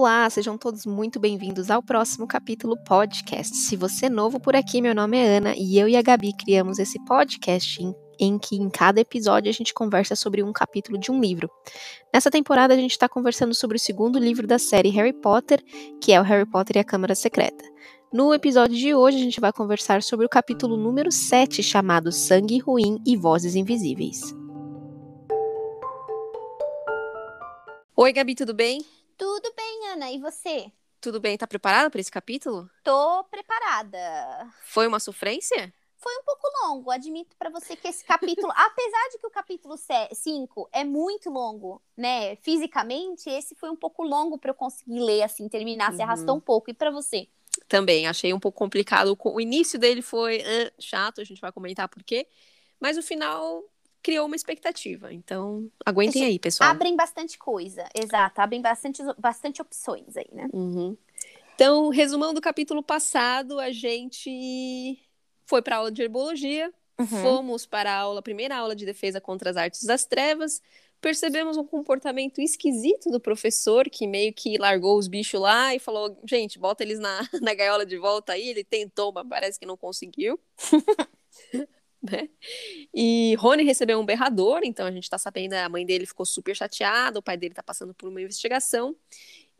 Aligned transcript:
Olá, 0.00 0.30
sejam 0.30 0.56
todos 0.56 0.86
muito 0.86 1.18
bem-vindos 1.18 1.72
ao 1.72 1.82
próximo 1.82 2.24
capítulo 2.24 2.76
podcast. 2.84 3.52
Se 3.56 3.74
você 3.74 4.06
é 4.06 4.08
novo 4.08 4.38
por 4.38 4.54
aqui, 4.54 4.80
meu 4.80 4.94
nome 4.94 5.18
é 5.18 5.38
Ana 5.38 5.54
e 5.56 5.76
eu 5.76 5.88
e 5.88 5.96
a 5.96 6.02
Gabi 6.02 6.32
criamos 6.32 6.78
esse 6.78 7.04
podcast 7.04 7.82
em, 7.82 7.92
em 8.16 8.38
que 8.38 8.54
em 8.54 8.70
cada 8.70 9.00
episódio 9.00 9.50
a 9.50 9.52
gente 9.52 9.74
conversa 9.74 10.14
sobre 10.14 10.40
um 10.40 10.52
capítulo 10.52 10.98
de 10.98 11.10
um 11.10 11.20
livro. 11.20 11.50
Nessa 12.14 12.30
temporada 12.30 12.74
a 12.74 12.76
gente 12.76 12.92
está 12.92 13.08
conversando 13.08 13.52
sobre 13.52 13.76
o 13.76 13.80
segundo 13.80 14.20
livro 14.20 14.46
da 14.46 14.56
série 14.56 14.90
Harry 14.90 15.12
Potter, 15.12 15.60
que 16.00 16.12
é 16.12 16.20
o 16.20 16.24
Harry 16.24 16.48
Potter 16.48 16.76
e 16.76 16.78
a 16.78 16.84
Câmara 16.84 17.16
Secreta. 17.16 17.64
No 18.12 18.32
episódio 18.32 18.76
de 18.76 18.94
hoje 18.94 19.16
a 19.16 19.20
gente 19.20 19.40
vai 19.40 19.52
conversar 19.52 20.04
sobre 20.04 20.24
o 20.24 20.28
capítulo 20.28 20.76
número 20.76 21.10
7, 21.10 21.60
chamado 21.60 22.12
Sangue 22.12 22.60
Ruim 22.60 23.02
e 23.04 23.16
Vozes 23.16 23.56
Invisíveis. 23.56 24.20
Oi, 27.96 28.12
Gabi, 28.12 28.36
tudo 28.36 28.54
bem? 28.54 28.80
Tudo 29.18 29.52
bem, 29.56 29.88
Ana, 29.88 30.12
e 30.12 30.18
você? 30.20 30.70
Tudo 31.00 31.18
bem, 31.18 31.36
tá 31.36 31.44
preparada 31.44 31.90
para 31.90 32.00
esse 32.00 32.10
capítulo? 32.10 32.70
Tô 32.84 33.24
preparada. 33.24 34.48
Foi 34.62 34.86
uma 34.86 35.00
sofrência? 35.00 35.74
Foi 35.96 36.16
um 36.18 36.22
pouco 36.22 36.48
longo, 36.62 36.92
admito 36.92 37.34
para 37.36 37.50
você 37.50 37.74
que 37.74 37.88
esse 37.88 38.04
capítulo, 38.04 38.52
apesar 38.54 39.08
de 39.10 39.18
que 39.18 39.26
o 39.26 39.30
capítulo 39.30 39.74
5 39.76 40.68
é 40.72 40.84
muito 40.84 41.30
longo, 41.30 41.82
né, 41.96 42.36
fisicamente, 42.36 43.28
esse 43.28 43.56
foi 43.56 43.68
um 43.68 43.74
pouco 43.74 44.04
longo 44.04 44.38
para 44.38 44.52
eu 44.52 44.54
conseguir 44.54 45.00
ler 45.00 45.22
assim, 45.22 45.48
terminar, 45.48 45.90
uhum. 45.90 45.96
se 45.96 46.02
arrastou 46.02 46.36
um 46.36 46.40
pouco. 46.40 46.70
E 46.70 46.74
para 46.74 46.92
você? 46.92 47.26
Também, 47.66 48.06
achei 48.06 48.32
um 48.32 48.38
pouco 48.38 48.56
complicado. 48.56 49.18
O 49.20 49.40
início 49.40 49.80
dele 49.80 50.00
foi 50.00 50.38
uh, 50.38 50.72
chato, 50.78 51.20
a 51.20 51.24
gente 51.24 51.40
vai 51.40 51.50
comentar 51.50 51.88
por 51.88 52.04
quê. 52.04 52.28
Mas 52.78 52.96
o 52.96 53.02
final 53.02 53.64
criou 54.08 54.24
uma 54.24 54.36
expectativa. 54.36 55.12
Então, 55.12 55.70
aguentem 55.84 56.24
aí, 56.24 56.38
pessoal. 56.38 56.70
Abrem 56.70 56.96
bastante 56.96 57.36
coisa, 57.36 57.86
exato. 57.94 58.40
Abrem 58.40 58.62
bastante, 58.62 59.02
bastante 59.18 59.60
opções 59.60 60.16
aí, 60.16 60.28
né? 60.32 60.48
Uhum. 60.50 60.96
Então, 61.54 61.90
resumão 61.90 62.32
do 62.32 62.40
capítulo 62.40 62.82
passado, 62.82 63.60
a 63.60 63.70
gente 63.70 64.98
foi 65.44 65.60
para 65.60 65.76
a 65.76 65.78
aula 65.80 65.92
de 65.92 66.00
herbologia, 66.00 66.72
uhum. 66.98 67.06
fomos 67.06 67.66
para 67.66 67.92
a 67.92 67.98
aula, 67.98 68.22
primeira 68.22 68.56
aula 68.56 68.74
de 68.74 68.86
defesa 68.86 69.20
contra 69.20 69.50
as 69.50 69.58
artes 69.58 69.84
das 69.84 70.06
trevas, 70.06 70.62
percebemos 71.02 71.58
um 71.58 71.66
comportamento 71.66 72.40
esquisito 72.40 73.10
do 73.10 73.20
professor, 73.20 73.90
que 73.90 74.06
meio 74.06 74.32
que 74.32 74.56
largou 74.56 74.96
os 74.96 75.06
bichos 75.06 75.38
lá 75.38 75.74
e 75.74 75.78
falou: 75.78 76.18
gente, 76.26 76.58
bota 76.58 76.82
eles 76.82 76.98
na, 76.98 77.28
na 77.42 77.52
gaiola 77.52 77.84
de 77.84 77.98
volta 77.98 78.32
aí. 78.32 78.48
Ele 78.48 78.64
tentou, 78.64 79.12
mas 79.12 79.28
parece 79.28 79.60
que 79.60 79.66
não 79.66 79.76
conseguiu. 79.76 80.40
né? 82.10 82.28
E 82.94 83.34
Rony 83.36 83.64
recebeu 83.64 83.98
um 83.98 84.06
berrador, 84.06 84.60
então 84.62 84.86
a 84.86 84.90
gente 84.90 85.08
tá 85.08 85.18
sabendo, 85.18 85.54
a 85.54 85.68
mãe 85.68 85.84
dele 85.84 86.06
ficou 86.06 86.24
super 86.24 86.54
chateada, 86.54 87.18
o 87.18 87.22
pai 87.22 87.36
dele 87.36 87.54
tá 87.54 87.62
passando 87.62 87.94
por 87.94 88.08
uma 88.08 88.20
investigação. 88.20 88.94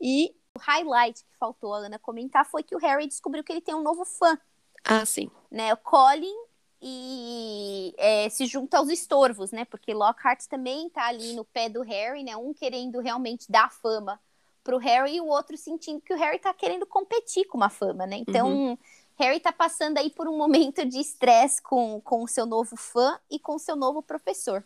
E 0.01 0.33
o 0.55 0.59
highlight 0.59 1.23
que 1.23 1.37
faltou 1.37 1.73
a 1.73 1.79
Ana 1.79 1.99
comentar 1.99 2.45
foi 2.45 2.63
que 2.63 2.75
o 2.75 2.79
Harry 2.79 3.07
descobriu 3.07 3.43
que 3.43 3.51
ele 3.51 3.61
tem 3.61 3.75
um 3.75 3.83
novo 3.83 4.05
fã. 4.05 4.37
Ah, 4.83 5.05
sim. 5.05 5.29
Né, 5.51 5.73
o 5.73 5.77
Colin 5.77 6.35
e 6.81 7.93
é, 7.97 8.29
se 8.29 8.45
junta 8.45 8.77
aos 8.77 8.89
estorvos, 8.89 9.51
né? 9.51 9.65
Porque 9.65 9.93
Lockhart 9.93 10.45
também 10.47 10.89
tá 10.89 11.07
ali 11.07 11.33
no 11.33 11.43
pé 11.43 11.67
do 11.67 11.81
Harry, 11.81 12.23
né? 12.23 12.37
Um 12.37 12.53
querendo 12.53 13.01
realmente 13.01 13.51
dar 13.51 13.69
fama 13.69 14.19
pro 14.63 14.77
Harry 14.77 15.15
e 15.15 15.21
o 15.21 15.27
outro 15.27 15.57
sentindo 15.57 15.99
que 15.99 16.13
o 16.13 16.17
Harry 16.17 16.39
tá 16.39 16.53
querendo 16.53 16.85
competir 16.85 17.45
com 17.47 17.57
uma 17.57 17.69
fama, 17.69 18.05
né? 18.05 18.17
Então, 18.17 18.47
uhum. 18.47 18.77
Harry 19.19 19.39
tá 19.41 19.51
passando 19.51 19.97
aí 19.97 20.09
por 20.09 20.29
um 20.29 20.37
momento 20.37 20.85
de 20.85 20.97
estresse 20.97 21.61
com, 21.61 21.99
com 21.99 22.23
o 22.23 22.27
seu 22.27 22.45
novo 22.45 22.77
fã 22.77 23.19
e 23.29 23.37
com 23.37 23.55
o 23.55 23.59
seu 23.59 23.75
novo 23.75 24.01
professor. 24.01 24.63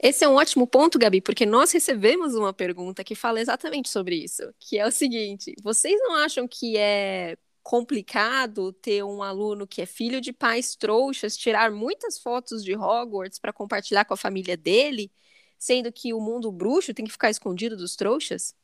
Esse 0.00 0.24
é 0.24 0.28
um 0.28 0.36
ótimo 0.36 0.64
ponto, 0.64 0.98
Gabi, 0.98 1.20
porque 1.20 1.44
nós 1.44 1.72
recebemos 1.72 2.36
uma 2.36 2.52
pergunta 2.52 3.02
que 3.02 3.16
fala 3.16 3.40
exatamente 3.40 3.88
sobre 3.88 4.14
isso, 4.14 4.54
que 4.60 4.78
é 4.78 4.86
o 4.86 4.92
seguinte: 4.92 5.54
vocês 5.60 5.98
não 6.02 6.14
acham 6.14 6.46
que 6.46 6.76
é 6.76 7.36
complicado 7.64 8.72
ter 8.72 9.02
um 9.02 9.24
aluno 9.24 9.66
que 9.66 9.82
é 9.82 9.86
filho 9.86 10.20
de 10.20 10.32
pais 10.32 10.76
trouxas 10.76 11.36
tirar 11.36 11.72
muitas 11.72 12.16
fotos 12.16 12.62
de 12.62 12.76
Hogwarts 12.76 13.40
para 13.40 13.52
compartilhar 13.52 14.04
com 14.04 14.14
a 14.14 14.16
família 14.16 14.56
dele, 14.56 15.10
sendo 15.58 15.90
que 15.90 16.14
o 16.14 16.20
mundo 16.20 16.52
bruxo 16.52 16.94
tem 16.94 17.04
que 17.04 17.10
ficar 17.10 17.28
escondido 17.28 17.76
dos 17.76 17.96
trouxas? 17.96 18.54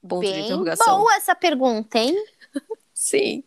Ponto 0.00 0.22
Bem 0.22 0.32
de 0.32 0.40
interrogação. 0.40 0.98
Boa 0.98 1.14
essa 1.14 1.36
pergunta, 1.36 2.00
hein? 2.00 2.16
Sim. 2.92 3.44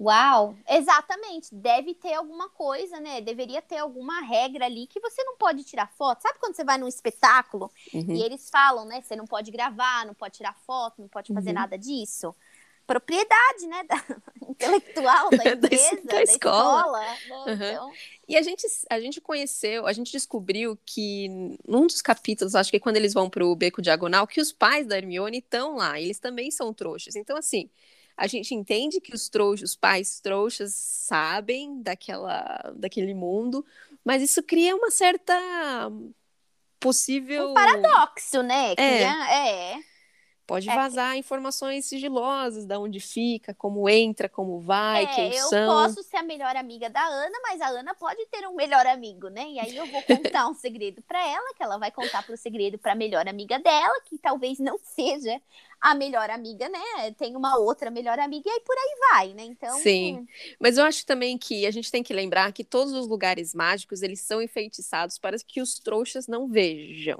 Uau, 0.00 0.56
exatamente. 0.68 1.52
Deve 1.52 1.92
ter 1.92 2.14
alguma 2.14 2.48
coisa, 2.48 3.00
né? 3.00 3.20
Deveria 3.20 3.60
ter 3.60 3.78
alguma 3.78 4.20
regra 4.20 4.64
ali 4.64 4.86
que 4.86 5.00
você 5.00 5.24
não 5.24 5.36
pode 5.36 5.64
tirar 5.64 5.90
foto. 5.98 6.22
Sabe 6.22 6.38
quando 6.38 6.54
você 6.54 6.62
vai 6.62 6.78
num 6.78 6.86
espetáculo 6.86 7.70
uhum. 7.92 8.14
e 8.14 8.22
eles 8.22 8.48
falam, 8.48 8.84
né? 8.84 9.00
Você 9.02 9.16
não 9.16 9.26
pode 9.26 9.50
gravar, 9.50 10.06
não 10.06 10.14
pode 10.14 10.36
tirar 10.36 10.54
foto, 10.64 11.02
não 11.02 11.08
pode 11.08 11.34
fazer 11.34 11.48
uhum. 11.48 11.56
nada 11.56 11.76
disso? 11.76 12.32
Propriedade, 12.86 13.66
né? 13.66 13.84
Da, 13.88 14.04
intelectual 14.48 15.30
da 15.30 15.36
empresa, 15.52 16.00
da, 16.04 16.14
da, 16.14 16.22
escola. 16.22 16.34
escola 16.34 17.00
né? 17.00 17.18
uhum. 17.46 17.52
então... 17.52 17.92
E 18.28 18.36
a 18.36 18.42
gente, 18.42 18.66
a 18.90 19.00
gente 19.00 19.20
conheceu, 19.20 19.86
a 19.86 19.92
gente 19.92 20.12
descobriu 20.12 20.78
que 20.84 21.28
num 21.66 21.86
dos 21.86 22.02
capítulos, 22.02 22.54
acho 22.54 22.70
que 22.70 22.76
é 22.76 22.80
quando 22.80 22.96
eles 22.96 23.14
vão 23.14 23.30
pro 23.30 23.54
Beco 23.54 23.82
Diagonal, 23.82 24.26
que 24.26 24.40
os 24.40 24.52
pais 24.52 24.86
da 24.86 24.96
Hermione 24.96 25.38
estão 25.38 25.76
lá, 25.76 26.00
eles 26.00 26.18
também 26.18 26.50
são 26.50 26.72
trouxas. 26.74 27.16
Então, 27.16 27.36
assim, 27.36 27.70
a 28.18 28.26
gente 28.26 28.52
entende 28.52 29.00
que 29.00 29.14
os 29.14 29.28
trouxas, 29.28 29.70
os 29.70 29.76
pais 29.76 30.18
trouxas 30.20 30.74
sabem 30.74 31.80
daquela, 31.80 32.72
daquele 32.74 33.14
mundo, 33.14 33.64
mas 34.04 34.20
isso 34.20 34.42
cria 34.42 34.74
uma 34.74 34.90
certa 34.90 35.38
possível 36.80 37.50
um 37.50 37.54
paradoxo, 37.54 38.42
né? 38.42 38.74
Cria... 38.74 39.30
É. 39.30 39.72
é. 39.72 39.78
Pode 40.48 40.68
é. 40.68 40.74
vazar 40.74 41.14
é. 41.14 41.18
informações 41.18 41.84
sigilosas, 41.84 42.66
da 42.66 42.80
onde 42.80 42.98
fica, 42.98 43.54
como 43.54 43.88
entra, 43.88 44.28
como 44.28 44.58
vai, 44.58 45.04
é, 45.04 45.14
quem 45.14 45.36
eu 45.36 45.46
são. 45.46 45.58
Eu 45.58 45.68
posso 45.68 46.02
ser 46.02 46.16
a 46.16 46.22
melhor 46.22 46.56
amiga 46.56 46.90
da 46.90 47.04
Ana, 47.04 47.38
mas 47.42 47.60
a 47.60 47.68
Ana 47.68 47.94
pode 47.94 48.24
ter 48.26 48.48
um 48.48 48.54
melhor 48.54 48.84
amigo, 48.86 49.28
né? 49.28 49.46
E 49.46 49.60
aí 49.60 49.76
eu 49.76 49.86
vou 49.86 50.02
contar 50.02 50.48
um 50.48 50.54
segredo 50.54 51.02
para 51.02 51.24
ela, 51.24 51.54
que 51.54 51.62
ela 51.62 51.78
vai 51.78 51.92
contar 51.92 52.24
pro 52.24 52.36
segredo 52.36 52.78
para 52.78 52.92
a 52.92 52.96
melhor 52.96 53.28
amiga 53.28 53.60
dela, 53.60 54.00
que 54.06 54.18
talvez 54.18 54.58
não 54.58 54.76
seja 54.82 55.40
a 55.80 55.94
melhor 55.94 56.30
amiga, 56.30 56.68
né? 56.68 57.12
Tem 57.16 57.36
uma 57.36 57.58
outra 57.58 57.90
melhor 57.90 58.18
amiga 58.18 58.48
e 58.48 58.52
aí 58.52 58.60
por 58.60 58.76
aí 58.76 58.98
vai, 59.10 59.34
né? 59.34 59.44
Então. 59.44 59.78
Sim. 59.78 60.26
Mas 60.58 60.76
eu 60.76 60.84
acho 60.84 61.04
também 61.06 61.38
que 61.38 61.66
a 61.66 61.70
gente 61.70 61.90
tem 61.90 62.02
que 62.02 62.12
lembrar 62.12 62.52
que 62.52 62.64
todos 62.64 62.92
os 62.92 63.06
lugares 63.06 63.54
mágicos 63.54 64.02
eles 64.02 64.20
são 64.20 64.42
enfeitiçados 64.42 65.18
para 65.18 65.36
que 65.38 65.60
os 65.60 65.78
trouxas 65.78 66.26
não 66.26 66.48
vejam. 66.48 67.18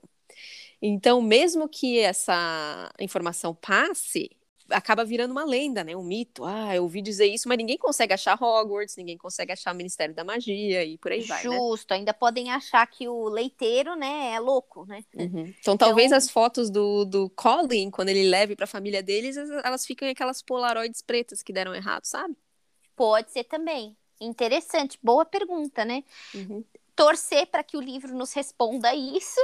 Então, 0.81 1.21
mesmo 1.21 1.69
que 1.69 1.99
essa 1.99 2.93
informação 3.01 3.55
passe, 3.55 4.31
acaba 4.71 5.05
virando 5.05 5.33
uma 5.33 5.45
lenda, 5.45 5.83
né? 5.83 5.97
Um 5.97 6.03
mito. 6.03 6.45
Ah, 6.45 6.75
eu 6.75 6.83
ouvi 6.83 7.03
dizer 7.03 7.27
isso, 7.27 7.49
mas 7.49 7.59
ninguém 7.59 7.79
consegue 7.79 8.13
achar 8.13 8.41
Hogwarts, 8.41 8.97
ninguém 8.97 9.17
consegue 9.17 9.53
achar 9.53 9.73
o 9.73 9.77
Ministério 9.77 10.15
da 10.15 10.25
Magia 10.25 10.85
e 10.85 10.99
por 10.99 11.13
aí 11.13 11.21
Justo, 11.21 11.29
vai. 11.29 11.47
Né? 11.47 11.57
Justo, 11.57 11.93
ainda 11.93 12.15
podem 12.15 12.51
achar 12.51 12.87
que 12.87 13.09
o 13.09 13.29
leiteiro, 13.29 13.95
né, 13.97 14.33
é 14.35 14.41
louco, 14.41 14.87
né? 14.87 15.05
Uhum. 15.15 15.27
Então, 15.27 15.55
então, 15.61 15.77
talvez 15.77 16.13
as 16.13 16.31
fotos 16.31 16.71
do, 16.71 17.05
do 17.05 17.31
Colin, 17.31 17.91
quando 17.91 18.09
ele 18.11 18.29
leve 18.29 18.55
para 18.55 18.65
a 18.65 18.69
família 18.69 19.03
deles, 19.03 19.37
elas 19.37 19.87
ficam 19.87 20.09
aquelas 20.09 20.43
polaroids 20.43 21.03
pretas 21.03 21.43
que 21.43 21.53
deram 21.53 21.75
errado, 21.75 22.05
sabe? 22.05 22.37
Pode 22.95 23.31
ser 23.31 23.45
também. 23.45 23.97
Interessante, 24.21 24.99
boa 25.03 25.25
pergunta, 25.25 25.85
né? 25.85 26.03
Uhum 26.35 26.65
torcer 26.99 27.47
para 27.47 27.63
que 27.63 27.77
o 27.77 27.81
livro 27.81 28.13
nos 28.13 28.33
responda 28.33 28.93
isso, 28.93 29.41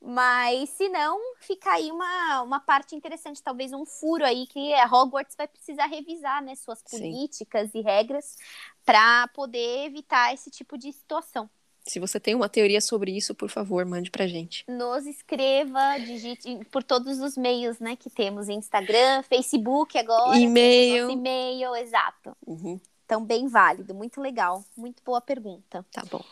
mas 0.00 0.70
se 0.70 0.88
não, 0.88 1.18
fica 1.40 1.72
aí 1.72 1.90
uma, 1.90 2.42
uma 2.42 2.60
parte 2.60 2.94
interessante, 2.94 3.42
talvez 3.42 3.72
um 3.72 3.84
furo 3.84 4.24
aí 4.24 4.46
que 4.46 4.72
a 4.74 4.86
Hogwarts 4.86 5.34
vai 5.36 5.48
precisar 5.48 5.86
revisar, 5.86 6.40
né, 6.44 6.54
suas 6.54 6.80
políticas 6.80 7.72
Sim. 7.72 7.80
e 7.80 7.82
regras 7.82 8.36
para 8.84 9.26
poder 9.34 9.84
evitar 9.84 10.32
esse 10.32 10.48
tipo 10.48 10.78
de 10.78 10.92
situação. 10.92 11.50
Se 11.84 11.98
você 11.98 12.20
tem 12.20 12.36
uma 12.36 12.48
teoria 12.48 12.80
sobre 12.80 13.10
isso, 13.10 13.34
por 13.34 13.48
favor, 13.48 13.84
mande 13.84 14.08
pra 14.08 14.28
gente. 14.28 14.64
Nos 14.68 15.04
escreva, 15.04 15.98
digite 15.98 16.64
por 16.70 16.84
todos 16.84 17.18
os 17.18 17.36
meios, 17.36 17.80
né, 17.80 17.96
que 17.96 18.08
temos 18.08 18.48
Instagram, 18.48 19.24
Facebook 19.24 19.98
agora, 19.98 20.38
e-mail, 20.38 21.10
e-mail, 21.10 21.74
exato. 21.74 22.36
Uhum. 22.46 22.80
Então 23.04 23.24
bem 23.24 23.48
válido, 23.48 23.92
muito 23.92 24.20
legal, 24.20 24.64
muito 24.76 25.02
boa 25.02 25.20
pergunta. 25.20 25.84
Tá 25.90 26.04
bom. 26.08 26.22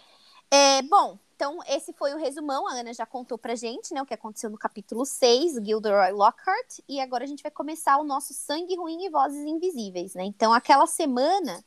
É, 0.52 0.82
bom, 0.82 1.16
então 1.36 1.58
esse 1.66 1.92
foi 1.92 2.12
o 2.12 2.18
resumão. 2.18 2.66
A 2.66 2.72
Ana 2.72 2.92
já 2.92 3.06
contou 3.06 3.38
pra 3.38 3.54
gente, 3.54 3.94
né, 3.94 4.02
o 4.02 4.06
que 4.06 4.14
aconteceu 4.14 4.50
no 4.50 4.58
capítulo 4.58 5.06
6, 5.06 5.54
Gilderoy 5.64 6.12
Lockhart, 6.12 6.80
e 6.88 7.00
agora 7.00 7.24
a 7.24 7.26
gente 7.26 7.42
vai 7.42 7.52
começar 7.52 7.96
o 7.98 8.04
nosso 8.04 8.34
Sangue 8.34 8.76
Ruim 8.76 9.04
e 9.04 9.08
Vozes 9.08 9.46
Invisíveis, 9.46 10.14
né? 10.14 10.24
Então 10.24 10.52
aquela 10.52 10.86
semana, 10.86 11.64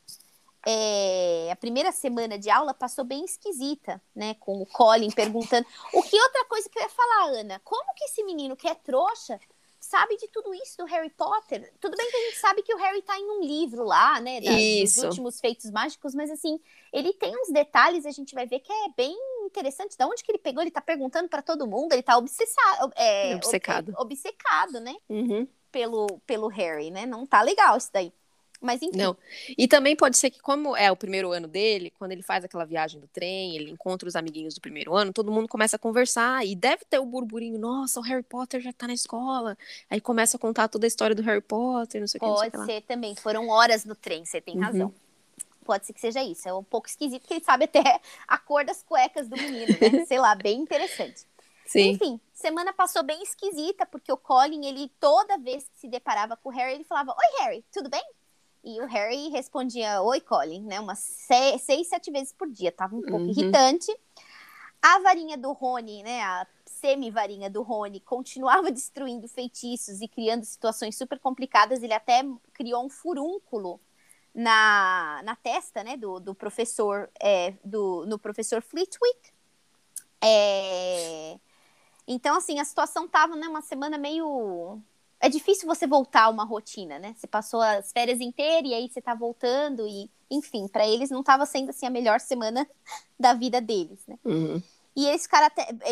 é, 0.66 1.48
a 1.50 1.56
primeira 1.56 1.92
semana 1.92 2.38
de 2.38 2.50
aula 2.50 2.74
passou 2.74 3.04
bem 3.04 3.24
esquisita, 3.24 4.00
né, 4.14 4.34
com 4.34 4.60
o 4.60 4.66
Colin 4.66 5.10
perguntando. 5.10 5.66
O 5.92 6.02
que 6.02 6.20
outra 6.20 6.44
coisa 6.44 6.68
que 6.68 6.78
eu 6.78 6.82
ia 6.82 6.88
falar, 6.90 7.40
Ana? 7.40 7.60
Como 7.64 7.94
que 7.94 8.04
esse 8.04 8.22
menino 8.22 8.54
que 8.54 8.68
é 8.68 8.74
trouxa 8.74 9.40
sabe 9.84 10.16
de 10.16 10.28
tudo 10.28 10.54
isso 10.54 10.76
do 10.78 10.84
Harry 10.84 11.10
Potter. 11.10 11.72
Tudo 11.80 11.96
bem 11.96 12.10
que 12.10 12.16
a 12.16 12.20
gente 12.20 12.38
sabe 12.38 12.62
que 12.62 12.74
o 12.74 12.78
Harry 12.78 13.02
tá 13.02 13.18
em 13.18 13.30
um 13.30 13.40
livro 13.42 13.84
lá, 13.84 14.20
né? 14.20 14.40
Da, 14.40 14.50
dos 14.50 14.96
últimos 14.98 15.40
feitos 15.40 15.70
mágicos, 15.70 16.14
mas 16.14 16.30
assim, 16.30 16.58
ele 16.92 17.12
tem 17.12 17.34
uns 17.36 17.52
detalhes, 17.52 18.06
a 18.06 18.10
gente 18.10 18.34
vai 18.34 18.46
ver 18.46 18.60
que 18.60 18.72
é 18.72 18.88
bem 18.96 19.16
interessante. 19.44 19.96
Da 19.96 20.06
onde 20.06 20.22
que 20.22 20.30
ele 20.30 20.38
pegou? 20.38 20.62
Ele 20.62 20.70
tá 20.70 20.80
perguntando 20.80 21.28
para 21.28 21.42
todo 21.42 21.66
mundo, 21.66 21.92
ele 21.92 22.02
tá 22.02 22.16
obsessado, 22.16 22.92
é, 22.96 23.36
obcecado. 23.36 23.90
Ob, 23.90 24.12
obcecado, 24.12 24.80
né? 24.80 24.94
Uhum. 25.08 25.46
pelo, 25.70 26.06
pelo 26.26 26.48
Harry, 26.48 26.90
né? 26.90 27.06
Não 27.06 27.26
tá 27.26 27.42
legal 27.42 27.76
isso 27.76 27.90
daí. 27.92 28.12
Mas 28.64 28.80
enfim. 28.80 28.96
Não. 28.96 29.14
E 29.58 29.68
também 29.68 29.94
pode 29.94 30.16
ser 30.16 30.30
que, 30.30 30.40
como 30.40 30.74
é 30.74 30.90
o 30.90 30.96
primeiro 30.96 31.32
ano 31.32 31.46
dele, 31.46 31.92
quando 31.98 32.12
ele 32.12 32.22
faz 32.22 32.44
aquela 32.44 32.64
viagem 32.64 32.98
do 32.98 33.06
trem, 33.06 33.54
ele 33.54 33.70
encontra 33.70 34.08
os 34.08 34.16
amiguinhos 34.16 34.54
do 34.54 34.60
primeiro 34.60 34.96
ano, 34.96 35.12
todo 35.12 35.30
mundo 35.30 35.46
começa 35.46 35.76
a 35.76 35.78
conversar 35.78 36.46
e 36.46 36.56
deve 36.56 36.84
ter 36.88 36.98
o 36.98 37.04
burburinho, 37.04 37.58
nossa, 37.58 38.00
o 38.00 38.02
Harry 38.02 38.22
Potter 38.22 38.62
já 38.62 38.72
tá 38.72 38.86
na 38.86 38.94
escola. 38.94 39.56
Aí 39.90 40.00
começa 40.00 40.38
a 40.38 40.40
contar 40.40 40.68
toda 40.68 40.86
a 40.86 40.88
história 40.88 41.14
do 41.14 41.22
Harry 41.22 41.42
Potter, 41.42 42.00
não 42.00 42.08
sei 42.08 42.18
o 42.18 42.20
que. 42.20 42.26
Pode 42.26 42.64
ser 42.64 42.80
também. 42.82 43.14
Foram 43.14 43.48
horas 43.50 43.84
no 43.84 43.94
trem, 43.94 44.24
você 44.24 44.40
tem 44.40 44.56
uhum. 44.56 44.62
razão. 44.62 44.94
Pode 45.62 45.84
ser 45.84 45.92
que 45.92 46.00
seja 46.00 46.22
isso. 46.24 46.48
É 46.48 46.54
um 46.54 46.64
pouco 46.64 46.88
esquisito, 46.88 47.20
porque 47.20 47.34
ele 47.34 47.44
sabe 47.44 47.64
até 47.64 48.00
a 48.26 48.38
cor 48.38 48.64
das 48.64 48.82
cuecas 48.82 49.28
do 49.28 49.36
menino, 49.36 49.76
né? 49.78 50.04
Sei 50.08 50.18
lá, 50.18 50.34
bem 50.34 50.58
interessante. 50.60 51.26
Sim. 51.66 51.90
Enfim, 51.90 52.20
semana 52.32 52.72
passou 52.72 53.02
bem 53.02 53.22
esquisita, 53.22 53.86
porque 53.86 54.12
o 54.12 54.16
Colin, 54.16 54.66
ele 54.66 54.90
toda 55.00 55.38
vez 55.38 55.64
que 55.64 55.78
se 55.78 55.88
deparava 55.88 56.36
com 56.36 56.48
o 56.48 56.52
Harry, 56.52 56.74
ele 56.74 56.84
falava: 56.84 57.12
Oi, 57.12 57.42
Harry, 57.42 57.64
tudo 57.72 57.88
bem? 57.88 58.04
E 58.64 58.80
o 58.80 58.86
Harry 58.86 59.28
respondia: 59.28 60.00
Oi, 60.00 60.20
Colin, 60.20 60.62
né? 60.62 60.80
Umas 60.80 60.98
seis, 60.98 61.62
seis 61.62 61.88
sete 61.88 62.10
vezes 62.10 62.32
por 62.32 62.50
dia. 62.50 62.72
Tava 62.72 62.96
um 62.96 63.02
pouco 63.02 63.18
uhum. 63.18 63.28
irritante. 63.28 63.94
A 64.80 64.98
varinha 65.00 65.36
do 65.36 65.52
Rony, 65.52 66.02
né? 66.02 66.22
A 66.22 66.46
semi-varinha 66.64 67.50
do 67.50 67.62
Rony 67.62 68.00
continuava 68.00 68.70
destruindo 68.72 69.28
feitiços 69.28 70.00
e 70.00 70.08
criando 70.08 70.44
situações 70.44 70.96
super 70.96 71.18
complicadas. 71.18 71.82
Ele 71.82 71.92
até 71.92 72.24
criou 72.54 72.84
um 72.84 72.88
furúnculo 72.88 73.78
na, 74.34 75.20
na 75.24 75.36
testa, 75.36 75.84
né? 75.84 75.98
Do, 75.98 76.18
do 76.18 76.34
professor, 76.34 77.10
é, 77.20 77.52
do, 77.62 78.06
no 78.06 78.18
professor 78.18 78.62
Flitwick. 78.62 79.30
É... 80.22 81.38
Então, 82.06 82.36
assim, 82.36 82.58
a 82.58 82.64
situação 82.64 83.06
tava, 83.06 83.36
né? 83.36 83.46
Uma 83.46 83.60
semana 83.60 83.98
meio 83.98 84.82
é 85.24 85.28
difícil 85.30 85.66
você 85.66 85.86
voltar 85.86 86.24
a 86.24 86.28
uma 86.28 86.44
rotina, 86.44 86.98
né? 86.98 87.14
Você 87.16 87.26
passou 87.26 87.62
as 87.62 87.90
férias 87.92 88.20
inteiras 88.20 88.70
e 88.70 88.74
aí 88.74 88.88
você 88.90 89.00
tá 89.00 89.14
voltando 89.14 89.86
e, 89.86 90.10
enfim, 90.30 90.68
para 90.68 90.86
eles 90.86 91.08
não 91.08 91.20
estava 91.20 91.46
sendo 91.46 91.70
assim 91.70 91.86
a 91.86 91.90
melhor 91.90 92.20
semana 92.20 92.68
da 93.18 93.32
vida 93.32 93.58
deles, 93.58 94.06
né? 94.06 94.18
Uhum. 94.22 94.62
E 94.94 95.06
eles 95.06 95.26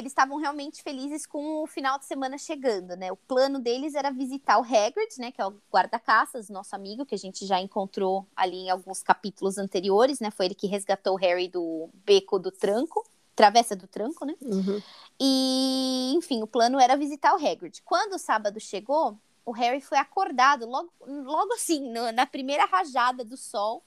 estavam 0.05 0.37
realmente 0.37 0.83
felizes 0.83 1.27
com 1.27 1.63
o 1.63 1.67
final 1.67 1.99
de 1.99 2.05
semana 2.05 2.37
chegando, 2.37 2.95
né? 2.95 3.11
O 3.11 3.17
plano 3.17 3.59
deles 3.59 3.95
era 3.95 4.13
visitar 4.13 4.59
o 4.59 4.63
Hagrid, 4.63 5.19
né? 5.19 5.33
Que 5.33 5.41
é 5.41 5.47
o 5.47 5.55
guarda-caças, 5.73 6.51
nosso 6.51 6.77
amigo, 6.77 7.07
que 7.07 7.15
a 7.15 7.19
gente 7.19 7.45
já 7.47 7.59
encontrou 7.59 8.27
ali 8.37 8.67
em 8.67 8.71
alguns 8.71 9.03
capítulos 9.03 9.57
anteriores, 9.57 10.21
né? 10.21 10.31
Foi 10.31 10.47
ele 10.47 10.55
que 10.55 10.69
resgatou 10.69 11.15
o 11.15 11.19
Harry 11.19 11.49
do 11.49 11.89
beco 12.05 12.39
do 12.39 12.53
tranco. 12.53 13.03
Travessa 13.35 13.75
do 13.75 13.87
Tranco, 13.87 14.25
né? 14.25 14.35
Uhum. 14.41 14.83
E, 15.21 16.13
enfim, 16.17 16.43
o 16.43 16.47
plano 16.47 16.79
era 16.79 16.97
visitar 16.97 17.35
o 17.35 17.37
Hagrid. 17.37 17.83
Quando 17.83 18.15
o 18.15 18.19
sábado 18.19 18.61
chegou, 18.61 19.19
o 19.45 19.53
Harry 19.53 19.81
foi 19.81 19.99
acordado, 19.99 20.67
logo, 20.67 20.91
logo 21.01 21.55
assim, 21.55 21.81
no, 21.91 22.13
na 22.13 22.27
primeira 22.27 22.65
rajada 22.65 23.25
do 23.25 23.37
sol, 23.37 23.83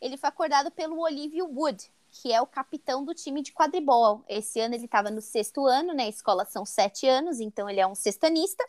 ele 0.00 0.16
foi 0.16 0.28
acordado 0.28 0.70
pelo 0.70 1.00
Olivia 1.00 1.44
Wood, 1.44 1.90
que 2.10 2.32
é 2.32 2.40
o 2.40 2.46
capitão 2.46 3.04
do 3.04 3.14
time 3.14 3.42
de 3.42 3.52
quadribol. 3.52 4.24
Esse 4.28 4.60
ano 4.60 4.74
ele 4.74 4.84
estava 4.84 5.10
no 5.10 5.20
sexto 5.20 5.66
ano, 5.66 5.92
né? 5.92 6.04
A 6.04 6.08
escola 6.08 6.44
são 6.44 6.64
sete 6.64 7.06
anos, 7.06 7.40
então 7.40 7.68
ele 7.68 7.80
é 7.80 7.86
um 7.86 7.94
sextanista. 7.94 8.64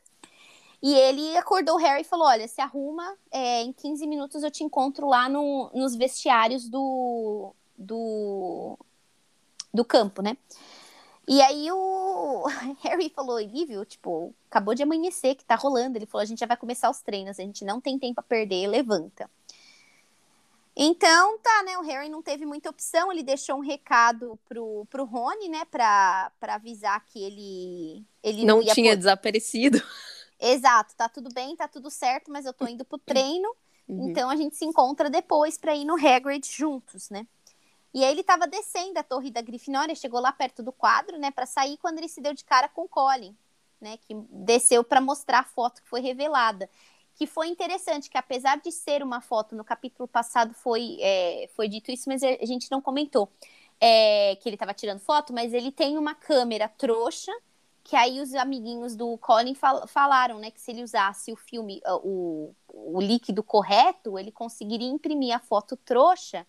E 0.82 0.94
ele 0.94 1.38
acordou 1.38 1.76
o 1.76 1.80
Harry 1.80 2.02
e 2.02 2.06
falou: 2.06 2.28
Olha, 2.28 2.48
se 2.48 2.62
arruma, 2.62 3.18
é, 3.32 3.62
em 3.62 3.74
15 3.74 4.08
minutos 4.08 4.44
eu 4.44 4.52
te 4.52 4.64
encontro 4.64 5.08
lá 5.08 5.28
no, 5.28 5.70
nos 5.74 5.96
vestiários 5.96 6.70
do, 6.70 7.54
do, 7.78 8.78
do 9.74 9.86
campo, 9.86 10.22
né? 10.22 10.38
E 11.28 11.42
aí 11.44 11.72
o 11.72 12.46
Harry 12.82 13.10
falou, 13.10 13.40
Lívio, 13.40 13.86
tipo, 13.86 14.34
acabou 14.50 14.74
de 14.74 14.82
amanhecer, 14.82 15.36
que 15.36 15.46
tá 15.46 15.56
rolando. 15.56 15.98
Ele 15.98 16.08
falou, 16.08 16.24
a 16.24 16.26
gente 16.26 16.40
já 16.40 16.48
vai 16.48 16.58
começar 16.58 16.90
os 16.90 17.02
treinos, 17.02 17.40
a 17.40 17.44
gente 17.44 17.64
não 17.64 17.80
tem 17.80 18.00
tempo 18.00 18.20
a 18.20 18.24
perder, 18.24 18.68
levanta. 18.68 19.30
Então, 20.82 21.38
tá, 21.40 21.64
né, 21.64 21.78
o 21.78 21.82
Harry 21.82 22.08
não 22.10 22.22
teve 22.22 22.46
muita 22.46 22.70
opção, 22.70 23.12
ele 23.12 23.22
deixou 23.22 23.58
um 23.58 23.62
recado 23.62 24.40
pro, 24.48 24.88
pro 24.90 25.04
Rony, 25.04 25.50
né, 25.50 25.66
pra, 25.66 26.32
pra 26.40 26.56
avisar 26.56 27.04
que 27.06 27.22
ele... 27.22 28.06
ele 28.24 28.46
não, 28.46 28.62
não 28.62 28.74
tinha 28.74 28.96
desaparecido. 28.96 29.82
Exato, 30.40 30.96
tá 30.96 31.10
tudo 31.10 31.30
bem, 31.34 31.54
tá 31.54 31.68
tudo 31.68 31.92
certo, 31.92 32.32
mas 32.32 32.46
eu 32.46 32.54
tô 32.54 32.66
indo 32.66 32.86
pro 32.86 32.98
treino, 32.98 33.54
uhum. 33.90 34.10
então 34.10 34.30
a 34.30 34.38
gente 34.38 34.56
se 34.56 34.64
encontra 34.64 35.10
depois 35.10 35.58
pra 35.58 35.76
ir 35.76 35.84
no 35.84 35.96
Hagrid 35.96 36.48
juntos, 36.50 37.10
né. 37.10 37.28
E 37.94 38.04
aí 38.04 38.12
ele 38.12 38.22
estava 38.22 38.48
descendo 38.48 39.00
a 39.00 39.04
torre 39.04 39.32
da 39.32 39.42
Grifinória, 39.42 39.96
chegou 39.96 40.20
lá 40.20 40.32
perto 40.32 40.62
do 40.62 40.72
quadro, 40.72 41.18
né, 41.18 41.32
para 41.32 41.46
sair 41.46 41.78
quando 41.78 41.98
ele 41.98 42.08
se 42.08 42.22
deu 42.22 42.34
de 42.34 42.44
cara 42.44 42.70
com 42.70 42.88
Colin, 42.88 43.36
né, 43.82 43.98
que 43.98 44.14
desceu 44.30 44.84
para 44.84 45.02
mostrar 45.02 45.40
a 45.40 45.44
foto 45.44 45.82
que 45.82 45.90
foi 45.90 46.02
revelada. 46.02 46.70
Que 47.16 47.26
foi 47.26 47.48
interessante, 47.48 48.10
que 48.10 48.18
apesar 48.18 48.60
de 48.60 48.72
ser 48.72 49.04
uma 49.04 49.20
foto, 49.22 49.56
no 49.56 49.64
capítulo 49.64 50.08
passado 50.08 50.54
foi, 50.54 50.98
é, 51.02 51.50
foi 51.56 51.68
dito 51.68 51.92
isso, 51.92 52.06
mas 52.08 52.24
a 52.24 52.46
gente 52.46 52.70
não 52.72 52.82
comentou 52.82 53.30
é, 53.82 54.36
que 54.38 54.48
ele 54.48 54.56
estava 54.56 54.74
tirando 54.74 55.00
foto, 55.00 55.34
mas 55.34 55.54
ele 55.54 55.72
tem 55.72 55.98
uma 55.98 56.14
câmera 56.14 56.70
trouxa, 56.70 57.32
que 57.84 57.96
aí 57.96 58.22
os 58.22 58.36
amiguinhos 58.36 58.96
do 58.96 59.18
Colin 59.18 59.56
fal 59.56 59.88
falaram, 59.88 60.38
né, 60.38 60.52
que 60.52 60.62
se 60.62 60.72
ele 60.72 60.84
usasse 60.84 61.32
o 61.32 61.36
filme, 61.36 61.82
o, 62.04 62.54
o 62.68 63.02
líquido 63.02 63.42
correto, 63.42 64.20
ele 64.20 64.32
conseguiria 64.32 64.88
imprimir 64.88 65.36
a 65.36 65.40
foto 65.40 65.76
trouxa 65.76 66.46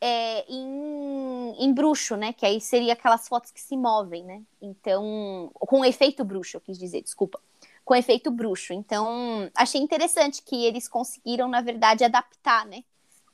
é, 0.00 0.44
em, 0.48 1.54
em 1.58 1.72
bruxo, 1.72 2.16
né? 2.16 2.32
Que 2.32 2.46
aí 2.46 2.60
seria 2.60 2.92
aquelas 2.92 3.28
fotos 3.28 3.50
que 3.50 3.60
se 3.60 3.76
movem, 3.76 4.24
né? 4.24 4.42
Então, 4.60 5.50
com 5.54 5.84
efeito 5.84 6.24
bruxo, 6.24 6.56
eu 6.56 6.60
quis 6.60 6.78
dizer, 6.78 7.02
desculpa. 7.02 7.40
Com 7.84 7.94
efeito 7.94 8.30
bruxo. 8.30 8.72
Então, 8.72 9.50
achei 9.54 9.80
interessante 9.80 10.42
que 10.42 10.64
eles 10.64 10.88
conseguiram, 10.88 11.48
na 11.48 11.60
verdade, 11.60 12.04
adaptar, 12.04 12.66
né? 12.66 12.84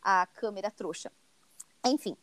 A 0.02 0.26
câmera 0.26 0.70
trouxa. 0.70 1.10
Enfim, 1.84 2.16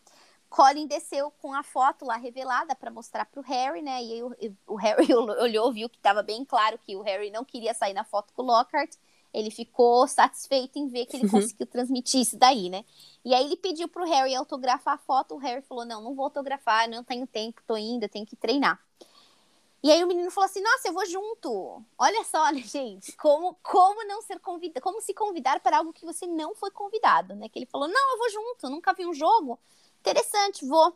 Colin 0.50 0.86
desceu 0.86 1.32
com 1.42 1.54
a 1.54 1.64
foto 1.64 2.06
lá 2.06 2.18
revelada 2.18 2.76
para 2.76 2.92
mostrar 2.92 3.26
para 3.26 3.40
o 3.40 3.44
Harry, 3.44 3.82
né? 3.82 4.04
E 4.04 4.14
aí 4.14 4.24
o, 4.24 4.36
o 4.68 4.76
Harry 4.76 5.08
olhou, 5.16 5.72
viu 5.72 5.90
que 5.90 5.98
estava 5.98 6.22
bem 6.22 6.44
claro 6.44 6.78
que 6.78 6.96
o 6.96 7.02
Harry 7.02 7.32
não 7.32 7.46
queria 7.46 7.74
sair 7.74 7.94
na 7.94 8.04
foto 8.04 8.34
com 8.34 8.42
o 8.42 8.46
Lockhart 8.46 8.96
ele 9.34 9.50
ficou 9.50 10.08
satisfeito 10.08 10.78
em 10.78 10.88
ver 10.88 11.06
que 11.06 11.16
ele 11.16 11.26
uhum. 11.26 11.32
conseguiu 11.32 11.66
transmitir 11.66 12.22
isso 12.22 12.38
daí, 12.38 12.70
né? 12.70 12.84
E 13.24 13.34
aí 13.34 13.46
ele 13.46 13.56
pediu 13.56 13.88
pro 13.88 14.06
Harry 14.06 14.36
autografar 14.36 14.96
a 14.96 14.98
foto, 14.98 15.36
o 15.36 15.38
Harry 15.38 15.62
falou, 15.62 15.86
não, 15.86 16.02
não 16.02 16.14
vou 16.14 16.26
autografar, 16.26 16.90
não 16.90 17.04
tenho 17.04 17.26
tempo, 17.26 17.62
tô 17.66 17.78
indo, 17.78 18.10
tenho 18.10 18.26
que 18.26 18.36
treinar. 18.36 18.80
E 19.84 19.92
aí 19.92 20.04
o 20.04 20.08
menino 20.08 20.30
falou 20.30 20.46
assim, 20.46 20.62
nossa, 20.62 20.90
eu 20.90 20.94
vou 20.94 21.06
junto. 21.08 21.84
Olha 21.98 22.24
só, 22.24 22.50
né, 22.52 22.62
gente, 22.62 23.14
como, 23.14 23.56
como 23.64 24.06
não 24.06 24.22
ser 24.22 24.40
convidado, 24.40 24.82
como 24.82 25.02
se 25.02 25.14
convidar 25.14 25.60
para 25.60 25.78
algo 25.78 25.94
que 25.94 26.06
você 26.06 26.28
não 26.28 26.54
foi 26.54 26.70
convidado, 26.72 27.36
né? 27.36 27.50
Que 27.50 27.60
ele 27.60 27.66
falou, 27.66 27.88
não, 27.88 28.12
eu 28.12 28.18
vou 28.18 28.30
junto, 28.30 28.70
nunca 28.70 28.94
vi 28.94 29.06
um 29.06 29.14
jogo. 29.14 29.60
Interessante, 30.00 30.66
vou. 30.66 30.96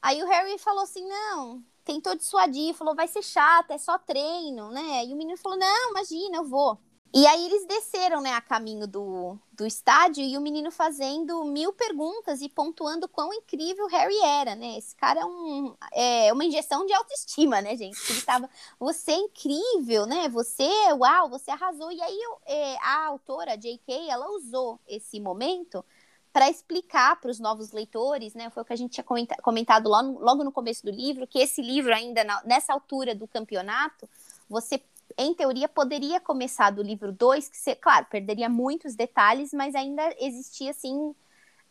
Aí 0.00 0.22
o 0.22 0.26
Harry 0.26 0.58
falou 0.58 0.82
assim, 0.84 1.06
não, 1.06 1.64
tentou 1.84 2.14
dissuadir, 2.14 2.74
falou, 2.74 2.94
vai 2.94 3.08
ser 3.08 3.22
chato, 3.22 3.72
é 3.72 3.78
só 3.78 3.98
treino, 3.98 4.70
né? 4.70 5.04
E 5.04 5.12
o 5.12 5.16
menino 5.16 5.36
falou, 5.36 5.58
não, 5.58 5.90
imagina, 5.90 6.36
eu 6.36 6.44
vou. 6.44 6.78
E 7.12 7.26
aí 7.26 7.46
eles 7.46 7.66
desceram, 7.66 8.20
né, 8.20 8.32
a 8.34 8.40
caminho 8.40 8.86
do, 8.86 9.38
do 9.52 9.66
estádio 9.66 10.22
e 10.22 10.36
o 10.36 10.40
menino 10.42 10.70
fazendo 10.70 11.42
mil 11.44 11.72
perguntas 11.72 12.42
e 12.42 12.50
pontuando 12.50 13.08
quão 13.08 13.32
incrível 13.32 13.86
o 13.86 13.88
Harry 13.88 14.18
era, 14.22 14.54
né? 14.54 14.76
Esse 14.76 14.94
cara 14.94 15.20
é, 15.20 15.24
um, 15.24 15.74
é 15.92 16.32
uma 16.32 16.44
injeção 16.44 16.84
de 16.84 16.92
autoestima, 16.92 17.62
né, 17.62 17.74
gente? 17.76 17.98
Ele 18.10 18.20
tava, 18.20 18.50
você 18.78 19.12
é 19.12 19.16
incrível, 19.16 20.04
né? 20.04 20.28
Você, 20.28 20.68
uau, 20.98 21.30
você 21.30 21.50
arrasou. 21.50 21.90
E 21.90 22.00
aí 22.00 22.18
é, 22.46 22.76
a 22.82 23.06
autora, 23.06 23.56
J.K., 23.56 24.10
ela 24.10 24.28
usou 24.30 24.78
esse 24.86 25.18
momento 25.18 25.82
para 26.30 26.50
explicar 26.50 27.18
para 27.20 27.30
os 27.30 27.40
novos 27.40 27.72
leitores, 27.72 28.34
né? 28.34 28.50
Foi 28.50 28.62
o 28.62 28.66
que 28.66 28.72
a 28.74 28.76
gente 28.76 28.92
tinha 28.92 29.04
comentado 29.42 29.88
logo, 29.88 30.44
no 30.44 30.52
começo 30.52 30.84
do 30.84 30.90
livro, 30.90 31.26
que 31.26 31.38
esse 31.38 31.62
livro 31.62 31.94
ainda 31.94 32.22
nessa 32.44 32.74
altura 32.74 33.14
do 33.14 33.26
campeonato, 33.26 34.06
você 34.48 34.80
em 35.18 35.34
teoria, 35.34 35.68
poderia 35.68 36.20
começar 36.20 36.70
do 36.70 36.82
livro 36.82 37.12
2, 37.12 37.48
que, 37.48 37.56
se, 37.56 37.74
claro, 37.74 38.06
perderia 38.06 38.48
muitos 38.48 38.94
detalhes, 38.94 39.52
mas 39.52 39.74
ainda 39.74 40.14
existia, 40.20 40.70
assim, 40.70 41.14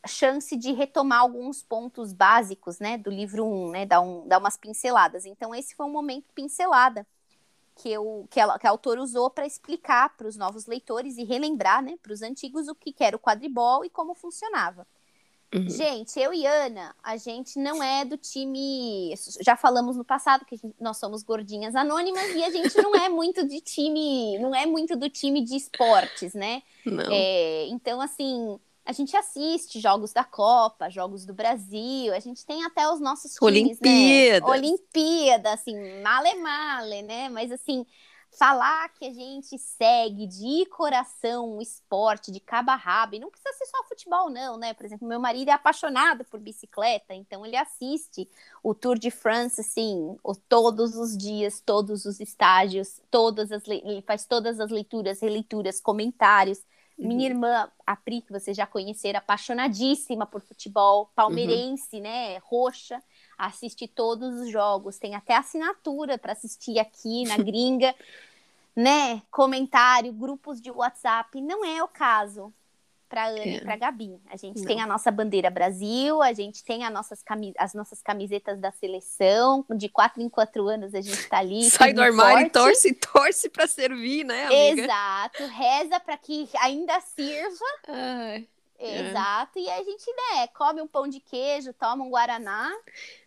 chance 0.05 0.55
de 0.55 0.73
retomar 0.73 1.21
alguns 1.21 1.63
pontos 1.63 2.11
básicos, 2.11 2.79
né, 2.79 2.97
do 2.97 3.09
livro 3.09 3.45
1, 3.45 3.67
um, 3.67 3.71
né, 3.71 3.85
dar, 3.85 4.01
um, 4.01 4.27
dar 4.27 4.39
umas 4.39 4.57
pinceladas. 4.57 5.25
Então, 5.25 5.55
esse 5.55 5.73
foi 5.73 5.85
um 5.85 5.91
momento 5.91 6.25
pincelada 6.35 7.07
que, 7.75 7.89
eu, 7.89 8.27
que, 8.29 8.39
ela, 8.39 8.59
que 8.59 8.67
a 8.67 8.69
autora 8.69 9.01
usou 9.01 9.29
para 9.29 9.45
explicar 9.45 10.15
para 10.17 10.27
os 10.27 10.35
novos 10.35 10.65
leitores 10.65 11.17
e 11.17 11.23
relembrar, 11.23 11.81
né, 11.81 11.97
para 12.03 12.11
os 12.11 12.21
antigos 12.21 12.67
o 12.67 12.75
que, 12.75 12.93
era 12.99 13.15
o 13.15 13.19
quadribol 13.19 13.85
e 13.85 13.89
como 13.89 14.13
funcionava. 14.13 14.85
Uhum. 15.53 15.69
Gente, 15.69 16.19
eu 16.19 16.33
e 16.33 16.45
Ana, 16.45 16.93
a 17.01 17.15
gente 17.15 17.57
não 17.57 17.81
é 17.81 18.03
do 18.03 18.17
time. 18.17 19.13
Já 19.39 19.55
falamos 19.55 19.95
no 19.95 20.03
passado 20.03 20.45
que 20.45 20.57
gente, 20.57 20.75
nós 20.79 20.97
somos 20.97 21.23
gordinhas 21.23 21.73
anônimas 21.73 22.35
e 22.35 22.43
a 22.43 22.49
gente 22.49 22.75
não 22.81 22.93
é 22.93 23.07
muito 23.07 23.47
de 23.47 23.61
time, 23.61 24.37
não 24.39 24.53
é 24.53 24.65
muito 24.65 24.97
do 24.97 25.09
time 25.09 25.41
de 25.41 25.55
esportes, 25.55 26.33
né? 26.33 26.63
É, 27.09 27.67
então, 27.69 28.01
assim, 28.01 28.59
a 28.85 28.91
gente 28.91 29.15
assiste 29.15 29.79
jogos 29.79 30.11
da 30.11 30.23
Copa, 30.23 30.89
jogos 30.89 31.25
do 31.25 31.33
Brasil, 31.33 32.13
a 32.13 32.19
gente 32.19 32.45
tem 32.45 32.63
até 32.65 32.89
os 32.89 32.99
nossos 32.99 33.33
times, 33.33 33.79
Olimpíada. 33.81 34.45
né? 34.45 34.51
Olimpíada, 34.51 35.53
assim, 35.53 35.75
male 36.01 36.35
male, 36.35 37.01
né? 37.03 37.29
Mas 37.29 37.51
assim, 37.51 37.85
falar 38.31 38.89
que 38.89 39.05
a 39.05 39.13
gente 39.13 39.57
segue 39.57 40.27
de 40.27 40.65
coração 40.67 41.57
o 41.57 41.61
esporte 41.61 42.31
de 42.31 42.39
cabo 42.39 42.71
a 42.71 42.75
rabo, 42.75 43.15
e 43.15 43.19
não 43.19 43.31
precisa 43.31 43.51
ser 43.53 43.65
só 43.65 43.83
futebol, 43.85 44.29
não, 44.29 44.57
né? 44.57 44.73
Por 44.73 44.85
exemplo, 44.85 45.07
meu 45.07 45.19
marido 45.19 45.49
é 45.49 45.53
apaixonado 45.53 46.23
por 46.25 46.39
bicicleta, 46.39 47.13
então 47.13 47.45
ele 47.45 47.55
assiste 47.55 48.29
o 48.61 48.75
Tour 48.75 48.97
de 48.97 49.09
France, 49.09 49.61
assim, 49.61 50.17
todos 50.47 50.95
os 50.95 51.17
dias, 51.17 51.61
todos 51.61 52.05
os 52.05 52.19
estágios, 52.19 53.01
todas 53.09 53.51
as 53.51 53.67
ele 53.67 54.01
faz 54.01 54.25
todas 54.25 54.59
as 54.59 54.69
leituras, 54.69 55.19
releituras, 55.19 55.79
comentários. 55.79 56.59
Uhum. 56.97 57.07
Minha 57.07 57.29
irmã, 57.29 57.71
a 57.85 57.95
Pri, 57.95 58.21
que 58.21 58.31
vocês 58.31 58.57
já 58.57 58.65
conheceram, 58.65 59.19
apaixonadíssima 59.19 60.25
por 60.25 60.41
futebol, 60.41 61.11
palmeirense, 61.15 61.97
uhum. 61.97 62.01
né? 62.03 62.37
Roxa 62.39 63.01
assiste 63.37 63.87
todos 63.87 64.41
os 64.41 64.49
jogos, 64.49 64.97
tem 64.97 65.15
até 65.15 65.35
assinatura 65.35 66.17
para 66.17 66.33
assistir 66.33 66.79
aqui 66.79 67.23
na 67.25 67.37
gringa, 67.43 67.93
né? 68.75 69.21
Comentário, 69.29 70.11
grupos 70.11 70.61
de 70.61 70.71
WhatsApp. 70.71 71.39
Não 71.41 71.63
é 71.63 71.83
o 71.83 71.87
caso 71.87 72.53
para 73.07 73.27
Ana 73.27 73.39
é. 73.39 73.55
e 73.55 73.61
para 73.61 73.75
Gabi. 73.75 74.19
A 74.29 74.37
gente 74.37 74.59
Não. 74.59 74.65
tem 74.65 74.81
a 74.81 74.87
nossa 74.87 75.09
bandeira 75.09 75.49
Brasil, 75.49 76.21
a 76.21 76.33
gente 76.33 76.63
tem 76.63 76.83
as 76.83 76.91
nossas, 76.91 77.23
camis 77.23 77.53
as 77.57 77.73
nossas 77.73 78.01
camisetas 78.01 78.59
da 78.59 78.71
seleção, 78.71 79.65
de 79.75 79.89
quatro 79.89 80.21
em 80.21 80.29
quatro 80.29 80.67
anos 80.67 80.93
a 80.93 81.01
gente 81.01 81.19
está 81.19 81.39
ali. 81.39 81.69
Sai 81.69 81.93
do 81.93 82.01
armário 82.01 82.39
forte. 82.39 82.47
e 82.47 82.51
torce, 82.51 82.93
torce 82.93 83.49
para 83.49 83.67
servir, 83.67 84.23
né, 84.23 84.45
amiga? 84.45 84.81
Exato, 84.83 85.45
reza 85.45 85.99
para 85.99 86.17
que 86.17 86.49
ainda 86.59 86.99
sirva. 87.01 87.65
Ai. 87.87 88.47
É. 88.79 89.09
Exato, 89.09 89.57
e 89.57 89.69
a 89.69 89.83
gente, 89.83 90.05
né, 90.13 90.47
come 90.47 90.81
um 90.81 90.87
pão 90.87 91.07
de 91.07 91.19
queijo, 91.19 91.73
toma 91.73 92.03
um 92.03 92.09
guaraná. 92.09 92.71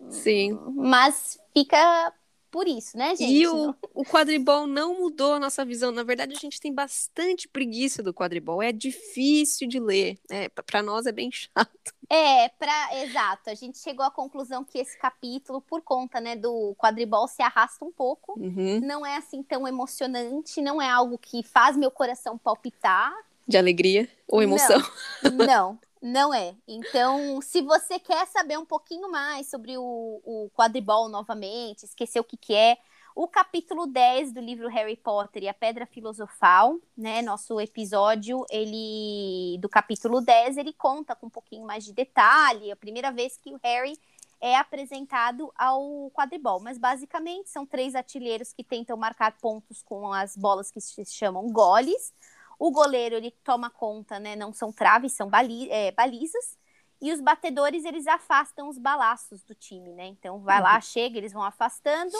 Sim. 0.08 0.58
Mas 0.76 1.38
fica 1.52 2.12
por 2.50 2.66
isso, 2.66 2.96
né, 2.98 3.14
gente? 3.14 3.32
E 3.32 3.46
o, 3.46 3.74
o 3.94 4.04
quadribol 4.04 4.66
não 4.66 4.98
mudou 4.98 5.34
a 5.34 5.38
nossa 5.38 5.64
visão. 5.64 5.92
Na 5.92 6.02
verdade, 6.02 6.34
a 6.34 6.38
gente 6.38 6.60
tem 6.60 6.74
bastante 6.74 7.46
preguiça 7.46 8.02
do 8.02 8.12
quadribol. 8.12 8.62
É 8.62 8.72
difícil 8.72 9.68
de 9.68 9.78
ler. 9.78 10.18
É, 10.28 10.48
para 10.48 10.82
nós 10.82 11.06
é 11.06 11.12
bem 11.12 11.30
chato. 11.32 11.94
É, 12.08 12.48
para 12.48 13.02
exato. 13.04 13.50
A 13.50 13.54
gente 13.54 13.78
chegou 13.78 14.04
à 14.04 14.10
conclusão 14.10 14.64
que 14.64 14.78
esse 14.78 14.98
capítulo, 14.98 15.60
por 15.60 15.80
conta, 15.80 16.20
né, 16.20 16.34
do 16.34 16.74
quadribol, 16.76 17.28
se 17.28 17.40
arrasta 17.40 17.84
um 17.84 17.92
pouco. 17.92 18.38
Uhum. 18.38 18.80
Não 18.80 19.06
é 19.06 19.16
assim 19.16 19.42
tão 19.42 19.66
emocionante. 19.66 20.60
Não 20.60 20.82
é 20.82 20.88
algo 20.88 21.16
que 21.18 21.44
faz 21.44 21.76
meu 21.76 21.90
coração 21.90 22.36
palpitar 22.36 23.14
de 23.46 23.56
alegria 23.56 24.08
ou 24.28 24.42
emoção. 24.42 24.80
Não, 25.22 25.46
não, 25.46 25.78
não 26.00 26.34
é. 26.34 26.54
Então, 26.66 27.40
se 27.42 27.62
você 27.62 27.98
quer 27.98 28.26
saber 28.26 28.58
um 28.58 28.64
pouquinho 28.64 29.10
mais 29.10 29.48
sobre 29.48 29.76
o, 29.76 29.82
o 30.24 30.50
quadribol 30.54 31.08
novamente, 31.08 31.84
esquecer 31.84 32.20
o 32.20 32.24
que, 32.24 32.36
que 32.36 32.54
é, 32.54 32.78
o 33.14 33.26
capítulo 33.26 33.86
10 33.86 34.32
do 34.32 34.40
livro 34.40 34.68
Harry 34.68 34.96
Potter 34.96 35.42
e 35.42 35.48
a 35.48 35.54
Pedra 35.54 35.84
Filosofal, 35.84 36.78
né, 36.96 37.20
nosso 37.22 37.60
episódio, 37.60 38.46
ele 38.50 39.58
do 39.60 39.68
capítulo 39.68 40.20
10, 40.20 40.56
ele 40.56 40.72
conta 40.72 41.14
com 41.16 41.26
um 41.26 41.30
pouquinho 41.30 41.66
mais 41.66 41.84
de 41.84 41.92
detalhe, 41.92 42.70
é 42.70 42.72
a 42.72 42.76
primeira 42.76 43.10
vez 43.10 43.36
que 43.36 43.52
o 43.52 43.60
Harry 43.62 43.98
é 44.40 44.56
apresentado 44.56 45.52
ao 45.54 46.10
quadribol, 46.12 46.60
mas 46.60 46.78
basicamente 46.78 47.50
são 47.50 47.66
três 47.66 47.94
artilheiros 47.94 48.52
que 48.52 48.64
tentam 48.64 48.96
marcar 48.96 49.36
pontos 49.38 49.82
com 49.82 50.12
as 50.12 50.34
bolas 50.34 50.70
que 50.70 50.80
se 50.80 51.04
chamam 51.04 51.52
goles. 51.52 52.14
O 52.60 52.70
goleiro 52.70 53.16
ele 53.16 53.30
toma 53.42 53.70
conta, 53.70 54.20
né? 54.20 54.36
Não 54.36 54.52
são 54.52 54.70
traves, 54.70 55.14
são 55.14 55.30
bali 55.30 55.70
é, 55.70 55.92
balizas. 55.92 56.58
E 57.00 57.10
os 57.10 57.18
batedores 57.18 57.86
eles 57.86 58.06
afastam 58.06 58.68
os 58.68 58.76
balaços 58.76 59.42
do 59.42 59.54
time, 59.54 59.94
né? 59.94 60.08
Então 60.08 60.40
vai 60.40 60.58
uhum. 60.58 60.64
lá, 60.64 60.78
chega, 60.78 61.16
eles 61.16 61.32
vão 61.32 61.42
afastando. 61.42 62.12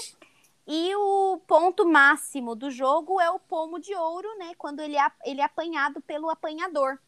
E 0.66 0.96
o 0.96 1.42
ponto 1.46 1.86
máximo 1.86 2.54
do 2.54 2.70
jogo 2.70 3.20
é 3.20 3.30
o 3.30 3.38
pomo 3.38 3.78
de 3.78 3.94
ouro, 3.94 4.28
né? 4.38 4.54
Quando 4.56 4.80
ele 4.80 4.96
é, 4.96 5.12
ele 5.26 5.42
é 5.42 5.44
apanhado 5.44 6.00
pelo 6.00 6.30
apanhador. 6.30 6.98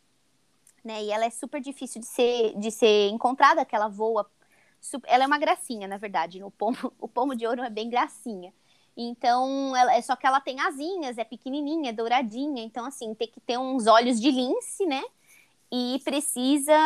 Né? 0.85 1.05
E 1.05 1.11
ela 1.11 1.25
é 1.25 1.31
super 1.31 1.61
difícil 1.61 2.03
de 2.03 2.07
ser, 2.09 2.55
de 2.59 2.71
ser 2.71 3.09
encontrada, 3.09 3.65
que 3.65 3.75
ela 3.75 3.89
voa. 3.89 4.31
Ela 5.07 5.25
é 5.25 5.27
uma 5.27 5.39
gracinha, 5.39 5.89
na 5.89 5.97
verdade. 5.97 6.45
O 6.45 6.51
pomo, 6.51 6.77
o 7.01 7.09
pomo 7.09 7.35
de 7.35 7.47
ouro 7.47 7.63
é 7.63 7.71
bem 7.71 7.89
gracinha. 7.89 8.53
Então, 8.97 9.75
ela, 9.77 9.95
é 9.95 10.03
só 10.03 10.15
que 10.15 10.27
ela 10.27 10.41
tem 10.41 10.61
asinhas, 10.61 11.19
é 11.19 11.25
pequenininha, 11.25 11.91
é 11.91 11.93
douradinha. 11.93 12.63
Então, 12.63 12.85
assim, 12.85 13.15
tem 13.15 13.29
que 13.29 13.41
ter 13.41 13.59
uns 13.59 13.87
olhos 13.87 14.21
de 14.21 14.31
lince, 14.31 14.85
né? 14.87 15.03
E 15.71 16.01
precisa 16.05 16.77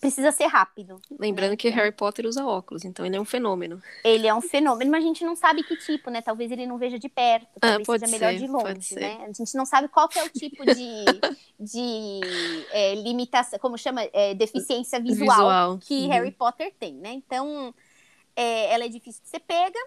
precisa 0.00 0.32
ser 0.32 0.46
rápido. 0.46 1.00
Lembrando 1.18 1.50
né? 1.50 1.56
que 1.56 1.68
Harry 1.68 1.92
Potter 1.92 2.24
usa 2.24 2.44
óculos, 2.44 2.84
então 2.84 3.04
ele 3.04 3.16
é 3.16 3.20
um 3.20 3.24
fenômeno. 3.24 3.80
Ele 4.02 4.26
é 4.26 4.34
um 4.34 4.40
fenômeno, 4.40 4.90
mas 4.90 5.04
a 5.04 5.06
gente 5.06 5.24
não 5.24 5.36
sabe 5.36 5.62
que 5.62 5.76
tipo, 5.76 6.10
né? 6.10 6.22
Talvez 6.22 6.50
ele 6.50 6.66
não 6.66 6.78
veja 6.78 6.98
de 6.98 7.08
perto, 7.08 7.46
ah, 7.56 7.76
talvez 7.78 7.88
ah, 7.88 7.92
seja 7.92 8.06
ser, 8.06 8.12
melhor 8.12 8.34
de 8.34 8.46
longe, 8.46 8.94
né? 8.94 9.18
A 9.24 9.32
gente 9.32 9.54
não 9.54 9.66
sabe 9.66 9.88
qual 9.88 10.08
é 10.16 10.24
o 10.24 10.30
tipo 10.30 10.64
de, 10.64 11.04
de 11.60 12.20
é, 12.70 12.94
limitação, 12.94 13.58
como 13.58 13.76
chama, 13.76 14.02
é, 14.12 14.34
deficiência 14.34 14.98
visual, 14.98 15.28
visual. 15.28 15.78
que 15.78 16.04
uhum. 16.04 16.08
Harry 16.08 16.30
Potter 16.30 16.72
tem, 16.80 16.94
né? 16.94 17.12
Então, 17.12 17.74
é, 18.34 18.72
ela 18.72 18.86
é 18.86 18.88
difícil 18.88 19.22
de 19.22 19.28
ser 19.28 19.40
pega, 19.40 19.78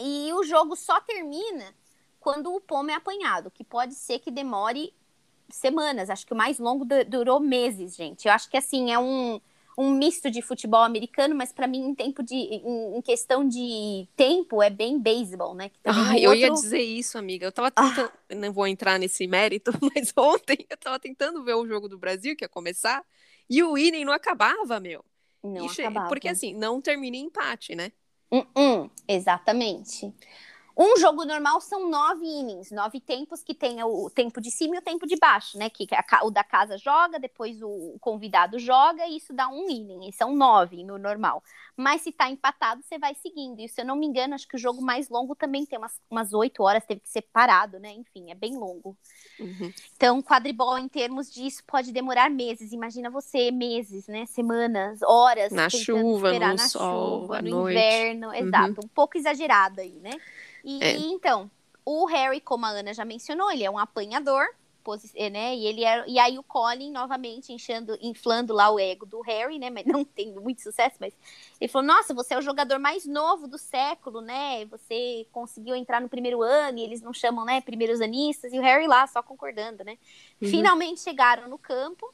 e 0.00 0.32
o 0.32 0.42
jogo 0.42 0.76
só 0.76 1.00
termina 1.00 1.74
quando 2.20 2.52
o 2.54 2.60
pomo 2.60 2.90
é 2.90 2.94
apanhado, 2.94 3.50
que 3.50 3.64
pode 3.64 3.94
ser 3.94 4.18
que 4.18 4.30
demore 4.30 4.92
semanas. 5.48 6.10
Acho 6.10 6.26
que 6.26 6.32
o 6.32 6.36
mais 6.36 6.58
longo 6.58 6.86
durou 7.06 7.40
meses, 7.40 7.96
gente. 7.96 8.26
Eu 8.26 8.32
acho 8.32 8.50
que 8.50 8.56
assim 8.56 8.90
é 8.92 8.98
um, 8.98 9.40
um 9.76 9.92
misto 9.92 10.30
de 10.30 10.42
futebol 10.42 10.82
americano, 10.82 11.34
mas 11.34 11.52
para 11.52 11.66
mim 11.66 11.78
em 11.78 11.94
tempo 11.94 12.22
de 12.22 12.34
em, 12.34 12.96
em, 12.96 13.02
questão 13.02 13.46
de 13.46 14.06
tempo 14.16 14.62
é 14.62 14.68
bem 14.68 14.98
beisebol, 14.98 15.54
né? 15.54 15.70
ah, 15.84 15.92
um 15.92 16.14
eu 16.14 16.30
outro... 16.30 16.36
ia 16.36 16.50
dizer 16.50 16.80
isso, 16.80 17.16
amiga. 17.16 17.46
Eu 17.46 17.52
tava 17.52 17.70
tentando, 17.70 18.12
ah. 18.12 18.34
não 18.34 18.52
vou 18.52 18.66
entrar 18.66 18.98
nesse 18.98 19.26
mérito, 19.26 19.70
mas 19.94 20.12
ontem 20.16 20.66
eu 20.68 20.76
tava 20.76 20.98
tentando 20.98 21.42
ver 21.44 21.54
o 21.54 21.66
jogo 21.66 21.88
do 21.88 21.98
Brasil 21.98 22.36
que 22.36 22.44
ia 22.44 22.48
começar 22.48 23.04
e 23.48 23.62
o 23.62 23.78
inning 23.78 24.04
não 24.04 24.12
acabava, 24.12 24.80
meu. 24.80 25.04
Não 25.42 25.66
acabava. 25.66 26.08
Porque 26.08 26.28
assim, 26.28 26.52
não 26.52 26.80
termina 26.80 27.16
em 27.16 27.26
empate, 27.26 27.74
né? 27.74 27.92
Uh 28.30 28.44
-uh, 28.54 28.90
exatamente. 29.06 30.12
Um 30.78 30.96
jogo 30.96 31.24
normal 31.24 31.60
são 31.60 31.90
nove 31.90 32.24
innings, 32.24 32.70
nove 32.70 33.00
tempos 33.00 33.42
que 33.42 33.52
tem 33.52 33.82
o 33.82 34.08
tempo 34.08 34.40
de 34.40 34.48
cima 34.48 34.76
e 34.76 34.78
o 34.78 34.82
tempo 34.82 35.08
de 35.08 35.16
baixo, 35.16 35.58
né? 35.58 35.68
Que 35.68 35.88
a, 35.92 36.24
o 36.24 36.30
da 36.30 36.44
casa 36.44 36.78
joga, 36.78 37.18
depois 37.18 37.60
o 37.60 37.96
convidado 38.00 38.60
joga 38.60 39.04
e 39.08 39.16
isso 39.16 39.32
dá 39.32 39.48
um 39.48 39.68
inning. 39.68 40.08
E 40.08 40.12
são 40.12 40.36
nove 40.36 40.84
no 40.84 40.96
normal. 40.96 41.42
Mas 41.76 42.02
se 42.02 42.12
tá 42.12 42.30
empatado, 42.30 42.80
você 42.82 42.96
vai 42.96 43.12
seguindo. 43.14 43.60
E 43.60 43.68
se 43.68 43.80
eu 43.80 43.84
não 43.84 43.96
me 43.96 44.06
engano, 44.06 44.34
acho 44.34 44.46
que 44.46 44.54
o 44.54 44.58
jogo 44.58 44.80
mais 44.80 45.08
longo 45.08 45.34
também 45.34 45.66
tem 45.66 45.80
umas 46.10 46.32
oito 46.32 46.62
horas, 46.62 46.84
teve 46.86 47.00
que 47.00 47.08
ser 47.08 47.22
parado, 47.22 47.80
né? 47.80 47.90
Enfim, 47.92 48.30
é 48.30 48.34
bem 48.36 48.56
longo. 48.56 48.96
Uhum. 49.40 49.72
Então, 49.96 50.22
quadribol, 50.22 50.78
em 50.78 50.88
termos 50.88 51.28
disso, 51.32 51.62
pode 51.66 51.90
demorar 51.90 52.30
meses. 52.30 52.72
Imagina 52.72 53.10
você, 53.10 53.50
meses, 53.50 54.06
né? 54.06 54.26
Semanas, 54.26 55.02
horas. 55.02 55.50
Na 55.50 55.68
chuva, 55.68 56.32
no 56.32 56.38
na 56.38 56.58
sol, 56.58 57.22
chuva, 57.22 57.42
no 57.42 57.50
noite. 57.50 57.76
inverno. 57.76 58.32
Exato. 58.32 58.80
Uhum. 58.80 58.84
Um 58.84 58.88
pouco 58.88 59.18
exagerado 59.18 59.80
aí, 59.80 59.98
né? 60.00 60.12
E, 60.68 60.84
é. 60.84 60.98
e, 60.98 61.12
então, 61.12 61.50
o 61.82 62.04
Harry, 62.04 62.42
como 62.42 62.66
a 62.66 62.68
Ana 62.68 62.92
já 62.92 63.02
mencionou, 63.02 63.50
ele 63.50 63.64
é 63.64 63.70
um 63.70 63.78
apanhador, 63.78 64.46
né? 65.30 65.54
E 65.54 65.66
ele 65.66 65.84
é, 65.84 66.04
e 66.06 66.18
aí 66.18 66.38
o 66.38 66.42
Colin 66.42 66.90
novamente 66.90 67.52
inchando, 67.52 67.98
inflando 68.02 68.54
lá 68.54 68.70
o 68.70 68.78
ego 68.78 69.06
do 69.06 69.20
Harry, 69.22 69.58
né? 69.58 69.70
Mas 69.70 69.86
não 69.86 70.04
tem 70.04 70.32
muito 70.32 70.62
sucesso, 70.62 70.96
mas 71.00 71.14
ele 71.58 71.70
falou: 71.70 71.86
"Nossa, 71.86 72.12
você 72.12 72.34
é 72.34 72.38
o 72.38 72.42
jogador 72.42 72.78
mais 72.78 73.06
novo 73.06 73.48
do 73.48 73.56
século, 73.56 74.20
né? 74.20 74.66
Você 74.66 75.26
conseguiu 75.32 75.74
entrar 75.74 76.00
no 76.00 76.08
primeiro 76.08 76.42
ano 76.42 76.78
e 76.78 76.82
eles 76.82 77.00
não 77.00 77.14
chamam, 77.14 77.44
né, 77.44 77.60
primeiros 77.62 78.00
anistas". 78.00 78.52
E 78.52 78.58
o 78.58 78.62
Harry 78.62 78.86
lá 78.86 79.06
só 79.06 79.22
concordando, 79.22 79.84
né? 79.84 79.98
Uhum. 80.40 80.48
Finalmente 80.48 81.00
chegaram 81.00 81.48
no 81.48 81.58
campo. 81.58 82.12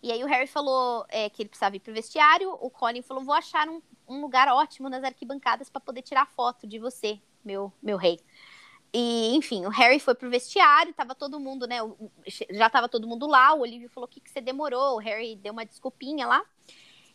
E 0.00 0.12
aí 0.12 0.22
o 0.22 0.28
Harry 0.28 0.46
falou 0.46 1.04
é, 1.08 1.28
que 1.28 1.42
ele 1.42 1.48
precisava 1.48 1.74
ir 1.74 1.80
pro 1.80 1.92
vestiário. 1.92 2.50
O 2.60 2.70
Colin 2.70 3.02
falou: 3.02 3.24
"Vou 3.24 3.34
achar 3.34 3.68
um, 3.68 3.80
um 4.08 4.20
lugar 4.20 4.48
ótimo 4.48 4.88
nas 4.88 5.04
arquibancadas 5.04 5.68
para 5.68 5.80
poder 5.80 6.02
tirar 6.02 6.26
foto 6.26 6.66
de 6.66 6.78
você, 6.78 7.20
meu, 7.48 7.72
meu 7.82 7.96
rei. 7.96 8.20
E, 8.92 9.34
enfim, 9.34 9.64
o 9.66 9.70
Harry 9.70 9.98
foi 9.98 10.14
pro 10.14 10.30
vestiário, 10.30 10.92
tava 10.92 11.14
todo 11.14 11.40
mundo, 11.40 11.66
né? 11.66 11.78
Já 12.50 12.68
tava 12.68 12.88
todo 12.88 13.06
mundo 13.06 13.26
lá. 13.26 13.54
O 13.54 13.60
Olívio 13.60 13.88
falou: 13.88 14.06
o 14.06 14.10
que, 14.10 14.20
que 14.20 14.30
você 14.30 14.40
demorou? 14.40 14.96
O 14.96 14.98
Harry 14.98 15.34
deu 15.36 15.52
uma 15.52 15.64
desculpinha 15.64 16.26
lá. 16.26 16.42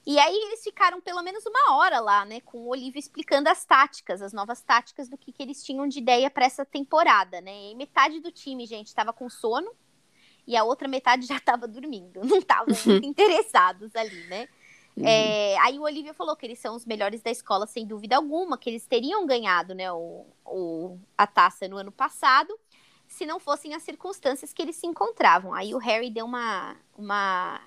E 0.06 0.20
aí 0.20 0.36
eles 0.36 0.62
ficaram 0.64 1.00
pelo 1.00 1.22
menos 1.22 1.46
uma 1.46 1.78
hora 1.78 2.00
lá, 2.00 2.26
né? 2.26 2.42
Com 2.42 2.58
o 2.60 2.68
Olívio 2.68 3.00
explicando 3.00 3.48
as 3.48 3.64
táticas, 3.64 4.22
as 4.22 4.34
novas 4.34 4.62
táticas 4.62 5.08
do 5.08 5.18
que, 5.18 5.32
que 5.32 5.42
eles 5.42 5.64
tinham 5.64 5.88
de 5.88 6.00
ideia 6.00 6.30
para 6.30 6.46
essa 6.46 6.66
temporada, 6.66 7.40
né? 7.40 7.72
E 7.72 7.76
metade 7.76 8.20
do 8.20 8.32
time, 8.32 8.66
gente, 8.66 8.94
tava 8.94 9.14
com 9.14 9.30
sono 9.30 9.72
e 10.46 10.58
a 10.58 10.64
outra 10.64 10.88
metade 10.88 11.26
já 11.28 11.40
tava 11.40 11.68
dormindo. 11.68 12.24
Não 12.24 12.38
estavam 12.38 12.76
muito 12.86 13.06
interessados 13.06 13.96
ali, 13.96 14.28
né? 14.28 14.48
Uhum. 14.96 15.06
É, 15.06 15.58
aí 15.60 15.80
o 15.80 15.84
Olivia 15.84 16.14
falou 16.14 16.36
que 16.36 16.46
eles 16.46 16.60
são 16.60 16.76
os 16.76 16.86
melhores 16.86 17.22
da 17.22 17.32
escola, 17.32 17.66
sem 17.66 17.86
dúvida 17.86 18.16
alguma, 18.16 18.58
que 18.58 18.70
eles 18.70 18.86
teriam 18.86 19.26
ganhado 19.26 19.74
né, 19.74 19.92
o, 19.92 20.26
o, 20.46 21.00
a 21.18 21.26
taça 21.26 21.68
no 21.68 21.78
ano 21.78 21.92
passado, 21.92 22.58
se 23.08 23.26
não 23.26 23.40
fossem 23.40 23.74
as 23.74 23.84
circunstâncias 23.84 24.54
que 24.54 24.62
eles 24.62 24.76
se 24.76 24.86
encontravam. 24.86 25.54
Aí 25.54 25.74
o 25.74 25.80
Harry 25.80 26.10
deu 26.10 26.26
uma, 26.26 26.76
uma 26.96 27.60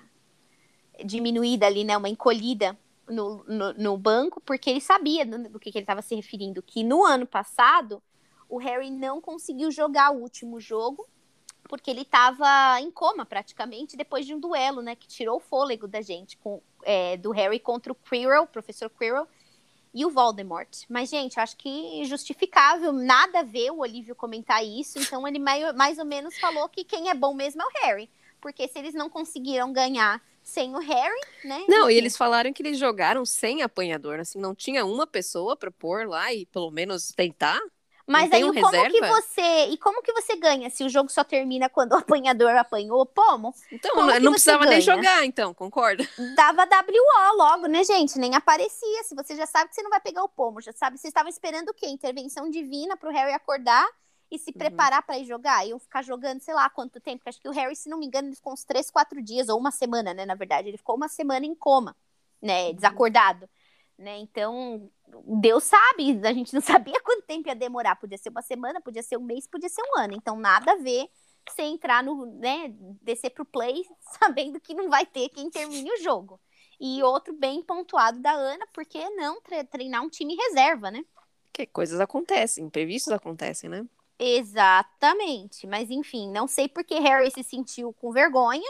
diminuída 1.03 1.65
ali, 1.65 1.83
né, 1.83 1.97
uma 1.97 2.09
encolhida 2.09 2.77
no, 3.09 3.43
no, 3.43 3.73
no 3.73 3.97
banco, 3.97 4.41
porque 4.41 4.69
ele 4.69 4.81
sabia 4.81 5.25
do, 5.25 5.49
do 5.49 5.59
que, 5.59 5.71
que 5.71 5.77
ele 5.77 5.83
estava 5.83 6.01
se 6.01 6.15
referindo, 6.15 6.61
que 6.61 6.83
no 6.83 7.05
ano 7.05 7.25
passado 7.25 8.01
o 8.49 8.57
Harry 8.57 8.89
não 8.89 9.19
conseguiu 9.19 9.69
jogar 9.69 10.11
o 10.11 10.21
último 10.21 10.59
jogo 10.59 11.05
porque 11.67 11.91
ele 11.91 12.01
estava 12.01 12.79
em 12.79 12.89
coma 12.89 13.25
praticamente 13.25 13.97
depois 13.97 14.25
de 14.25 14.33
um 14.33 14.39
duelo, 14.39 14.81
né, 14.81 14.95
que 14.95 15.07
tirou 15.07 15.37
o 15.37 15.39
fôlego 15.39 15.87
da 15.87 16.01
gente 16.01 16.37
com 16.37 16.61
é, 16.83 17.17
do 17.17 17.31
Harry 17.31 17.59
contra 17.59 17.91
o 17.91 17.95
Quirrell, 17.95 18.43
o 18.43 18.47
professor 18.47 18.89
Quirrell 18.89 19.27
e 19.93 20.05
o 20.05 20.09
Voldemort. 20.09 20.69
Mas 20.89 21.09
gente, 21.09 21.39
acho 21.39 21.57
que 21.57 22.03
justificável, 22.05 22.93
nada 22.93 23.39
a 23.39 23.43
ver 23.43 23.71
o 23.71 23.79
Olívio 23.79 24.15
comentar 24.15 24.63
isso, 24.63 24.99
então 24.99 25.27
ele 25.27 25.39
mais, 25.39 25.75
mais 25.75 25.97
ou 25.97 26.05
menos 26.05 26.37
falou 26.39 26.69
que 26.69 26.83
quem 26.83 27.09
é 27.09 27.13
bom 27.13 27.33
mesmo 27.33 27.61
é 27.61 27.65
o 27.65 27.85
Harry, 27.85 28.09
porque 28.39 28.67
se 28.67 28.77
eles 28.77 28.93
não 28.93 29.09
conseguiram 29.09 29.73
ganhar 29.73 30.21
sem 30.43 30.73
o 30.73 30.79
Harry, 30.79 31.19
né? 31.43 31.65
Não, 31.67 31.89
e 31.89 31.95
eles 31.95 32.15
falaram 32.15 32.53
que 32.53 32.61
eles 32.61 32.79
jogaram 32.79 33.25
sem 33.25 33.63
apanhador, 33.63 34.19
assim, 34.19 34.39
não 34.39 34.55
tinha 34.55 34.85
uma 34.85 35.05
pessoa 35.05 35.57
para 35.57 35.69
pôr 35.69 36.07
lá 36.07 36.33
e 36.33 36.45
pelo 36.45 36.71
menos 36.71 37.09
tentar. 37.09 37.59
Mas 38.07 38.31
aí 38.31 38.43
um 38.45 38.53
como 38.53 38.65
reserva? 38.67 38.89
que 38.89 39.05
você. 39.05 39.65
E 39.65 39.77
como 39.77 40.01
que 40.01 40.13
você 40.13 40.37
ganha 40.37 40.69
se 40.69 40.81
o 40.85 40.89
jogo 40.89 41.09
só 41.11 41.25
termina 41.25 41.67
quando 41.67 41.91
o 41.91 41.97
apanhador 41.97 42.55
apanhou? 42.55 43.05
Pomo? 43.05 43.53
Então, 43.69 43.93
como 43.93 44.17
não 44.19 44.31
precisava 44.31 44.63
ganha? 44.63 44.77
nem 44.77 44.81
jogar, 44.81 45.25
então, 45.25 45.53
concorda? 45.53 46.07
Dava 46.33 46.63
WO 46.63 47.37
logo, 47.37 47.67
né, 47.67 47.83
gente? 47.83 48.17
Nem 48.17 48.33
aparecia. 48.33 49.03
Se 49.03 49.13
você 49.13 49.35
já 49.35 49.45
sabe 49.45 49.69
que 49.69 49.75
você 49.75 49.83
não 49.83 49.89
vai 49.89 49.99
pegar 49.99 50.23
o 50.23 50.29
pomo, 50.29 50.61
já 50.61 50.71
sabe, 50.71 50.97
você 50.97 51.09
estava 51.09 51.27
esperando 51.27 51.69
o 51.69 51.73
quê? 51.73 51.87
Intervenção 51.87 52.49
divina 52.49 52.95
pro 52.95 53.11
Harry 53.11 53.33
acordar 53.33 53.85
e 54.31 54.39
se 54.39 54.51
uhum. 54.51 54.57
preparar 54.57 55.03
para 55.03 55.17
ir 55.17 55.25
jogar. 55.25 55.67
Iam 55.67 55.77
ficar 55.77 56.01
jogando, 56.01 56.39
sei 56.39 56.53
lá 56.53 56.69
quanto 56.69 57.01
tempo. 57.01 57.17
Porque 57.17 57.29
acho 57.29 57.41
que 57.41 57.49
o 57.49 57.53
Harry, 57.53 57.75
se 57.75 57.89
não 57.89 57.99
me 57.99 58.05
engano, 58.05 58.29
ele 58.29 58.35
ficou 58.35 58.53
uns 58.53 58.63
três, 58.63 58.89
quatro 58.89 59.21
dias, 59.21 59.49
ou 59.49 59.59
uma 59.59 59.71
semana, 59.71 60.13
né? 60.13 60.25
Na 60.25 60.35
verdade, 60.35 60.69
ele 60.69 60.77
ficou 60.77 60.95
uma 60.95 61.09
semana 61.09 61.45
em 61.45 61.53
coma, 61.53 61.93
né? 62.41 62.69
Uhum. 62.69 63.57
Né? 63.97 64.19
Então, 64.19 64.91
Deus 65.25 65.63
sabe, 65.63 66.19
a 66.23 66.33
gente 66.33 66.53
não 66.53 66.61
sabia 66.61 66.99
quanto 67.01 67.25
tempo 67.25 67.47
ia 67.47 67.55
demorar. 67.55 67.95
Podia 67.95 68.17
ser 68.17 68.29
uma 68.29 68.41
semana, 68.41 68.81
podia 68.81 69.01
ser 69.01 69.17
um 69.17 69.23
mês, 69.23 69.47
podia 69.47 69.69
ser 69.69 69.81
um 69.81 69.99
ano. 69.99 70.13
Então, 70.13 70.37
nada 70.37 70.73
a 70.73 70.77
ver 70.77 71.07
você 71.49 71.63
entrar 71.63 72.03
no, 72.03 72.25
né, 72.25 72.73
descer 73.01 73.29
pro 73.31 73.45
play 73.45 73.83
sabendo 74.19 74.59
que 74.59 74.73
não 74.73 74.89
vai 74.89 75.05
ter 75.05 75.29
quem 75.29 75.49
termine 75.49 75.91
o 75.91 76.03
jogo. 76.03 76.39
E 76.79 77.01
outro 77.01 77.33
bem 77.33 77.63
pontuado 77.63 78.19
da 78.19 78.31
Ana, 78.31 78.67
porque 78.71 79.09
não 79.11 79.41
treinar 79.71 80.03
um 80.03 80.09
time 80.09 80.35
reserva, 80.35 80.91
né? 80.91 81.03
Que 81.51 81.65
coisas 81.65 81.99
acontecem, 81.99 82.65
imprevistos 82.65 83.11
acontecem, 83.11 83.67
né? 83.67 83.83
Exatamente. 84.19 85.65
Mas 85.65 85.89
enfim, 85.89 86.31
não 86.31 86.47
sei 86.47 86.67
porque 86.67 86.99
Harry 86.99 87.31
se 87.31 87.43
sentiu 87.43 87.93
com 87.93 88.11
vergonha 88.11 88.69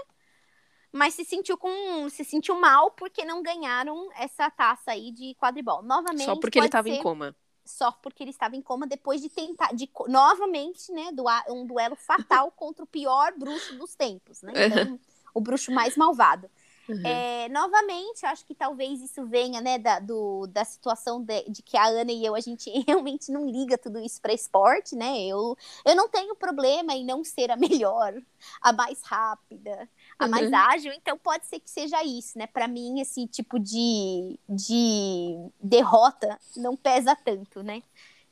mas 0.91 1.13
se 1.13 1.25
sentiu 1.25 1.57
com 1.57 2.09
se 2.09 2.23
sentiu 2.23 2.59
mal 2.59 2.91
porque 2.91 3.25
não 3.25 3.41
ganharam 3.41 4.09
essa 4.15 4.49
taça 4.49 4.91
aí 4.91 5.11
de 5.11 5.35
quadribol. 5.35 5.81
Novamente, 5.81 6.25
só 6.25 6.35
porque 6.35 6.59
ele 6.59 6.67
estava 6.67 6.89
em 6.89 7.01
coma. 7.01 7.35
Só 7.65 7.91
porque 7.91 8.23
ele 8.23 8.31
estava 8.31 8.55
em 8.55 8.61
coma 8.61 8.87
depois 8.87 9.21
de 9.21 9.29
tentar 9.29 9.73
de 9.73 9.89
novamente, 10.07 10.91
né, 10.91 11.11
do, 11.11 11.25
um 11.49 11.65
duelo 11.65 11.95
fatal 11.95 12.49
contra 12.55 12.83
o 12.83 12.87
pior 12.87 13.33
bruxo 13.37 13.77
dos 13.77 13.93
tempos, 13.93 14.41
né? 14.41 14.53
Então, 14.55 14.99
o 15.33 15.41
bruxo 15.41 15.71
mais 15.71 15.97
malvado. 15.97 16.49
Uhum. 16.87 17.05
É, 17.05 17.49
novamente, 17.49 18.25
acho 18.25 18.45
que 18.45 18.55
talvez 18.55 19.01
isso 19.01 19.25
venha, 19.25 19.59
né, 19.59 19.77
da, 19.77 19.99
do, 19.99 20.47
da 20.47 20.63
situação 20.63 21.21
de, 21.21 21.43
de, 21.49 21.61
que 21.61 21.75
a 21.75 21.87
Ana 21.87 22.11
e 22.11 22.25
eu, 22.25 22.33
a 22.33 22.39
gente 22.39 22.69
realmente 22.87 23.29
não 23.29 23.45
liga 23.45 23.77
tudo 23.77 23.99
isso 23.99 24.21
para 24.21 24.33
esporte, 24.33 24.95
né? 24.95 25.25
Eu, 25.25 25.57
eu 25.85 25.95
não 25.95 26.07
tenho 26.07 26.33
problema 26.35 26.93
em 26.93 27.05
não 27.05 27.23
ser 27.25 27.51
a 27.51 27.57
melhor, 27.57 28.13
a 28.61 28.71
mais 28.71 29.01
rápida, 29.03 29.89
a 30.19 30.25
uhum. 30.25 30.31
mais 30.31 30.51
ágil, 30.51 30.91
então 30.93 31.17
pode 31.17 31.45
ser 31.45 31.59
que 31.59 31.69
seja 31.69 32.03
isso, 32.03 32.37
né? 32.37 32.47
Para 32.47 32.67
mim, 32.67 32.99
esse 32.99 33.27
tipo 33.27 33.59
de, 33.59 34.39
de 34.49 35.35
derrota 35.61 36.39
não 36.55 36.75
pesa 36.75 37.15
tanto, 37.15 37.61
né? 37.61 37.83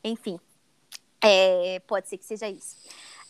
Enfim, 0.03 0.39
é, 1.21 1.79
pode 1.81 2.07
ser 2.07 2.17
que 2.17 2.25
seja 2.25 2.49
isso. 2.49 2.75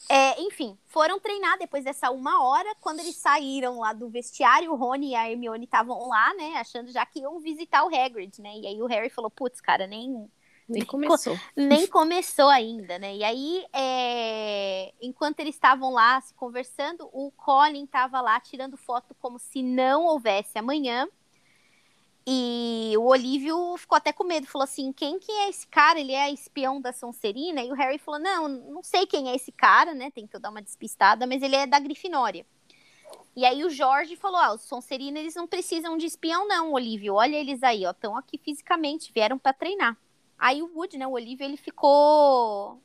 É, 0.07 0.39
enfim, 0.41 0.77
foram 0.85 1.19
treinar 1.19 1.57
depois 1.57 1.83
dessa 1.83 2.11
uma 2.11 2.43
hora. 2.43 2.75
Quando 2.79 2.99
eles 2.99 3.15
saíram 3.15 3.79
lá 3.79 3.91
do 3.91 4.07
vestiário, 4.07 4.71
o 4.71 4.75
Rony 4.75 5.11
e 5.11 5.15
a 5.15 5.29
Hermione 5.29 5.65
estavam 5.65 6.07
lá, 6.07 6.33
né? 6.35 6.57
Achando 6.57 6.91
já 6.91 7.05
que 7.05 7.21
iam 7.21 7.39
visitar 7.39 7.83
o 7.83 7.95
Hagrid, 7.95 8.39
né? 8.39 8.55
E 8.55 8.67
aí 8.67 8.81
o 8.81 8.85
Harry 8.85 9.09
falou: 9.09 9.31
Putz, 9.31 9.59
cara, 9.59 9.87
nem. 9.87 10.29
Nem 10.67 10.83
começou. 10.83 11.39
Nem 11.55 11.87
começou 11.87 12.49
ainda, 12.49 12.97
né? 12.97 13.15
E 13.15 13.23
aí, 13.23 13.65
é... 13.71 14.93
enquanto 14.99 15.39
eles 15.39 15.53
estavam 15.53 15.93
lá 15.93 16.19
se 16.21 16.33
conversando, 16.33 17.07
o 17.13 17.31
Colin 17.31 17.83
estava 17.83 18.19
lá 18.19 18.39
tirando 18.39 18.75
foto 18.75 19.15
como 19.19 19.37
se 19.37 19.61
não 19.61 20.05
houvesse 20.05 20.57
amanhã. 20.57 21.07
E 22.27 22.93
o 22.97 23.03
Olívio 23.03 23.77
ficou 23.77 23.95
até 23.95 24.11
com 24.11 24.23
medo, 24.23 24.47
falou 24.47 24.63
assim: 24.63 24.91
quem 24.91 25.19
que 25.19 25.31
é 25.31 25.49
esse 25.49 25.67
cara? 25.67 25.99
Ele 25.99 26.13
é 26.13 26.31
espião 26.31 26.81
da 26.81 26.91
Sonserina? 26.91 27.61
E 27.61 27.71
o 27.71 27.75
Harry 27.75 27.99
falou: 27.99 28.19
não, 28.19 28.47
não 28.47 28.81
sei 28.81 29.05
quem 29.05 29.29
é 29.29 29.35
esse 29.35 29.51
cara, 29.51 29.93
né? 29.93 30.09
Tem 30.09 30.25
que 30.25 30.35
eu 30.35 30.39
dar 30.39 30.49
uma 30.49 30.61
despistada, 30.61 31.27
mas 31.27 31.43
ele 31.43 31.55
é 31.55 31.67
da 31.67 31.79
Grifinória. 31.79 32.43
E 33.35 33.45
aí 33.45 33.63
o 33.63 33.69
Jorge 33.69 34.15
falou: 34.15 34.37
ah, 34.37 34.53
os 34.55 34.61
Sonserina 34.61 35.19
eles 35.19 35.35
não 35.35 35.45
precisam 35.45 35.95
de 35.95 36.07
espião, 36.07 36.47
não, 36.47 36.71
Olívio. 36.71 37.13
Olha 37.13 37.35
eles 37.35 37.61
aí, 37.61 37.85
ó, 37.85 37.91
estão 37.91 38.17
aqui 38.17 38.39
fisicamente, 38.39 39.13
vieram 39.13 39.37
para 39.37 39.53
treinar. 39.53 39.95
Aí 40.37 40.61
o 40.61 40.71
Wood, 40.75 40.97
né, 40.97 41.07
o 41.07 41.11
Olívio, 41.11 41.45
ele 41.45 41.57
ficou 41.57 42.81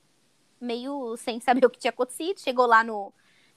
meio 0.61 1.17
sem 1.17 1.41
saber 1.41 1.65
o 1.67 1.71
que 1.71 1.79
tinha 1.79 1.91
acontecido, 1.91 2.41
chegou 2.41 2.67
lá 2.67 2.85
no, 2.85 3.13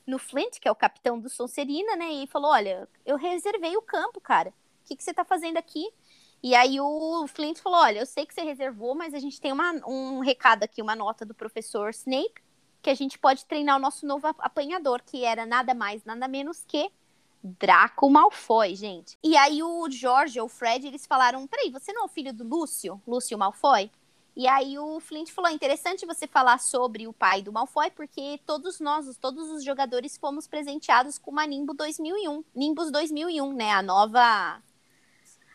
no 0.05 0.17
Flint, 0.17 0.59
que 0.59 0.67
é 0.67 0.71
o 0.71 0.75
capitão 0.75 1.19
do 1.19 1.29
Sonserina, 1.29 1.95
né, 1.95 2.11
e 2.11 2.27
falou: 2.27 2.51
olha, 2.51 2.87
eu 3.05 3.17
reservei 3.17 3.75
o 3.77 3.81
campo, 3.81 4.21
cara 4.21 4.53
o 4.83 4.87
que, 4.87 4.95
que 4.97 5.03
você 5.03 5.11
está 5.11 5.23
fazendo 5.23 5.57
aqui? 5.57 5.89
E 6.41 6.53
aí 6.53 6.79
o 6.79 7.25
Flint 7.27 7.59
falou: 7.59 7.79
Olha, 7.79 7.99
eu 7.99 8.05
sei 8.05 8.25
que 8.25 8.33
você 8.33 8.41
reservou, 8.41 8.93
mas 8.93 9.13
a 9.13 9.19
gente 9.19 9.39
tem 9.39 9.51
uma, 9.51 9.71
um 9.87 10.19
recado 10.19 10.63
aqui, 10.63 10.81
uma 10.81 10.95
nota 10.95 11.25
do 11.25 11.33
professor 11.33 11.89
Snape, 11.91 12.43
que 12.81 12.89
a 12.89 12.93
gente 12.93 13.17
pode 13.17 13.45
treinar 13.45 13.77
o 13.77 13.81
nosso 13.81 14.05
novo 14.05 14.27
apanhador, 14.39 15.01
que 15.05 15.23
era 15.23 15.45
nada 15.45 15.73
mais, 15.73 16.03
nada 16.03 16.27
menos 16.27 16.63
que 16.67 16.91
Draco 17.43 18.09
Malfoy, 18.09 18.73
gente. 18.75 19.17
E 19.21 19.35
aí 19.35 19.61
o 19.61 19.89
George 19.89 20.39
ou 20.39 20.45
o 20.45 20.49
Fred, 20.49 20.87
eles 20.87 21.05
falaram: 21.05 21.45
Peraí, 21.45 21.69
você 21.69 21.91
não 21.91 22.03
é 22.03 22.05
o 22.05 22.09
filho 22.09 22.33
do 22.33 22.43
Lúcio? 22.43 23.01
Lúcio 23.05 23.37
Malfoy? 23.37 23.91
E 24.35 24.47
aí 24.47 24.79
o 24.79 24.99
Flint 24.99 25.29
falou: 25.31 25.51
é 25.51 25.53
interessante 25.53 26.05
você 26.05 26.25
falar 26.25 26.57
sobre 26.59 27.07
o 27.07 27.13
pai 27.13 27.41
do 27.41 27.51
Malfoy, 27.51 27.91
porque 27.91 28.39
todos 28.45 28.79
nós, 28.79 29.15
todos 29.17 29.49
os 29.49 29.63
jogadores, 29.63 30.17
fomos 30.17 30.47
presenteados 30.47 31.17
com 31.17 31.31
uma 31.31 31.45
Nimbo 31.45 31.73
2001, 31.73 32.43
Nimbus 32.55 32.91
2001, 32.91 33.53
né? 33.53 33.71
A 33.71 33.81
nova 33.81 34.61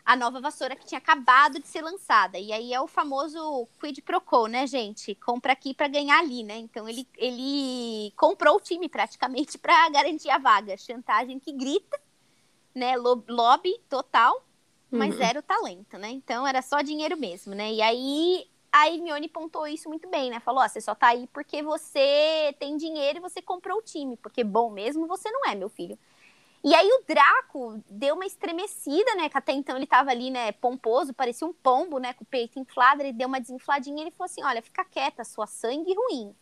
a 0.09 0.15
nova 0.15 0.41
vassoura 0.41 0.75
que 0.75 0.87
tinha 0.87 0.97
acabado 0.97 1.59
de 1.59 1.67
ser 1.67 1.83
lançada. 1.83 2.39
E 2.39 2.51
aí 2.51 2.73
é 2.73 2.81
o 2.81 2.87
famoso 2.87 3.67
quid 3.79 4.01
pro 4.01 4.19
quo, 4.19 4.47
né, 4.47 4.65
gente? 4.65 5.13
Compra 5.13 5.53
aqui 5.53 5.71
para 5.71 5.87
ganhar 5.87 6.17
ali, 6.17 6.41
né? 6.41 6.57
Então 6.57 6.89
ele, 6.89 7.07
ele 7.15 8.11
comprou 8.15 8.55
o 8.55 8.59
time 8.59 8.89
praticamente 8.89 9.55
para 9.59 9.87
garantir 9.89 10.31
a 10.31 10.39
vaga. 10.39 10.75
Chantagem 10.77 11.37
que 11.37 11.51
grita, 11.51 12.01
né? 12.73 12.95
Lobby 12.97 13.79
total, 13.87 14.43
mas 14.89 15.11
uhum. 15.11 15.19
zero 15.19 15.43
talento, 15.43 15.95
né? 15.99 16.09
Então 16.09 16.47
era 16.47 16.63
só 16.63 16.81
dinheiro 16.81 17.15
mesmo, 17.15 17.53
né? 17.53 17.71
E 17.71 17.79
aí 17.79 18.47
a 18.71 18.89
Hermione 18.89 19.27
pontou 19.27 19.67
isso 19.67 19.87
muito 19.89 20.09
bem, 20.09 20.31
né? 20.31 20.39
Falou: 20.39 20.63
ó, 20.63 20.67
você 20.67 20.81
só 20.81 20.95
tá 20.95 21.09
aí 21.09 21.27
porque 21.31 21.61
você 21.61 22.55
tem 22.57 22.77
dinheiro 22.77 23.19
e 23.19 23.21
você 23.21 23.43
comprou 23.43 23.77
o 23.77 23.83
time, 23.83 24.17
porque 24.17 24.43
bom 24.43 24.71
mesmo 24.71 25.05
você 25.05 25.29
não 25.29 25.45
é, 25.45 25.53
meu 25.53 25.69
filho. 25.69 25.99
E 26.63 26.75
aí 26.75 26.87
o 26.91 27.03
Draco 27.07 27.81
deu 27.89 28.15
uma 28.15 28.25
estremecida, 28.25 29.15
né? 29.15 29.29
Que 29.29 29.37
até 29.37 29.53
então 29.53 29.77
ele 29.77 29.87
tava 29.87 30.11
ali, 30.11 30.29
né, 30.29 30.51
pomposo, 30.51 31.13
parecia 31.13 31.47
um 31.47 31.53
pombo, 31.53 31.99
né, 31.99 32.13
com 32.13 32.23
o 32.23 32.27
peito 32.27 32.59
inflado, 32.59 33.01
ele 33.01 33.13
deu 33.13 33.27
uma 33.27 33.39
desinfladinha 33.39 33.97
e 33.97 34.01
ele 34.01 34.11
falou 34.11 34.25
assim: 34.25 34.43
"Olha, 34.43 34.61
fica 34.61 34.83
quieta, 34.83 35.23
sua 35.23 35.47
sangue 35.47 35.93
ruim". 35.93 36.35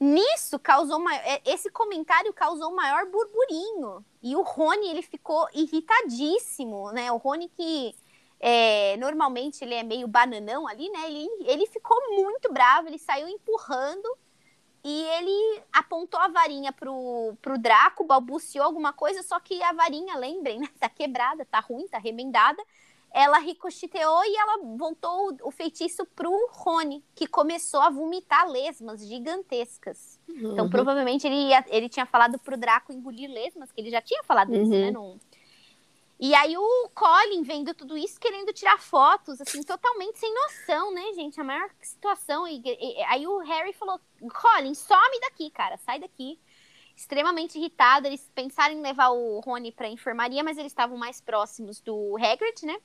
Nisso 0.00 0.58
causou 0.60 1.00
maior, 1.00 1.20
é, 1.24 1.42
esse 1.44 1.70
comentário 1.70 2.32
causou 2.32 2.72
maior 2.72 3.06
burburinho. 3.06 4.04
E 4.22 4.36
o 4.36 4.42
Rony, 4.42 4.90
ele 4.90 5.02
ficou 5.02 5.48
irritadíssimo, 5.52 6.92
né? 6.92 7.10
O 7.10 7.16
Rony 7.16 7.48
que 7.48 7.96
é, 8.38 8.96
normalmente 8.98 9.64
ele 9.64 9.74
é 9.74 9.82
meio 9.82 10.06
bananão 10.06 10.68
ali, 10.68 10.88
né? 10.90 11.10
Ele, 11.10 11.28
ele 11.40 11.66
ficou 11.66 11.96
muito 12.14 12.52
bravo, 12.52 12.86
ele 12.88 12.98
saiu 12.98 13.28
empurrando 13.28 14.08
e 14.90 15.02
ele 15.02 15.62
apontou 15.70 16.18
a 16.18 16.28
varinha 16.28 16.72
pro, 16.72 17.36
pro 17.42 17.58
Draco, 17.58 18.04
balbuciou 18.04 18.64
alguma 18.64 18.90
coisa, 18.90 19.22
só 19.22 19.38
que 19.38 19.62
a 19.62 19.74
varinha, 19.74 20.16
lembrem, 20.16 20.60
né? 20.60 20.66
Tá 20.80 20.88
quebrada, 20.88 21.44
tá 21.44 21.60
ruim, 21.60 21.86
tá 21.88 21.98
remendada. 21.98 22.62
Ela 23.10 23.38
ricocheteou 23.38 24.24
e 24.24 24.34
ela 24.34 24.76
voltou 24.78 25.36
o 25.42 25.50
feitiço 25.50 26.06
pro 26.16 26.30
Rony, 26.52 27.04
que 27.14 27.26
começou 27.26 27.80
a 27.80 27.90
vomitar 27.90 28.48
lesmas 28.48 29.06
gigantescas. 29.06 30.18
Então, 30.26 30.42
uhum. 30.42 30.52
Então, 30.52 30.70
provavelmente, 30.70 31.26
ele, 31.26 31.48
ia, 31.48 31.62
ele 31.68 31.90
tinha 31.90 32.06
falado 32.06 32.38
pro 32.38 32.56
Draco 32.56 32.90
engolir 32.90 33.30
lesmas, 33.30 33.70
que 33.70 33.82
ele 33.82 33.90
já 33.90 34.00
tinha 34.00 34.22
falado 34.24 34.50
uhum. 34.50 34.62
isso, 34.62 34.70
né? 34.70 34.90
Num, 34.90 35.18
e 36.20 36.34
aí 36.34 36.56
o 36.56 36.88
Colin 36.94 37.42
vendo 37.42 37.72
tudo 37.72 37.96
isso, 37.96 38.18
querendo 38.18 38.52
tirar 38.52 38.78
fotos, 38.80 39.40
assim, 39.40 39.62
totalmente 39.62 40.18
sem 40.18 40.34
noção, 40.34 40.92
né, 40.92 41.12
gente? 41.14 41.40
A 41.40 41.44
maior 41.44 41.70
situação. 41.80 42.46
E, 42.46 42.60
e, 42.64 43.02
aí 43.04 43.26
o 43.26 43.38
Harry 43.38 43.72
falou: 43.72 44.00
Colin, 44.20 44.74
some 44.74 45.20
daqui, 45.20 45.48
cara, 45.50 45.76
sai 45.76 46.00
daqui. 46.00 46.40
Extremamente 46.96 47.56
irritado, 47.56 48.08
eles 48.08 48.28
pensaram 48.34 48.74
em 48.74 48.82
levar 48.82 49.10
o 49.10 49.38
Rony 49.38 49.70
pra 49.70 49.88
enfermaria, 49.88 50.42
mas 50.42 50.58
eles 50.58 50.72
estavam 50.72 50.98
mais 50.98 51.20
próximos 51.20 51.80
do 51.80 52.16
Hagrid, 52.16 52.66
né? 52.66 52.76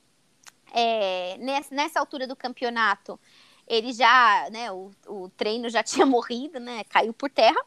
É, 0.71 1.35
nessa, 1.39 1.73
nessa 1.73 1.99
altura 1.99 2.27
do 2.27 2.35
campeonato, 2.35 3.19
ele 3.67 3.91
já, 3.91 4.47
né, 4.51 4.71
o, 4.71 4.91
o 5.07 5.29
treino 5.29 5.67
já 5.69 5.81
tinha 5.83 6.05
morrido, 6.05 6.59
né, 6.59 6.83
caiu 6.83 7.13
por 7.13 7.31
terra. 7.31 7.59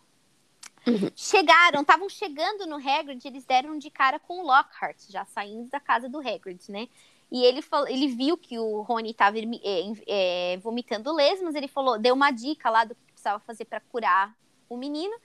Uhum. 0.87 1.11
Chegaram, 1.17 1.81
estavam 1.81 2.09
chegando 2.09 2.67
no 2.67 2.77
Hagrid, 2.77 3.27
eles 3.27 3.45
deram 3.45 3.77
de 3.79 3.91
cara 3.91 4.19
com 4.19 4.41
o 4.41 4.47
Lockhart, 4.47 4.99
já 5.09 5.25
saindo 5.25 5.69
da 5.69 5.81
casa 5.81 6.09
do 6.09 6.19
Hagrid, 6.19 6.71
né? 6.71 6.89
E 7.31 7.45
ele, 7.45 7.61
falou, 7.61 7.89
ele 7.89 8.07
viu 8.07 8.37
que 8.37 8.57
o 8.59 8.83
Rony 8.83 9.11
estava 9.11 9.37
é, 9.39 9.43
é, 10.07 10.57
vomitando 10.59 11.13
lesmas, 11.13 11.57
ele 11.57 11.67
falou, 11.67 11.99
deu 11.99 12.15
uma 12.15 12.31
dica 12.31 12.71
lá 12.71 12.85
do 12.85 12.95
que 12.95 13.13
precisava 13.13 13.41
fazer 13.41 13.65
para 13.65 13.81
curar 13.81 14.33
o 14.69 14.77
menino. 14.77 15.17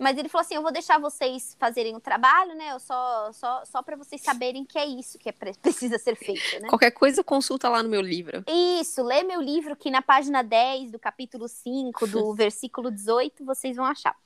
Mas 0.00 0.16
ele 0.16 0.30
falou 0.30 0.40
assim: 0.40 0.54
eu 0.54 0.62
vou 0.62 0.72
deixar 0.72 0.98
vocês 0.98 1.54
fazerem 1.60 1.94
o 1.94 2.00
trabalho, 2.00 2.54
né? 2.54 2.72
Eu 2.72 2.80
só, 2.80 3.30
só, 3.34 3.62
só 3.66 3.82
para 3.82 3.96
vocês 3.96 4.22
saberem 4.22 4.64
que 4.64 4.78
é 4.78 4.86
isso 4.86 5.18
que 5.18 5.28
é, 5.28 5.32
precisa 5.60 5.98
ser 5.98 6.16
feito, 6.16 6.62
né? 6.62 6.68
Qualquer 6.68 6.90
coisa, 6.90 7.22
consulta 7.22 7.68
lá 7.68 7.82
no 7.82 7.90
meu 7.90 8.00
livro. 8.00 8.42
Isso, 8.48 9.02
lê 9.02 9.22
meu 9.22 9.42
livro, 9.42 9.76
que 9.76 9.90
na 9.90 10.00
página 10.00 10.42
10 10.42 10.90
do 10.90 10.98
capítulo 10.98 11.46
5, 11.46 12.06
do 12.06 12.32
versículo 12.34 12.90
18, 12.90 13.44
vocês 13.44 13.76
vão 13.76 13.84
achar. 13.84 14.16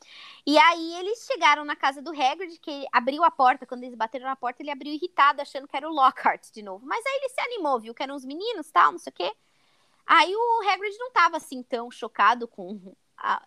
E 0.46 0.56
aí 0.56 0.94
eles 1.00 1.26
chegaram 1.26 1.64
na 1.64 1.74
casa 1.74 2.00
do 2.00 2.10
Hagrid, 2.10 2.56
que 2.60 2.86
abriu 2.92 3.24
a 3.24 3.30
porta. 3.30 3.66
Quando 3.66 3.82
eles 3.82 3.96
bateram 3.96 4.26
na 4.26 4.36
porta, 4.36 4.62
ele 4.62 4.70
abriu 4.70 4.92
irritado, 4.92 5.42
achando 5.42 5.66
que 5.66 5.76
era 5.76 5.90
o 5.90 5.92
Lockhart 5.92 6.52
de 6.52 6.62
novo. 6.62 6.86
Mas 6.86 7.04
aí 7.04 7.16
ele 7.16 7.28
se 7.30 7.40
animou, 7.40 7.80
viu 7.80 7.92
que 7.92 8.02
eram 8.02 8.14
os 8.14 8.24
meninos, 8.24 8.70
tal, 8.70 8.92
não 8.92 8.98
sei 8.98 9.10
o 9.10 9.14
quê. 9.14 9.32
Aí 10.06 10.32
o 10.36 10.70
Hagrid 10.70 10.96
não 10.98 11.10
tava 11.10 11.38
assim 11.38 11.64
tão 11.64 11.90
chocado 11.90 12.46
com 12.46 12.94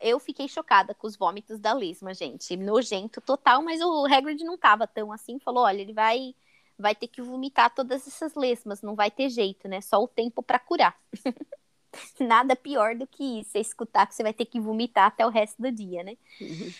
eu 0.01 0.19
fiquei 0.19 0.47
chocada 0.47 0.93
com 0.93 1.07
os 1.07 1.15
vômitos 1.15 1.59
da 1.59 1.73
Lesma, 1.73 2.13
gente. 2.13 2.55
Nojento 2.55 3.21
total, 3.21 3.61
mas 3.61 3.81
o 3.81 4.05
Hagrid 4.05 4.43
não 4.43 4.57
tava 4.57 4.87
tão 4.87 5.11
assim. 5.11 5.39
Falou: 5.39 5.63
olha, 5.63 5.81
ele 5.81 5.93
vai 5.93 6.33
vai 6.77 6.93
ter 6.93 7.07
que 7.07 7.21
vomitar 7.21 7.73
todas 7.73 8.07
essas 8.07 8.35
lesmas, 8.35 8.81
não 8.81 8.95
vai 8.95 9.09
ter 9.09 9.29
jeito, 9.29 9.67
né? 9.67 9.81
Só 9.81 10.01
o 10.01 10.07
tempo 10.07 10.43
para 10.43 10.59
curar. 10.59 10.95
Nada 12.19 12.55
pior 12.55 12.95
do 12.95 13.07
que 13.07 13.39
isso, 13.39 13.57
é 13.57 13.61
escutar 13.61 14.05
que 14.05 14.13
você 14.13 14.21
vai 14.21 14.33
ter 14.33 14.45
que 14.45 14.59
vomitar 14.59 15.07
até 15.07 15.25
o 15.25 15.29
resto 15.29 15.59
do 15.59 15.71
dia, 15.71 16.03
né? 16.03 16.15
Uhum. 16.39 16.71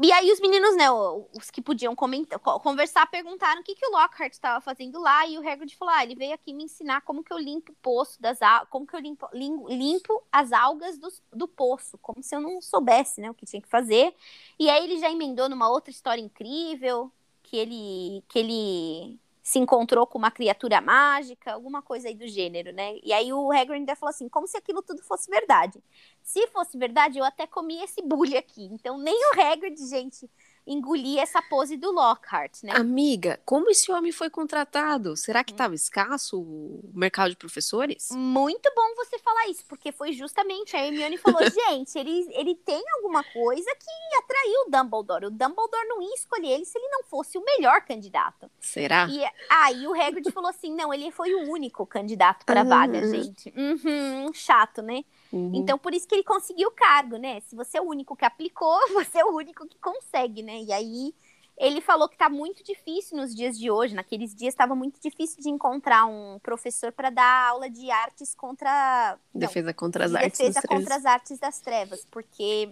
E 0.00 0.12
aí 0.12 0.30
os 0.30 0.38
meninos, 0.38 0.76
né, 0.76 0.88
os 0.90 1.50
que 1.50 1.60
podiam 1.60 1.94
comentar, 1.96 2.38
conversar, 2.38 3.04
perguntaram 3.10 3.60
o 3.60 3.64
que, 3.64 3.74
que 3.74 3.84
o 3.84 3.90
Lockhart 3.90 4.32
estava 4.32 4.60
fazendo 4.60 5.00
lá, 5.00 5.26
e 5.26 5.36
o 5.36 5.48
Hagrid 5.48 5.74
falou, 5.76 5.92
ah, 5.92 6.04
ele 6.04 6.14
veio 6.14 6.34
aqui 6.34 6.54
me 6.54 6.64
ensinar 6.64 7.00
como 7.00 7.24
que 7.24 7.32
eu 7.32 7.38
limpo 7.38 7.72
o 7.72 7.76
poço 7.82 8.20
das 8.22 8.38
como 8.70 8.86
que 8.86 8.94
eu 8.94 9.00
limpo, 9.00 9.28
limpo 9.32 10.22
as 10.30 10.52
algas 10.52 10.98
do, 10.98 11.08
do 11.32 11.48
poço, 11.48 11.98
como 11.98 12.22
se 12.22 12.34
eu 12.34 12.40
não 12.40 12.62
soubesse, 12.62 13.20
né, 13.20 13.28
o 13.28 13.34
que 13.34 13.44
tinha 13.44 13.60
que 13.60 13.68
fazer. 13.68 14.14
E 14.56 14.70
aí 14.70 14.84
ele 14.84 15.00
já 15.00 15.10
emendou 15.10 15.48
numa 15.48 15.68
outra 15.68 15.90
história 15.90 16.22
incrível, 16.22 17.10
que 17.42 17.56
ele, 17.56 18.22
que 18.28 18.38
ele 18.38 19.18
se 19.48 19.58
encontrou 19.58 20.06
com 20.06 20.18
uma 20.18 20.30
criatura 20.30 20.78
mágica, 20.78 21.54
alguma 21.54 21.80
coisa 21.80 22.06
aí 22.08 22.14
do 22.14 22.28
gênero, 22.28 22.70
né? 22.70 22.98
E 23.02 23.14
aí 23.14 23.32
o 23.32 23.50
Hagrid 23.50 23.80
ainda 23.80 23.96
falou 23.96 24.10
assim, 24.10 24.28
como 24.28 24.46
se 24.46 24.58
aquilo 24.58 24.82
tudo 24.82 25.02
fosse 25.02 25.30
verdade. 25.30 25.82
Se 26.22 26.46
fosse 26.48 26.76
verdade, 26.76 27.18
eu 27.18 27.24
até 27.24 27.46
comia 27.46 27.82
esse 27.82 28.02
bully 28.02 28.36
aqui. 28.36 28.64
Então 28.66 28.98
nem 28.98 29.14
o 29.14 29.40
Hagrid, 29.40 29.74
gente, 29.88 30.30
engolir 30.68 31.18
essa 31.18 31.40
pose 31.42 31.76
do 31.76 31.90
Lockhart, 31.90 32.62
né? 32.62 32.72
Amiga, 32.74 33.40
como 33.44 33.70
esse 33.70 33.90
homem 33.90 34.12
foi 34.12 34.28
contratado? 34.28 35.16
Será 35.16 35.42
que 35.42 35.52
estava 35.52 35.72
hum. 35.72 35.76
escasso 35.76 36.40
o 36.40 36.90
mercado 36.94 37.30
de 37.30 37.36
professores? 37.36 38.10
Muito 38.12 38.70
bom 38.76 38.94
você 38.96 39.18
falar 39.18 39.48
isso, 39.48 39.64
porque 39.66 39.90
foi 39.90 40.12
justamente 40.12 40.76
a 40.76 40.84
Hermione 40.84 41.16
falou, 41.16 41.40
gente, 41.50 41.98
ele, 41.98 42.28
ele 42.32 42.54
tem 42.54 42.82
alguma 42.96 43.24
coisa 43.24 43.70
que 43.74 44.16
atraiu 44.18 44.66
o 44.66 44.70
Dumbledore. 44.70 45.26
O 45.26 45.30
Dumbledore 45.30 45.88
não 45.88 46.02
ia 46.02 46.14
escolher 46.14 46.48
ele 46.48 46.64
se 46.64 46.78
ele 46.78 46.88
não 46.88 47.02
fosse 47.04 47.38
o 47.38 47.44
melhor 47.44 47.80
candidato. 47.82 48.50
Será? 48.60 49.08
E 49.08 49.24
aí 49.48 49.86
o 49.86 49.94
Hagrid 49.94 50.30
falou 50.30 50.50
assim, 50.50 50.74
não, 50.74 50.92
ele 50.92 51.10
foi 51.10 51.34
o 51.34 51.50
único 51.50 51.86
candidato 51.86 52.44
para 52.44 52.60
a 52.60 52.64
vaga, 52.64 53.06
gente. 53.08 53.52
Uhum, 53.56 54.32
chato, 54.34 54.82
né? 54.82 55.04
Uhum. 55.32 55.52
Então, 55.54 55.78
por 55.78 55.92
isso 55.92 56.06
que 56.06 56.14
ele 56.14 56.24
conseguiu 56.24 56.68
o 56.68 56.72
cargo, 56.72 57.16
né? 57.16 57.40
Se 57.40 57.54
você 57.54 57.78
é 57.78 57.82
o 57.82 57.84
único 57.84 58.16
que 58.16 58.24
aplicou, 58.24 58.78
você 58.94 59.18
é 59.18 59.24
o 59.24 59.34
único 59.34 59.66
que 59.66 59.78
consegue, 59.78 60.42
né? 60.42 60.62
E 60.62 60.72
aí 60.72 61.14
ele 61.58 61.80
falou 61.80 62.08
que 62.08 62.16
tá 62.16 62.28
muito 62.28 62.62
difícil 62.62 63.16
nos 63.16 63.34
dias 63.34 63.58
de 63.58 63.70
hoje. 63.70 63.94
Naqueles 63.94 64.34
dias 64.34 64.54
estava 64.54 64.74
muito 64.74 65.00
difícil 65.00 65.42
de 65.42 65.50
encontrar 65.50 66.06
um 66.06 66.38
professor 66.38 66.92
para 66.92 67.10
dar 67.10 67.48
aula 67.48 67.68
de 67.68 67.90
artes 67.90 68.34
contra. 68.34 69.18
Defesa 69.34 69.74
contra 69.74 70.04
as 70.04 70.14
artes. 70.14 70.38
Defesa 70.38 70.62
contra 70.66 70.96
as 70.96 71.04
artes 71.04 71.38
das 71.38 71.60
trevas, 71.60 72.06
porque 72.10 72.70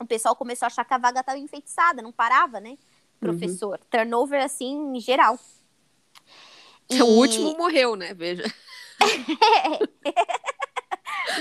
o 0.00 0.06
pessoal 0.06 0.34
começou 0.34 0.66
a 0.66 0.68
achar 0.68 0.84
que 0.84 0.94
a 0.94 0.98
vaga 0.98 1.20
estava 1.20 1.38
enfeitiçada, 1.38 2.02
não 2.02 2.10
parava, 2.12 2.58
né? 2.58 2.70
Uhum. 2.70 2.78
Professor. 3.20 3.78
Uhum. 3.78 3.86
Turnover, 3.90 4.42
assim, 4.42 4.96
em 4.96 5.00
geral. 5.00 5.38
E... 6.88 7.02
O 7.02 7.06
último 7.06 7.56
morreu, 7.56 7.96
né? 7.96 8.12
Veja. 8.14 8.44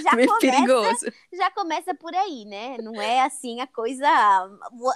já 0.02 0.16
Meio 0.16 0.28
começa, 0.28 0.58
perigoso. 0.58 1.06
Já 1.34 1.52
começa 1.52 1.96
por 1.96 2.14
aí, 2.14 2.46
né? 2.46 2.78
Não 2.80 3.00
é 3.02 3.22
assim 3.22 3.60
a 3.62 3.68
coisa. 3.68 4.08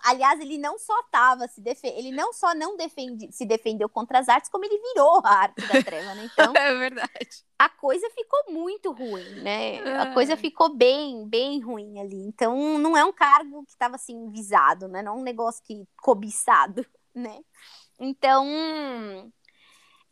Aliás, 0.03 0.39
ele 0.39 0.57
não 0.57 0.77
só 0.77 0.93
tava 1.11 1.47
se 1.47 1.61
ele 1.83 2.11
não 2.11 2.33
só 2.33 2.53
não 2.55 2.77
defende... 2.77 3.31
se 3.31 3.45
defendeu 3.45 3.89
contra 3.89 4.19
as 4.19 4.29
artes, 4.29 4.49
como 4.49 4.65
ele 4.65 4.77
virou 4.77 5.21
a 5.23 5.29
arte 5.29 5.61
da 5.67 5.83
treva, 5.83 6.15
né? 6.15 6.29
Então. 6.31 6.53
é 6.55 6.73
verdade. 6.75 7.43
A 7.57 7.69
coisa 7.69 8.09
ficou 8.11 8.39
muito 8.49 8.91
ruim, 8.91 9.41
né? 9.41 9.79
A 9.99 10.13
coisa 10.13 10.37
ficou 10.37 10.75
bem, 10.75 11.27
bem 11.27 11.59
ruim 11.59 11.99
ali. 11.99 12.21
Então, 12.21 12.77
não 12.77 12.95
é 12.95 13.03
um 13.03 13.11
cargo 13.11 13.65
que 13.65 13.71
estava 13.71 13.95
assim 13.95 14.29
visado, 14.29 14.87
né? 14.87 15.01
Não 15.01 15.13
é 15.13 15.15
um 15.19 15.23
negócio 15.23 15.63
que 15.63 15.85
cobiçado, 16.01 16.85
né? 17.13 17.39
Então, 17.99 18.45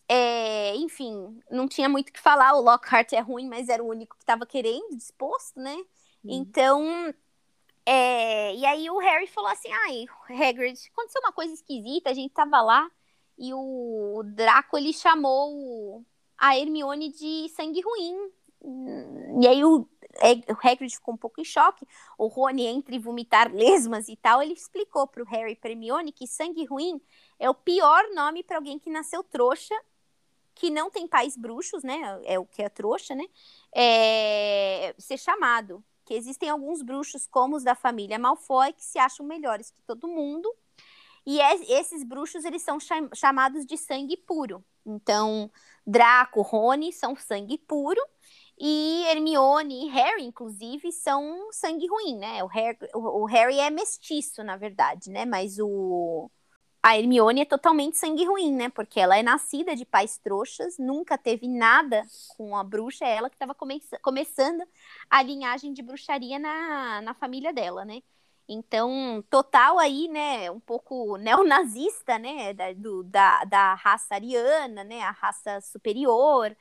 é, 0.09 0.75
enfim, 0.75 1.39
não 1.51 1.67
tinha 1.67 1.89
muito 1.89 2.09
o 2.09 2.13
que 2.13 2.19
falar. 2.19 2.53
O 2.53 2.61
Lockhart 2.61 3.11
é 3.13 3.19
ruim, 3.19 3.47
mas 3.47 3.67
era 3.67 3.83
o 3.83 3.89
único 3.89 4.15
que 4.15 4.23
estava 4.23 4.45
querendo, 4.45 4.95
disposto, 4.95 5.59
né? 5.59 5.75
Uhum. 5.75 5.85
Então, 6.23 7.13
é, 7.85 8.55
e 8.55 8.65
aí 8.65 8.89
o 8.89 8.99
Harry 8.99 9.27
falou 9.27 9.49
assim: 9.49 9.69
ai, 9.71 10.05
Hagrid, 10.29 10.79
aconteceu 10.91 11.21
uma 11.21 11.31
coisa 11.31 11.53
esquisita, 11.53 12.09
a 12.09 12.13
gente 12.13 12.33
tava 12.33 12.61
lá 12.61 12.89
e 13.37 13.53
o 13.53 14.23
Draco 14.25 14.77
ele 14.77 14.91
chamou 14.91 16.03
a 16.37 16.57
Hermione 16.57 17.11
de 17.11 17.49
sangue 17.49 17.81
ruim. 17.81 18.31
E 19.39 19.47
aí 19.47 19.63
o, 19.63 19.87
é, 20.15 20.33
o 20.51 20.57
Hagrid 20.67 20.95
ficou 20.95 21.13
um 21.13 21.17
pouco 21.17 21.39
em 21.39 21.45
choque. 21.45 21.87
O 22.17 22.27
Rony, 22.27 22.65
entre 22.65 22.97
vomitar 22.97 23.53
lesmas 23.53 24.07
e 24.09 24.15
tal, 24.15 24.41
ele 24.41 24.53
explicou 24.53 25.05
pro 25.05 25.25
Harry 25.25 25.51
e 25.51 25.55
pra 25.55 25.69
Hermione 25.69 26.11
que 26.11 26.25
sangue 26.25 26.65
ruim 26.65 26.99
é 27.39 27.49
o 27.49 27.53
pior 27.53 28.03
nome 28.15 28.43
para 28.43 28.57
alguém 28.57 28.79
que 28.79 28.89
nasceu 28.89 29.23
trouxa 29.23 29.75
que 30.57 30.69
não 30.69 30.89
tem 30.89 31.07
pais 31.07 31.37
bruxos, 31.37 31.83
né? 31.83 32.19
É 32.25 32.39
o 32.39 32.45
que 32.45 32.63
é 32.63 32.69
trouxa, 32.69 33.15
né? 33.15 33.25
É, 33.73 34.95
ser 34.97 35.17
chamado. 35.17 35.83
Que 36.03 36.13
existem 36.13 36.49
alguns 36.49 36.81
bruxos, 36.81 37.27
como 37.27 37.55
os 37.55 37.63
da 37.63 37.75
família 37.75 38.17
Malfoy, 38.17 38.73
que 38.73 38.83
se 38.83 38.97
acham 38.97 39.25
melhores 39.25 39.69
que 39.69 39.81
todo 39.85 40.07
mundo. 40.07 40.51
E 41.25 41.39
é, 41.41 41.55
esses 41.79 42.03
bruxos, 42.03 42.45
eles 42.45 42.61
são 42.61 42.79
cham 42.79 43.09
chamados 43.13 43.65
de 43.65 43.77
sangue 43.77 44.17
puro. 44.17 44.63
Então, 44.85 45.51
Draco, 45.85 46.41
Rony 46.41 46.91
são 46.93 47.15
sangue 47.15 47.57
puro. 47.57 48.01
E 48.59 49.03
Hermione 49.07 49.85
e 49.85 49.89
Harry, 49.89 50.23
inclusive, 50.23 50.91
são 50.91 51.51
sangue 51.51 51.87
ruim, 51.87 52.17
né? 52.17 52.43
O 52.43 52.47
Harry, 52.47 52.77
o 52.95 53.25
Harry 53.25 53.59
é 53.59 53.69
mestiço, 53.69 54.43
na 54.43 54.57
verdade, 54.57 55.11
né? 55.11 55.25
Mas 55.25 55.59
o, 55.59 56.31
a 56.87 56.97
Hermione 56.97 57.41
é 57.41 57.45
totalmente 57.45 57.97
sangue 57.97 58.23
ruim, 58.23 58.53
né? 58.53 58.69
Porque 58.69 58.97
ela 58.97 59.17
é 59.17 59.21
nascida 59.21 59.75
de 59.75 59.83
pais 59.83 60.17
trouxas, 60.17 60.77
nunca 60.77 61.17
teve 61.17 61.45
nada 61.45 62.05
com 62.37 62.55
a 62.55 62.63
bruxa, 62.63 63.03
é 63.03 63.17
ela 63.17 63.29
que 63.29 63.35
estava 63.35 63.53
come 63.53 63.81
começando 64.01 64.63
a 65.09 65.21
linhagem 65.21 65.73
de 65.73 65.81
bruxaria 65.81 66.39
na, 66.39 67.01
na 67.01 67.13
família 67.13 67.51
dela, 67.51 67.83
né? 67.83 68.01
Então, 68.47 69.21
total 69.29 69.77
aí, 69.77 70.07
né, 70.07 70.49
um 70.49 70.61
pouco 70.61 71.17
neonazista, 71.19 72.17
né, 72.17 72.53
da, 72.53 72.71
do, 72.71 73.03
da, 73.03 73.43
da 73.43 73.73
raça 73.73 74.15
ariana, 74.15 74.85
né, 74.85 75.01
a 75.01 75.11
raça 75.11 75.59
superior, 75.59 76.55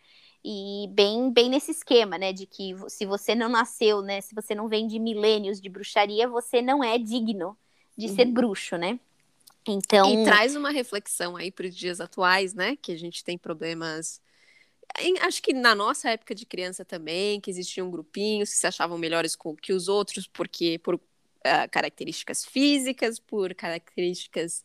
e 0.45 0.89
bem, 0.91 1.31
bem 1.31 1.49
nesse 1.49 1.71
esquema, 1.71 2.19
né, 2.19 2.33
de 2.33 2.47
que 2.47 2.75
se 2.89 3.07
você 3.07 3.33
não 3.37 3.49
nasceu, 3.49 4.03
né, 4.03 4.21
se 4.21 4.35
você 4.35 4.57
não 4.57 4.69
vem 4.69 4.89
de 4.89 4.99
milênios 4.99 5.61
de 5.61 5.69
bruxaria, 5.69 6.29
você 6.29 6.61
não 6.61 6.83
é 6.83 6.99
digno 6.99 7.57
de 7.97 8.09
uhum. 8.09 8.15
ser 8.17 8.25
bruxo, 8.25 8.77
né? 8.77 8.99
Então... 9.66 10.22
E 10.22 10.24
traz 10.24 10.55
uma 10.55 10.70
reflexão 10.70 11.37
aí 11.37 11.50
para 11.50 11.66
os 11.66 11.76
dias 11.76 12.00
atuais, 12.00 12.55
né? 12.55 12.76
Que 12.76 12.92
a 12.92 12.98
gente 12.98 13.24
tem 13.24 13.37
problemas. 13.37 14.20
Acho 15.22 15.42
que 15.42 15.52
na 15.52 15.74
nossa 15.74 16.11
época 16.11 16.35
de 16.35 16.46
criança 16.46 16.85
também, 16.85 17.40
que 17.40 17.50
existiam 17.50 17.90
grupinhos 17.90 18.50
que 18.50 18.57
se 18.57 18.66
achavam 18.66 18.96
melhores 18.96 19.37
que 19.61 19.72
os 19.72 19.88
outros, 19.88 20.26
porque 20.26 20.79
por 20.79 20.94
uh, 20.94 21.00
características 21.70 22.44
físicas, 22.44 23.18
por 23.18 23.55
características 23.55 24.64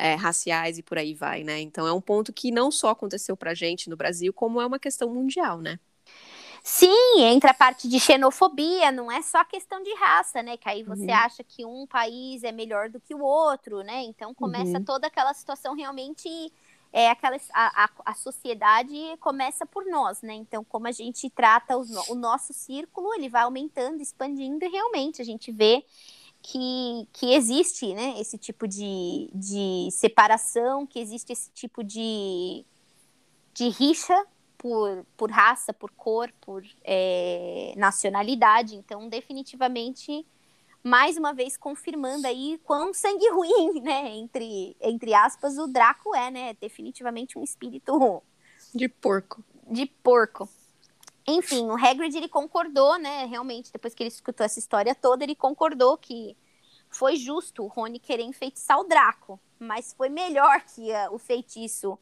uh, 0.00 0.16
raciais 0.18 0.78
e 0.78 0.82
por 0.82 0.98
aí 0.98 1.14
vai, 1.14 1.44
né? 1.44 1.60
Então 1.60 1.86
é 1.86 1.92
um 1.92 2.00
ponto 2.00 2.32
que 2.32 2.50
não 2.50 2.70
só 2.70 2.90
aconteceu 2.90 3.36
pra 3.36 3.54
gente 3.54 3.88
no 3.88 3.96
Brasil, 3.96 4.32
como 4.32 4.60
é 4.60 4.66
uma 4.66 4.78
questão 4.78 5.14
mundial, 5.14 5.60
né? 5.60 5.78
Sim, 6.62 7.22
entra 7.22 7.52
a 7.52 7.54
parte 7.54 7.88
de 7.88 7.98
xenofobia, 7.98 8.92
não 8.92 9.10
é 9.10 9.22
só 9.22 9.44
questão 9.44 9.82
de 9.82 9.94
raça, 9.94 10.42
né? 10.42 10.56
Que 10.56 10.68
aí 10.68 10.82
você 10.82 11.06
uhum. 11.06 11.14
acha 11.14 11.42
que 11.42 11.64
um 11.64 11.86
país 11.86 12.44
é 12.44 12.52
melhor 12.52 12.90
do 12.90 13.00
que 13.00 13.14
o 13.14 13.22
outro, 13.22 13.82
né? 13.82 14.02
Então 14.02 14.34
começa 14.34 14.78
uhum. 14.78 14.84
toda 14.84 15.06
aquela 15.06 15.32
situação 15.32 15.74
realmente 15.74 16.52
é 16.92 17.08
aquela 17.08 17.36
a, 17.52 17.84
a, 17.84 17.90
a, 18.06 18.14
sociedade 18.14 18.94
começa 19.20 19.64
por 19.64 19.86
nós, 19.86 20.22
né? 20.22 20.34
Então, 20.34 20.64
como 20.64 20.88
a 20.88 20.92
gente 20.92 21.30
trata 21.30 21.76
os, 21.76 21.90
o 22.08 22.14
nosso 22.14 22.52
círculo, 22.52 23.14
ele 23.14 23.28
vai 23.28 23.42
aumentando, 23.42 24.02
expandindo, 24.02 24.64
e 24.64 24.68
realmente 24.68 25.22
a 25.22 25.24
gente 25.24 25.52
vê 25.52 25.84
que, 26.42 27.06
que 27.12 27.32
existe 27.32 27.94
né, 27.94 28.14
esse 28.18 28.36
tipo 28.36 28.66
de, 28.66 29.30
de 29.32 29.88
separação, 29.92 30.86
que 30.86 30.98
existe 30.98 31.32
esse 31.32 31.50
tipo 31.50 31.84
de, 31.84 32.64
de 33.54 33.68
rixa 33.68 34.26
por, 34.60 35.06
por 35.16 35.30
raça, 35.30 35.72
por 35.72 35.90
cor, 35.92 36.30
por 36.38 36.62
é, 36.84 37.72
nacionalidade. 37.78 38.76
Então, 38.76 39.08
definitivamente 39.08 40.26
mais 40.84 41.16
uma 41.16 41.32
vez 41.32 41.56
confirmando 41.56 42.26
aí 42.26 42.60
quão 42.62 42.92
sangue 42.94 43.28
ruim, 43.30 43.80
né, 43.80 44.14
entre, 44.16 44.76
entre 44.78 45.14
aspas, 45.14 45.56
o 45.56 45.66
Draco 45.66 46.14
é, 46.14 46.30
né, 46.30 46.54
definitivamente 46.60 47.38
um 47.38 47.42
espírito... 47.42 48.22
De 48.74 48.86
porco. 48.86 49.42
De 49.66 49.86
porco. 49.86 50.46
Enfim, 51.26 51.66
o 51.66 51.74
Hagrid, 51.74 52.14
ele 52.14 52.28
concordou, 52.28 52.98
né, 52.98 53.24
realmente, 53.24 53.72
depois 53.72 53.94
que 53.94 54.02
ele 54.02 54.08
escutou 54.08 54.44
essa 54.44 54.58
história 54.58 54.94
toda, 54.94 55.24
ele 55.24 55.34
concordou 55.34 55.96
que 55.96 56.36
foi 56.90 57.16
justo 57.16 57.62
o 57.62 57.66
Rony 57.66 57.98
querer 57.98 58.24
enfeitiçar 58.24 58.78
o 58.78 58.84
Draco, 58.84 59.40
mas 59.58 59.94
foi 59.94 60.10
melhor 60.10 60.62
que 60.62 60.90
uh, 60.90 61.14
o 61.14 61.18
feitiço 61.18 61.98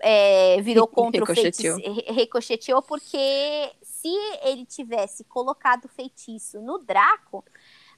é, 0.00 0.60
virou 0.62 0.86
contra 0.88 1.22
o 1.22 1.26
feitiço, 1.26 1.76
ricocheteou, 2.12 2.82
porque 2.82 3.72
se 3.82 4.08
ele 4.42 4.64
tivesse 4.64 5.24
colocado 5.24 5.86
o 5.86 5.88
feitiço 5.88 6.60
no 6.60 6.78
Draco, 6.78 7.44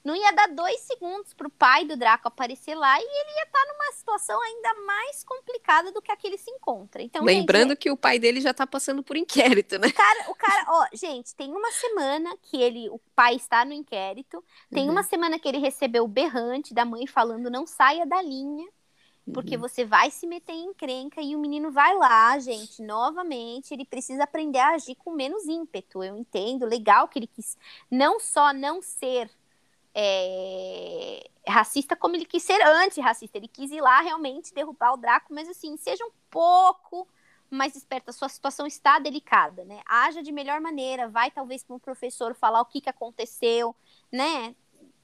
não 0.03 0.15
ia 0.15 0.31
dar 0.31 0.47
dois 0.47 0.79
segundos 0.81 1.33
para 1.33 1.47
o 1.47 1.51
pai 1.51 1.85
do 1.85 1.97
Draco 1.97 2.27
aparecer 2.27 2.73
lá 2.73 2.97
e 2.99 3.03
ele 3.03 3.37
ia 3.37 3.43
estar 3.43 3.59
tá 3.59 3.73
numa 3.73 3.91
situação 3.91 4.41
ainda 4.41 4.73
mais 4.85 5.23
complicada 5.23 5.91
do 5.91 6.01
que 6.01 6.11
a 6.11 6.15
que 6.15 6.27
ele 6.27 6.37
se 6.37 6.49
encontra. 6.49 7.01
Então, 7.01 7.23
Lembrando 7.23 7.69
gente, 7.69 7.79
que 7.79 7.91
o 7.91 7.97
pai 7.97 8.17
dele 8.17 8.39
já 8.39 8.51
está 8.51 8.65
passando 8.65 9.03
por 9.03 9.17
inquérito, 9.17 9.77
né? 9.77 9.87
O 9.87 9.93
cara, 9.93 10.31
o 10.31 10.35
cara, 10.35 10.65
ó, 10.69 10.87
gente, 10.93 11.35
tem 11.35 11.51
uma 11.51 11.71
semana 11.71 12.35
que 12.41 12.57
ele, 12.61 12.89
o 12.89 12.99
pai 13.13 13.35
está 13.35 13.65
no 13.65 13.73
inquérito, 13.73 14.43
tem 14.71 14.85
uhum. 14.85 14.91
uma 14.91 15.03
semana 15.03 15.37
que 15.37 15.47
ele 15.47 15.57
recebeu 15.57 16.05
o 16.05 16.07
berrante 16.07 16.73
da 16.73 16.85
mãe 16.85 17.05
falando 17.05 17.49
não 17.49 17.65
saia 17.65 18.05
da 18.05 18.21
linha 18.21 18.67
porque 19.33 19.55
uhum. 19.55 19.61
você 19.61 19.85
vai 19.85 20.11
se 20.11 20.25
meter 20.27 20.53
em 20.53 20.65
encrenca 20.65 21.21
e 21.21 21.35
o 21.35 21.39
menino 21.39 21.71
vai 21.71 21.95
lá, 21.95 22.37
gente, 22.39 22.81
novamente, 22.81 23.73
ele 23.73 23.85
precisa 23.85 24.23
aprender 24.23 24.59
a 24.59 24.75
agir 24.75 24.95
com 24.95 25.11
menos 25.11 25.45
ímpeto. 25.45 26.03
Eu 26.03 26.17
entendo, 26.17 26.65
legal 26.65 27.07
que 27.07 27.19
ele 27.19 27.27
quis 27.27 27.57
não 27.89 28.19
só 28.19 28.53
não 28.53 28.81
ser 28.81 29.29
é, 29.93 31.29
racista 31.47 31.95
como 31.95 32.15
ele 32.15 32.25
quis 32.25 32.43
ser 32.43 32.61
antirracista. 32.61 33.37
Ele 33.37 33.47
quis 33.47 33.71
ir 33.71 33.81
lá 33.81 34.01
realmente 34.01 34.53
derrubar 34.53 34.93
o 34.93 34.97
Draco, 34.97 35.33
mas 35.33 35.49
assim, 35.49 35.75
seja 35.77 36.05
um 36.05 36.11
pouco 36.29 37.07
mais 37.49 37.75
esperta. 37.75 38.11
A 38.11 38.13
sua 38.13 38.29
situação 38.29 38.65
está 38.65 38.99
delicada, 38.99 39.63
né? 39.65 39.81
Haja 39.85 40.21
de 40.21 40.31
melhor 40.31 40.61
maneira, 40.61 41.07
vai 41.07 41.31
talvez 41.31 41.63
para 41.63 41.75
um 41.75 41.79
professor 41.79 42.35
falar 42.35 42.61
o 42.61 42.65
que, 42.65 42.81
que 42.81 42.89
aconteceu, 42.89 43.75
né? 44.11 44.55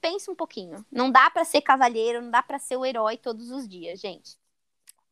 Pense 0.06 0.30
um 0.30 0.36
pouquinho. 0.36 0.86
Não 0.88 1.10
dá 1.10 1.28
para 1.28 1.44
ser 1.44 1.62
cavalheiro, 1.62 2.22
não 2.22 2.30
dá 2.30 2.40
para 2.40 2.60
ser 2.60 2.76
o 2.76 2.86
herói 2.86 3.16
todos 3.16 3.50
os 3.50 3.66
dias, 3.66 3.98
gente. 3.98 4.38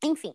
Enfim. 0.04 0.32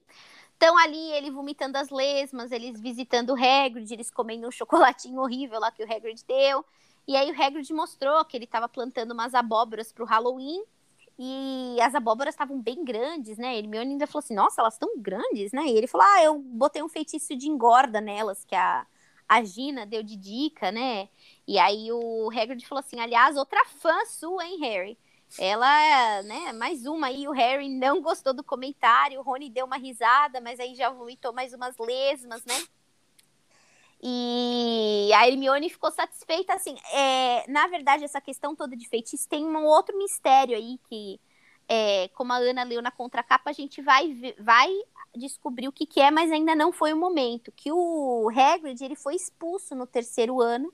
Então 0.57 0.77
ali 0.77 1.13
ele 1.13 1.31
vomitando 1.31 1.77
as 1.77 1.89
lesmas, 1.89 2.51
eles 2.51 2.77
visitando 2.81 3.29
o 3.29 3.35
Hagrid, 3.35 3.89
eles 3.93 4.11
comendo 4.11 4.45
um 4.45 4.51
chocolatinho 4.51 5.21
horrível 5.21 5.61
lá 5.61 5.71
que 5.71 5.81
o 5.81 5.89
Hagrid 5.89 6.25
deu. 6.27 6.65
E 7.07 7.15
aí 7.15 7.31
o 7.31 7.41
Hagrid 7.41 7.71
mostrou 7.73 8.25
que 8.25 8.35
ele 8.35 8.43
estava 8.43 8.67
plantando 8.67 9.13
umas 9.13 9.33
abóboras 9.33 9.93
para 9.93 10.03
o 10.03 10.05
Halloween. 10.07 10.61
E 11.17 11.77
as 11.81 11.95
abóboras 11.95 12.33
estavam 12.33 12.61
bem 12.61 12.83
grandes, 12.83 13.37
né? 13.37 13.57
Hermione 13.57 13.91
ainda 13.91 14.07
falou 14.07 14.19
assim, 14.19 14.35
nossa, 14.35 14.61
elas 14.61 14.73
estão 14.73 14.89
grandes, 14.97 15.53
né? 15.53 15.67
E 15.67 15.77
ele 15.77 15.87
falou, 15.87 16.05
ah, 16.05 16.23
eu 16.23 16.37
botei 16.37 16.83
um 16.83 16.89
feitiço 16.89 17.33
de 17.33 17.47
engorda 17.47 18.01
nelas, 18.01 18.43
que 18.43 18.55
a, 18.55 18.85
a 19.29 19.43
Gina 19.43 19.85
deu 19.85 20.01
de 20.01 20.15
dica, 20.15 20.71
né? 20.71 21.07
E 21.47 21.59
aí 21.59 21.91
o 21.91 22.29
Hagrid 22.31 22.65
falou 22.65 22.79
assim, 22.79 22.99
aliás, 22.99 23.37
outra 23.37 23.63
fã 23.65 24.03
sua, 24.05 24.43
hein, 24.43 24.57
Harry? 24.59 24.97
Ela, 25.37 26.23
né, 26.23 26.51
mais 26.53 26.87
uma 26.87 27.07
aí, 27.07 27.27
o 27.27 27.31
Harry 27.31 27.69
não 27.69 28.01
gostou 28.01 28.33
do 28.33 28.43
comentário, 28.43 29.19
o 29.19 29.23
Rony 29.23 29.47
deu 29.47 29.67
uma 29.67 29.77
risada, 29.77 30.41
mas 30.41 30.59
aí 30.59 30.73
já 30.73 30.89
vomitou 30.89 31.31
mais 31.31 31.53
umas 31.53 31.77
lesmas, 31.77 32.43
né? 32.45 32.55
E 34.01 35.11
a 35.13 35.27
Hermione 35.27 35.69
ficou 35.69 35.91
satisfeita, 35.91 36.53
assim, 36.53 36.75
é, 36.91 37.45
na 37.51 37.67
verdade, 37.67 38.03
essa 38.03 38.19
questão 38.19 38.55
toda 38.55 38.75
de 38.75 38.87
feitiço 38.87 39.29
tem 39.29 39.45
um 39.45 39.65
outro 39.65 39.95
mistério 39.97 40.55
aí 40.55 40.79
que, 40.89 41.19
é, 41.67 42.07
como 42.15 42.33
a 42.33 42.37
Ana 42.37 42.63
leu 42.63 42.81
na 42.81 42.89
contracapa, 42.89 43.51
a 43.51 43.53
gente 43.53 43.81
vai, 43.81 44.35
vai 44.39 44.71
descobrir 45.15 45.67
o 45.67 45.71
que, 45.71 45.85
que 45.85 45.99
é, 45.99 46.11
mas 46.11 46.31
ainda 46.31 46.55
não 46.55 46.71
foi 46.71 46.93
o 46.93 46.97
momento, 46.97 47.51
que 47.51 47.71
o 47.71 48.29
Hagrid, 48.29 48.83
ele 48.83 48.95
foi 48.95 49.15
expulso 49.15 49.75
no 49.75 49.87
terceiro 49.87 50.41
ano 50.41 50.73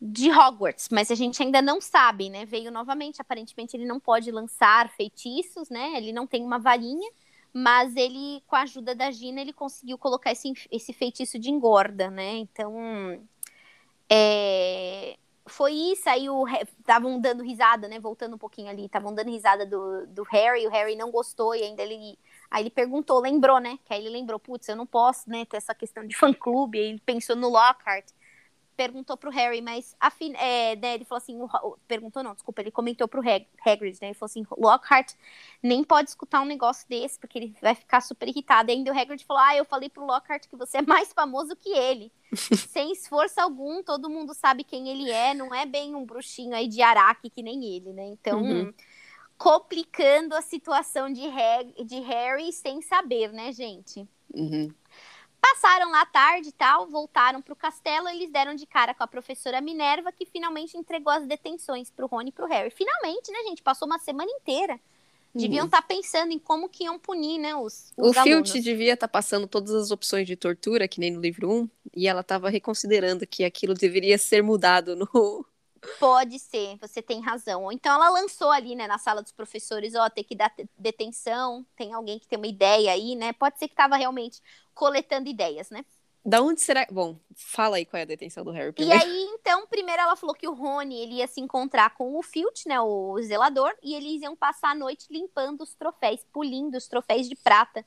de 0.00 0.30
Hogwarts, 0.30 0.88
mas 0.90 1.10
a 1.10 1.14
gente 1.14 1.42
ainda 1.42 1.62
não 1.62 1.80
sabe, 1.80 2.28
né, 2.28 2.44
veio 2.44 2.70
novamente, 2.70 3.20
aparentemente 3.20 3.76
ele 3.76 3.86
não 3.86 3.98
pode 3.98 4.30
lançar 4.30 4.90
feitiços, 4.90 5.70
né, 5.70 5.94
ele 5.96 6.12
não 6.12 6.26
tem 6.26 6.44
uma 6.44 6.58
varinha, 6.58 7.10
mas 7.56 7.94
ele, 7.94 8.42
com 8.48 8.56
a 8.56 8.62
ajuda 8.62 8.96
da 8.96 9.12
Gina, 9.12 9.40
ele 9.40 9.52
conseguiu 9.52 9.96
colocar 9.96 10.32
esse, 10.32 10.52
esse 10.72 10.92
feitiço 10.92 11.38
de 11.38 11.50
engorda, 11.50 12.10
né? 12.10 12.34
Então, 12.38 13.24
é, 14.10 15.16
foi 15.46 15.72
isso. 15.72 16.08
Aí 16.08 16.26
estavam 16.78 17.20
dando 17.20 17.44
risada, 17.44 17.86
né? 17.86 18.00
Voltando 18.00 18.34
um 18.34 18.38
pouquinho 18.38 18.68
ali, 18.68 18.86
estavam 18.86 19.14
dando 19.14 19.30
risada 19.30 19.64
do, 19.64 20.06
do 20.08 20.22
Harry. 20.24 20.66
O 20.66 20.70
Harry 20.70 20.96
não 20.96 21.12
gostou 21.12 21.54
e 21.54 21.62
ainda 21.62 21.82
ele. 21.82 22.18
Aí 22.50 22.62
ele 22.62 22.70
perguntou, 22.70 23.20
lembrou, 23.20 23.58
né? 23.58 23.78
Que 23.84 23.94
aí 23.94 24.00
ele 24.00 24.10
lembrou, 24.10 24.38
putz, 24.38 24.68
eu 24.68 24.76
não 24.76 24.86
posso, 24.86 25.28
né, 25.28 25.44
ter 25.44 25.56
essa 25.56 25.74
questão 25.74 26.06
de 26.06 26.14
fã-clube. 26.16 26.78
Aí 26.78 26.86
ele 26.90 27.02
pensou 27.04 27.36
no 27.36 27.48
Lockhart 27.48 28.06
perguntou 28.76 29.16
pro 29.16 29.30
Harry, 29.30 29.60
mas 29.60 29.96
afim, 29.98 30.34
é, 30.36 30.76
né, 30.76 30.94
ele 30.94 31.04
falou 31.04 31.18
assim, 31.18 31.40
o, 31.40 31.78
perguntou 31.86 32.22
não, 32.22 32.34
desculpa, 32.34 32.60
ele 32.60 32.70
comentou 32.70 33.06
pro 33.08 33.20
Hag, 33.20 33.46
Hagrid, 33.64 33.98
né, 34.00 34.08
ele 34.08 34.14
falou 34.14 34.26
assim, 34.26 34.44
Lockhart 34.56 35.14
nem 35.62 35.82
pode 35.84 36.10
escutar 36.10 36.40
um 36.40 36.44
negócio 36.44 36.88
desse, 36.88 37.18
porque 37.18 37.38
ele 37.38 37.56
vai 37.60 37.74
ficar 37.74 38.00
super 38.00 38.28
irritado, 38.28 38.70
e 38.70 38.74
ainda 38.74 38.92
o 38.92 38.98
Hagrid 38.98 39.24
falou, 39.24 39.42
ah, 39.42 39.56
eu 39.56 39.64
falei 39.64 39.88
pro 39.88 40.04
Lockhart 40.04 40.46
que 40.48 40.56
você 40.56 40.78
é 40.78 40.82
mais 40.82 41.12
famoso 41.12 41.56
que 41.56 41.70
ele, 41.70 42.12
sem 42.68 42.92
esforço 42.92 43.40
algum, 43.40 43.82
todo 43.82 44.10
mundo 44.10 44.34
sabe 44.34 44.64
quem 44.64 44.88
ele 44.88 45.10
é, 45.10 45.34
não 45.34 45.54
é 45.54 45.64
bem 45.64 45.94
um 45.94 46.04
bruxinho 46.04 46.54
aí 46.54 46.68
de 46.68 46.82
Araque 46.82 47.30
que 47.30 47.42
nem 47.42 47.64
ele, 47.64 47.92
né, 47.92 48.04
então... 48.06 48.42
Uhum. 48.42 48.74
Complicando 49.44 50.34
a 50.34 50.40
situação 50.40 51.12
de, 51.12 51.26
Hag, 51.26 51.84
de 51.84 52.00
Harry 52.00 52.50
sem 52.50 52.80
saber, 52.80 53.30
né, 53.30 53.52
gente? 53.52 54.08
Uhum. 54.32 54.72
Passaram 55.38 55.90
lá 55.90 56.06
tarde 56.06 56.48
e 56.48 56.52
tal, 56.52 56.88
voltaram 56.88 57.42
para 57.42 57.52
o 57.52 57.56
castelo, 57.56 58.08
eles 58.08 58.30
deram 58.30 58.54
de 58.54 58.64
cara 58.64 58.94
com 58.94 59.04
a 59.04 59.06
professora 59.06 59.60
Minerva, 59.60 60.10
que 60.10 60.24
finalmente 60.24 60.78
entregou 60.78 61.12
as 61.12 61.26
detenções 61.26 61.90
para 61.90 62.06
o 62.06 62.08
Rony 62.08 62.30
e 62.30 62.32
para 62.32 62.46
o 62.46 62.48
Harry. 62.48 62.70
Finalmente, 62.70 63.30
né, 63.30 63.38
gente? 63.46 63.62
Passou 63.62 63.84
uma 63.84 63.98
semana 63.98 64.30
inteira. 64.30 64.80
Deviam 65.34 65.66
estar 65.66 65.76
uhum. 65.76 65.82
tá 65.82 65.82
pensando 65.82 66.32
em 66.32 66.38
como 66.38 66.66
que 66.66 66.84
iam 66.84 66.98
punir, 66.98 67.38
né, 67.38 67.54
os, 67.54 67.92
os 67.98 68.16
O 68.16 68.22
Filch 68.22 68.60
devia 68.62 68.94
estar 68.94 69.08
tá 69.08 69.12
passando 69.12 69.46
todas 69.46 69.74
as 69.74 69.90
opções 69.90 70.26
de 70.26 70.36
tortura, 70.36 70.88
que 70.88 70.98
nem 70.98 71.10
no 71.10 71.20
livro 71.20 71.52
1, 71.52 71.68
e 71.94 72.08
ela 72.08 72.22
estava 72.22 72.48
reconsiderando 72.48 73.26
que 73.26 73.44
aquilo 73.44 73.74
deveria 73.74 74.16
ser 74.16 74.42
mudado 74.42 74.96
no, 74.96 75.44
Pode 75.98 76.38
ser, 76.38 76.76
você 76.78 77.00
tem 77.00 77.20
razão. 77.20 77.70
Então 77.70 77.94
ela 77.94 78.08
lançou 78.10 78.50
ali, 78.50 78.74
né, 78.74 78.86
na 78.86 78.98
sala 78.98 79.22
dos 79.22 79.32
professores, 79.32 79.94
ó, 79.94 80.08
ter 80.08 80.24
que 80.24 80.34
dar 80.34 80.52
detenção, 80.76 81.64
tem 81.76 81.92
alguém 81.92 82.18
que 82.18 82.26
tem 82.26 82.38
uma 82.38 82.46
ideia 82.46 82.92
aí, 82.92 83.14
né? 83.14 83.32
Pode 83.32 83.58
ser 83.58 83.68
que 83.68 83.74
estava 83.74 83.96
realmente 83.96 84.40
coletando 84.74 85.28
ideias, 85.28 85.70
né? 85.70 85.84
Da 86.24 86.40
onde 86.40 86.60
será? 86.62 86.86
Bom, 86.90 87.18
fala 87.34 87.76
aí 87.76 87.84
qual 87.84 87.98
é 87.98 88.02
a 88.02 88.06
detenção 88.06 88.44
do 88.44 88.50
Harry 88.50 88.72
primeiro. 88.72 88.98
E 88.98 89.04
aí, 89.04 89.22
então, 89.34 89.66
primeiro 89.66 90.00
ela 90.00 90.16
falou 90.16 90.34
que 90.34 90.48
o 90.48 90.54
Rony 90.54 90.96
ele 90.96 91.14
ia 91.16 91.26
se 91.26 91.38
encontrar 91.38 91.94
com 91.94 92.18
o 92.18 92.22
Filch, 92.22 92.66
né, 92.66 92.80
o 92.80 93.20
zelador, 93.20 93.74
e 93.82 93.94
eles 93.94 94.22
iam 94.22 94.34
passar 94.34 94.70
a 94.70 94.74
noite 94.74 95.06
limpando 95.10 95.60
os 95.60 95.74
troféus, 95.74 96.24
pulindo 96.32 96.78
os 96.78 96.88
troféus 96.88 97.28
de 97.28 97.36
prata, 97.36 97.84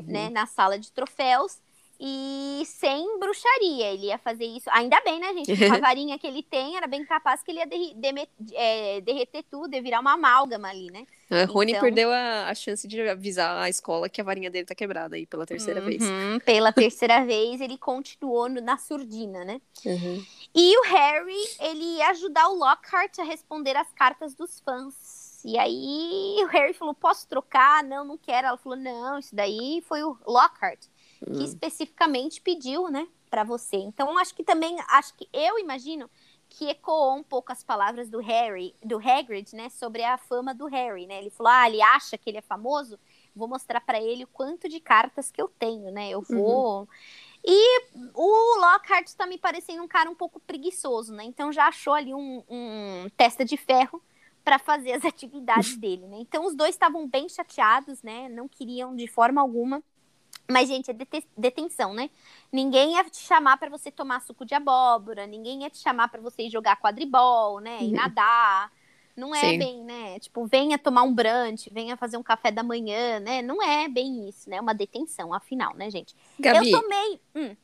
uhum. 0.00 0.06
né, 0.06 0.30
na 0.30 0.46
sala 0.46 0.76
de 0.78 0.90
troféus 0.90 1.60
e 1.98 2.62
sem 2.66 3.18
bruxaria. 3.18 3.92
Ele 3.92 4.06
ia 4.06 4.18
fazer 4.18 4.44
isso. 4.44 4.68
Ainda 4.70 5.00
bem, 5.00 5.18
né, 5.18 5.32
gente? 5.32 5.56
Com 5.56 5.74
a 5.74 5.78
varinha 5.80 6.18
que 6.18 6.26
ele 6.26 6.42
tem, 6.42 6.76
era 6.76 6.86
bem 6.86 7.04
capaz 7.04 7.42
que 7.42 7.50
ele 7.50 7.60
ia 7.60 8.28
é, 8.54 9.00
derreter 9.00 9.44
tudo, 9.50 9.74
ia 9.74 9.82
virar 9.82 10.00
uma 10.00 10.12
amálgama 10.12 10.68
ali, 10.68 10.90
né? 10.90 11.06
A 11.30 11.44
Rony 11.44 11.72
então... 11.72 11.82
perdeu 11.82 12.12
a, 12.12 12.48
a, 12.48 12.54
chance 12.54 12.86
de 12.86 13.00
avisar 13.08 13.56
a 13.58 13.68
escola 13.68 14.08
que 14.08 14.20
a 14.20 14.24
varinha 14.24 14.50
dele 14.50 14.64
tá 14.64 14.74
quebrada 14.74 15.16
aí 15.16 15.26
pela 15.26 15.44
terceira 15.44 15.80
uhum, 15.80 15.86
vez. 15.86 16.02
Pela 16.44 16.72
terceira 16.72 17.24
vez, 17.26 17.60
ele 17.60 17.76
continuou 17.76 18.48
no, 18.48 18.60
na 18.60 18.78
surdina, 18.78 19.44
né? 19.44 19.60
Uhum. 19.84 20.24
E 20.54 20.78
o 20.78 20.82
Harry, 20.84 21.44
ele 21.60 21.96
ia 21.96 22.10
ajudar 22.10 22.48
o 22.48 22.56
Lockhart 22.56 23.18
a 23.18 23.24
responder 23.24 23.76
as 23.76 23.92
cartas 23.92 24.34
dos 24.34 24.60
fãs. 24.60 25.42
E 25.44 25.58
aí 25.58 26.44
o 26.44 26.46
Harry 26.48 26.72
falou: 26.72 26.94
posso 26.94 27.26
trocar? 27.28 27.82
Não, 27.82 28.04
não 28.04 28.16
quero. 28.16 28.48
Ela 28.48 28.56
falou: 28.56 28.78
não, 28.78 29.18
isso 29.18 29.34
daí 29.34 29.82
foi 29.86 30.02
o 30.02 30.16
Lockhart 30.26 30.80
que 31.24 31.30
hum. 31.30 31.44
especificamente 31.44 32.40
pediu, 32.40 32.88
né, 32.88 33.06
para 33.30 33.44
você. 33.44 33.76
Então, 33.76 34.16
acho 34.18 34.34
que 34.34 34.44
também, 34.44 34.76
acho 34.88 35.14
que 35.14 35.28
eu 35.32 35.58
imagino 35.58 36.10
que 36.48 36.68
ecoou 36.68 37.16
um 37.16 37.22
pouco 37.22 37.52
as 37.52 37.62
palavras 37.62 38.08
do 38.08 38.20
Harry, 38.20 38.74
do 38.84 38.98
Hagrid, 38.98 39.54
né, 39.54 39.68
sobre 39.68 40.02
a 40.04 40.16
fama 40.16 40.54
do 40.54 40.66
Harry, 40.66 41.06
né? 41.06 41.18
Ele 41.18 41.30
falou: 41.30 41.52
"Ah, 41.52 41.68
ele 41.68 41.82
acha 41.82 42.16
que 42.16 42.30
ele 42.30 42.38
é 42.38 42.42
famoso, 42.42 42.98
vou 43.34 43.46
mostrar 43.48 43.80
para 43.80 44.00
ele 44.00 44.24
o 44.24 44.28
quanto 44.28 44.68
de 44.68 44.80
cartas 44.80 45.30
que 45.30 45.40
eu 45.40 45.48
tenho, 45.48 45.90
né? 45.90 46.08
Eu 46.08 46.22
vou. 46.22 46.80
Uhum. 46.80 46.86
E 47.44 47.80
o 48.14 48.60
Lockhart 48.60 49.06
está 49.06 49.26
me 49.26 49.38
parecendo 49.38 49.82
um 49.82 49.88
cara 49.88 50.10
um 50.10 50.14
pouco 50.14 50.40
preguiçoso, 50.40 51.12
né? 51.12 51.24
Então 51.24 51.52
já 51.52 51.66
achou 51.66 51.92
ali 51.92 52.14
um, 52.14 52.42
um 52.48 53.08
testa 53.16 53.44
de 53.44 53.56
ferro 53.56 54.02
para 54.42 54.58
fazer 54.58 54.92
as 54.92 55.04
atividades 55.04 55.76
dele, 55.78 56.06
né? 56.06 56.16
Então 56.20 56.46
os 56.46 56.54
dois 56.54 56.74
estavam 56.74 57.06
bem 57.06 57.28
chateados, 57.28 58.02
né? 58.02 58.28
Não 58.28 58.48
queriam 58.48 58.96
de 58.96 59.06
forma 59.06 59.40
alguma. 59.40 59.82
Mas, 60.48 60.68
gente, 60.68 60.90
é 60.90 60.94
detenção, 61.36 61.92
né? 61.92 62.08
Ninguém 62.52 62.94
ia 62.94 63.04
te 63.04 63.18
chamar 63.18 63.56
para 63.56 63.68
você 63.68 63.90
tomar 63.90 64.20
suco 64.20 64.44
de 64.44 64.54
abóbora, 64.54 65.26
ninguém 65.26 65.62
ia 65.62 65.70
te 65.70 65.78
chamar 65.78 66.08
para 66.08 66.20
você 66.20 66.48
jogar 66.48 66.80
quadribol, 66.80 67.60
né? 67.60 67.78
E 67.80 67.86
uhum. 67.86 67.92
nadar. 67.92 68.72
Não 69.16 69.34
é 69.34 69.40
Sim. 69.40 69.58
bem, 69.58 69.82
né? 69.82 70.20
Tipo, 70.20 70.46
venha 70.46 70.78
tomar 70.78 71.02
um 71.02 71.12
brunch, 71.12 71.70
venha 71.72 71.96
fazer 71.96 72.18
um 72.18 72.22
café 72.22 72.50
da 72.50 72.62
manhã, 72.62 73.18
né? 73.18 73.40
Não 73.40 73.62
é 73.62 73.88
bem 73.88 74.28
isso, 74.28 74.48
né? 74.48 74.56
É 74.56 74.60
uma 74.60 74.74
detenção, 74.74 75.32
afinal, 75.32 75.74
né, 75.74 75.90
gente? 75.90 76.14
Gabi, 76.38 76.70
eu 76.70 76.80
tomei. 76.80 77.20
Hum. 77.34 77.56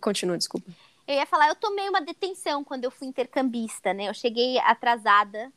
Continua, 0.00 0.38
desculpa. 0.38 0.70
Eu 1.06 1.14
ia 1.14 1.26
falar, 1.26 1.48
eu 1.48 1.54
tomei 1.54 1.88
uma 1.88 2.00
detenção 2.00 2.64
quando 2.64 2.84
eu 2.84 2.90
fui 2.90 3.06
intercambista, 3.06 3.92
né? 3.92 4.08
Eu 4.08 4.14
cheguei 4.14 4.58
atrasada. 4.58 5.52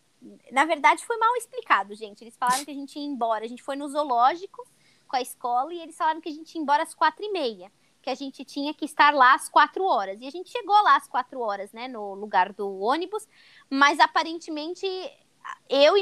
Na 0.52 0.66
verdade, 0.66 1.06
foi 1.06 1.18
mal 1.18 1.34
explicado, 1.38 1.96
gente. 1.96 2.22
Eles 2.22 2.36
falaram 2.38 2.66
que 2.66 2.72
a 2.72 2.74
gente 2.74 3.00
ia 3.00 3.06
embora. 3.06 3.46
A 3.46 3.48
gente 3.48 3.64
foi 3.64 3.78
no 3.78 3.88
zoológico 3.88 4.68
com 5.10 5.17
a 5.17 5.22
escola 5.22 5.74
e 5.74 5.82
eles 5.82 5.98
falaram 5.98 6.22
que 6.22 6.30
a 6.30 6.32
gente 6.32 6.56
ia 6.56 6.62
embora 6.62 6.84
às 6.84 6.93
quatro 6.93 7.26
e 7.26 7.32
meia. 7.32 7.72
Que 8.02 8.10
a 8.10 8.15
gente 8.15 8.45
tinha 8.45 8.74
que 8.74 8.86
estar 8.86 9.13
lá 9.13 9.34
às 9.34 9.50
quatro 9.50 9.84
horas. 9.84 10.22
E 10.22 10.28
a 10.28 10.32
gente 10.32 10.50
chegou 10.50 10.76
lá 10.84 10.95
às 10.95 11.08
quatro 11.08 11.41
horas, 11.41 11.74
né? 11.74 11.89
No 11.89 12.13
lugar 12.13 12.54
do 12.54 12.80
ônibus. 12.80 13.28
Mas 13.69 14.00
aparentemente 14.00 14.88
eu, 15.69 15.95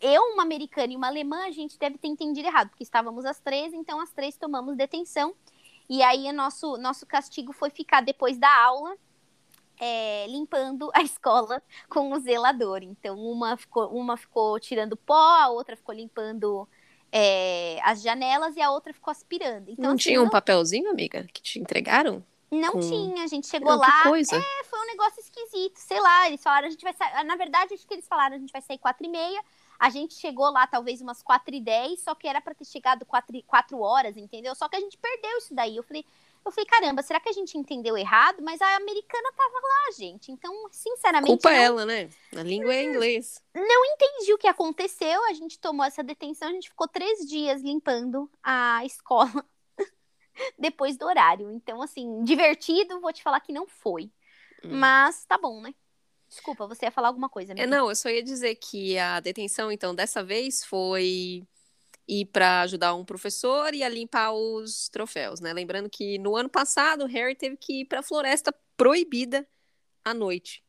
eu, 0.00 0.22
uma 0.32 0.42
americana 0.42 0.92
e 0.92 0.96
uma 0.96 1.06
alemã, 1.06 1.44
a 1.46 1.50
gente 1.50 1.78
deve 1.78 1.98
ter 1.98 2.08
entendido 2.08 2.48
errado, 2.48 2.70
porque 2.70 2.82
estávamos 2.82 3.24
às 3.24 3.38
três, 3.38 3.72
então 3.72 4.00
as 4.00 4.10
três 4.10 4.36
tomamos 4.36 4.76
detenção. 4.76 5.34
E 5.88 6.02
aí, 6.02 6.30
nosso, 6.32 6.76
nosso 6.78 7.06
castigo 7.06 7.52
foi 7.52 7.70
ficar 7.70 8.00
depois 8.00 8.38
da 8.38 8.52
aula 8.64 8.96
é, 9.78 10.26
limpando 10.28 10.90
a 10.94 11.02
escola 11.02 11.62
com 11.88 12.12
o 12.12 12.18
zelador. 12.18 12.82
Então, 12.82 13.18
uma 13.18 13.56
ficou, 13.56 13.88
uma 13.88 14.16
ficou 14.16 14.58
tirando 14.58 14.96
pó, 14.96 15.14
a 15.14 15.48
outra 15.48 15.76
ficou 15.76 15.94
limpando 15.94 16.68
é, 17.16 17.78
as 17.84 18.02
janelas 18.02 18.56
e 18.56 18.60
a 18.60 18.72
outra 18.72 18.92
ficou 18.92 19.12
aspirando. 19.12 19.70
Então, 19.70 19.84
não 19.84 19.90
assim, 19.92 20.08
tinha 20.08 20.20
um 20.20 20.24
não... 20.24 20.30
papelzinho, 20.30 20.90
amiga, 20.90 21.24
que 21.32 21.40
te 21.40 21.60
entregaram? 21.60 22.24
Não 22.50 22.72
com... 22.72 22.80
tinha, 22.80 23.22
a 23.22 23.26
gente 23.28 23.46
chegou 23.46 23.70
não, 23.70 23.78
lá. 23.78 24.02
Coisa. 24.02 24.34
É, 24.34 24.64
foi 24.64 24.80
um 24.80 24.86
negócio 24.86 25.20
esquisito, 25.20 25.76
sei 25.76 26.00
lá. 26.00 26.26
Eles 26.26 26.42
falaram, 26.42 26.66
a 26.66 26.70
gente 26.70 26.82
vai 26.82 26.92
sair. 26.92 27.24
Na 27.24 27.36
verdade, 27.36 27.72
acho 27.72 27.86
que 27.86 27.94
eles 27.94 28.08
falaram, 28.08 28.34
a 28.34 28.38
gente 28.38 28.52
vai 28.52 28.60
sair 28.60 28.78
quatro 28.78 29.06
e 29.06 29.08
meia. 29.08 29.40
A 29.78 29.90
gente 29.90 30.14
chegou 30.14 30.50
lá 30.50 30.66
talvez 30.66 31.00
umas 31.00 31.22
quatro 31.22 31.54
e 31.54 31.60
dez, 31.60 32.00
só 32.00 32.16
que 32.16 32.26
era 32.26 32.40
para 32.40 32.54
ter 32.54 32.64
chegado 32.64 33.04
quatro, 33.04 33.40
quatro 33.46 33.80
horas, 33.80 34.16
entendeu? 34.16 34.54
Só 34.56 34.68
que 34.68 34.76
a 34.76 34.80
gente 34.80 34.98
perdeu 34.98 35.38
isso 35.38 35.54
daí. 35.54 35.76
Eu 35.76 35.84
falei, 35.84 36.04
eu 36.44 36.52
falei, 36.52 36.66
caramba, 36.66 37.02
será 37.02 37.18
que 37.18 37.28
a 37.28 37.32
gente 37.32 37.56
entendeu 37.56 37.96
errado? 37.96 38.42
Mas 38.42 38.60
a 38.60 38.76
americana 38.76 39.32
tava 39.32 39.54
lá, 39.54 39.92
gente. 39.96 40.30
Então, 40.30 40.52
sinceramente. 40.70 41.26
Culpa 41.26 41.50
não... 41.50 41.56
ela, 41.56 41.86
né? 41.86 42.10
A 42.36 42.42
língua 42.42 42.74
é 42.74 42.84
inglês. 42.84 43.42
Não 43.54 43.84
entendi 43.86 44.32
o 44.32 44.38
que 44.38 44.46
aconteceu. 44.46 45.24
A 45.24 45.32
gente 45.32 45.58
tomou 45.58 45.86
essa 45.86 46.02
detenção, 46.02 46.48
a 46.48 46.52
gente 46.52 46.68
ficou 46.68 46.86
três 46.86 47.20
dias 47.26 47.62
limpando 47.62 48.30
a 48.42 48.84
escola 48.84 49.44
depois 50.58 50.98
do 50.98 51.06
horário. 51.06 51.50
Então, 51.50 51.80
assim, 51.80 52.22
divertido, 52.24 53.00
vou 53.00 53.12
te 53.12 53.22
falar 53.22 53.40
que 53.40 53.52
não 53.52 53.66
foi. 53.66 54.10
Hum. 54.62 54.78
Mas 54.78 55.24
tá 55.24 55.38
bom, 55.38 55.62
né? 55.62 55.74
Desculpa, 56.28 56.66
você 56.66 56.86
ia 56.86 56.90
falar 56.90 57.08
alguma 57.08 57.28
coisa, 57.28 57.54
É, 57.56 57.66
não, 57.66 57.88
eu 57.88 57.94
só 57.94 58.08
ia 58.08 58.22
dizer 58.22 58.56
que 58.56 58.98
a 58.98 59.20
detenção, 59.20 59.70
então, 59.70 59.94
dessa 59.94 60.22
vez 60.24 60.64
foi 60.64 61.46
ir 62.08 62.26
para 62.26 62.60
ajudar 62.62 62.94
um 62.94 63.04
professor 63.04 63.74
e 63.74 63.82
a 63.82 63.88
limpar 63.88 64.32
os 64.32 64.88
troféus, 64.88 65.40
né? 65.40 65.52
Lembrando 65.52 65.88
que 65.88 66.18
no 66.18 66.36
ano 66.36 66.48
passado 66.48 67.04
o 67.04 67.08
Harry 67.08 67.34
teve 67.34 67.56
que 67.56 67.80
ir 67.80 67.84
para 67.86 68.00
a 68.00 68.02
floresta 68.02 68.54
proibida 68.76 69.46
à 70.04 70.12
noite. 70.12 70.62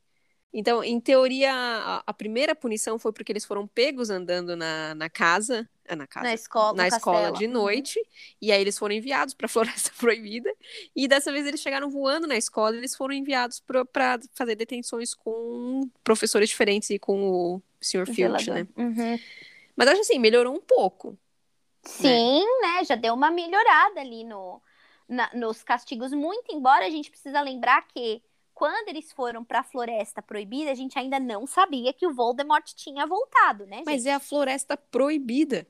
Então, 0.58 0.82
em 0.82 1.02
teoria, 1.02 1.54
a, 1.54 2.04
a, 2.08 2.14
primeira 2.14 2.56
punição 2.56 2.98
foi 2.98 3.12
porque 3.12 3.30
eles 3.30 3.44
foram 3.44 3.68
pegos 3.68 4.10
andando 4.10 4.56
na, 4.56 4.96
na 4.96 5.10
casa, 5.10 5.70
ah, 5.86 5.98
na 5.98 6.08
casa, 6.08 6.26
na 6.26 6.34
escola, 6.34 6.78
na 6.78 6.88
escola 6.88 7.32
de 7.34 7.46
uhum. 7.46 7.52
noite, 7.52 8.00
uhum. 8.00 8.06
e 8.42 8.52
aí 8.54 8.62
eles 8.62 8.78
foram 8.78 8.96
enviados 8.96 9.34
para 9.34 9.48
a 9.48 9.50
Floresta 9.52 9.92
Proibida, 10.00 10.50
e 10.96 11.10
dessa 11.10 11.30
vez 11.30 11.46
eles 11.46 11.60
chegaram 11.60 11.90
voando 11.90 12.26
na 12.26 12.38
escola, 12.38 12.74
e 12.74 12.78
eles 12.78 12.96
foram 12.96 13.14
enviados 13.14 13.60
para 13.60 14.18
fazer 14.34 14.56
detenções 14.56 15.14
com 15.14 15.90
professores 16.06 16.48
diferentes 16.48 16.90
e 16.90 16.98
com 16.98 17.30
o 17.30 17.62
Sr. 17.82 18.06
Filch, 18.08 18.50
né? 18.50 18.66
Uhum. 18.78 19.20
Mas 19.76 19.90
acho 19.90 20.02
assim, 20.02 20.20
melhorou 20.20 20.56
um 20.56 20.62
pouco. 20.62 21.20
Né? 21.86 22.10
Sim, 22.10 22.46
né? 22.62 22.76
né? 22.78 22.84
Já 22.84 22.96
deu 22.96 23.14
uma 23.14 23.32
melhorada 23.32 24.02
ali 24.02 24.24
no, 24.24 24.62
na, 25.08 25.30
nos 25.34 25.64
castigos, 25.64 26.12
muito 26.12 26.52
embora 26.52 26.86
a 26.86 26.90
gente 26.90 27.10
precisa 27.10 27.42
lembrar 27.42 27.88
que 27.88 28.22
quando 28.54 28.88
eles 28.88 29.12
foram 29.12 29.44
para 29.44 29.60
a 29.60 29.64
Floresta 29.64 30.22
Proibida, 30.22 30.72
a 30.72 30.76
gente 30.76 30.98
ainda 30.98 31.20
não 31.20 31.46
sabia 31.46 31.92
que 31.92 32.08
o 32.08 32.14
Voldemort 32.14 32.66
tinha 32.74 33.06
voltado, 33.06 33.66
né? 33.66 33.78
Gente? 33.78 33.86
Mas 33.86 34.06
é 34.06 34.14
a 34.14 34.20
Floresta 34.20 34.78
Proibida. 34.78 35.68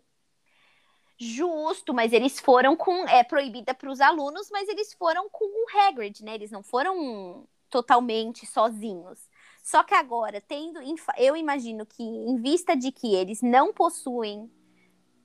Justo, 1.17 1.93
mas 1.93 2.13
eles 2.13 2.39
foram 2.39 2.75
com 2.75 3.07
é 3.07 3.23
proibida 3.23 3.73
para 3.73 3.89
os 3.89 4.01
alunos, 4.01 4.49
mas 4.51 4.67
eles 4.67 4.93
foram 4.93 5.29
com 5.29 5.45
o 5.45 5.79
Hagrid, 5.79 6.23
né? 6.23 6.35
Eles 6.35 6.51
não 6.51 6.61
foram 6.61 7.47
totalmente 7.69 8.45
sozinhos. 8.45 9.29
Só 9.63 9.81
que 9.81 9.95
agora, 9.95 10.39
tendo, 10.39 10.79
eu 11.17 11.35
imagino 11.35 11.85
que 11.85 12.03
em 12.03 12.37
vista 12.37 12.75
de 12.75 12.91
que 12.91 13.15
eles 13.15 13.41
não 13.41 13.73
possuem 13.73 14.51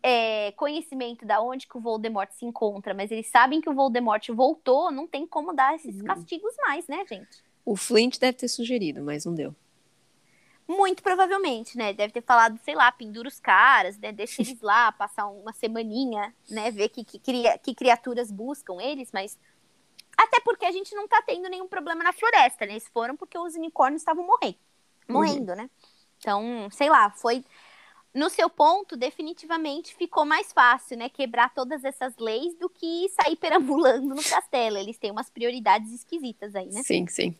é, 0.03 0.53
conhecimento 0.53 1.27
da 1.27 1.41
onde 1.41 1.67
que 1.67 1.77
o 1.77 1.81
Voldemort 1.81 2.31
se 2.33 2.45
encontra, 2.45 2.95
mas 2.95 3.11
eles 3.11 3.27
sabem 3.29 3.61
que 3.61 3.69
o 3.69 3.75
Voldemort 3.75 4.27
voltou, 4.31 4.91
não 4.91 5.07
tem 5.07 5.27
como 5.27 5.53
dar 5.53 5.75
esses 5.75 5.97
uhum. 5.97 6.05
castigos 6.05 6.55
mais, 6.67 6.87
né, 6.87 7.05
gente? 7.07 7.45
O 7.65 7.77
Flint 7.77 8.19
deve 8.19 8.39
ter 8.39 8.49
sugerido, 8.49 9.03
mas 9.03 9.25
não 9.25 9.35
deu. 9.35 9.55
Muito 10.67 11.03
provavelmente, 11.03 11.77
né? 11.77 11.93
Deve 11.93 12.13
ter 12.13 12.23
falado, 12.23 12.59
sei 12.65 12.75
lá, 12.75 12.93
pendura 12.93 13.29
os 13.29 13.41
caras, 13.41 13.99
né? 13.99 14.13
Deixa 14.13 14.41
eles 14.41 14.61
lá, 14.61 14.93
passar 14.93 15.27
uma 15.27 15.53
semaninha, 15.53 16.33
né? 16.49 16.71
Ver 16.71 16.89
que, 16.89 17.05
que, 17.05 17.19
que 17.19 17.75
criaturas 17.75 18.31
buscam 18.31 18.81
eles, 18.81 19.11
mas. 19.13 19.37
Até 20.17 20.39
porque 20.41 20.65
a 20.65 20.71
gente 20.71 20.95
não 20.95 21.09
tá 21.09 21.23
tendo 21.27 21.49
nenhum 21.49 21.67
problema 21.67 22.05
na 22.05 22.13
floresta, 22.13 22.67
né? 22.67 22.73
Eles 22.73 22.87
foram 22.89 23.17
porque 23.17 23.37
os 23.37 23.55
unicórnios 23.55 24.03
estavam 24.03 24.25
morrendo, 24.25 24.59
morrendo, 25.09 25.51
uhum. 25.51 25.57
né? 25.57 25.71
Então, 26.19 26.69
sei 26.71 26.89
lá, 26.89 27.11
foi. 27.11 27.45
No 28.13 28.29
seu 28.29 28.51
ponto, 28.51 28.97
definitivamente 28.97 29.95
ficou 29.95 30.25
mais 30.25 30.53
fácil, 30.53 30.97
né? 30.97 31.09
Quebrar 31.09 31.55
todas 31.55 31.85
essas 31.85 32.17
leis 32.19 32.57
do 32.57 32.69
que 32.69 33.09
sair 33.11 33.37
perambulando 33.37 34.15
no 34.15 34.23
castelo. 34.23 34.77
Eles 34.77 34.99
têm 34.99 35.13
umas 35.13 35.31
prioridades 35.31 35.93
esquisitas 35.93 36.55
aí, 36.57 36.71
né? 36.71 36.83
Sim, 36.83 37.07
sim. 37.07 37.39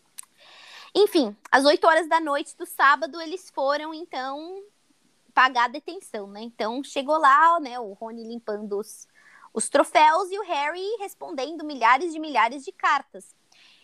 Enfim, 0.95 1.35
às 1.51 1.65
8 1.65 1.85
horas 1.85 2.07
da 2.07 2.19
noite 2.19 2.55
do 2.57 2.65
sábado, 2.65 3.19
eles 3.21 3.49
foram, 3.49 3.93
então, 3.93 4.63
pagar 5.33 5.65
a 5.65 5.69
detenção, 5.69 6.27
né? 6.27 6.41
Então, 6.41 6.83
chegou 6.83 7.17
lá, 7.17 7.59
né, 7.59 7.79
o 7.79 7.93
Rony 7.93 8.23
limpando 8.27 8.77
os, 8.77 9.07
os 9.53 9.69
troféus 9.69 10.31
e 10.31 10.39
o 10.39 10.43
Harry 10.43 10.97
respondendo 10.99 11.63
milhares 11.63 12.13
de 12.13 12.19
milhares 12.19 12.63
de 12.63 12.71
cartas. 12.71 13.33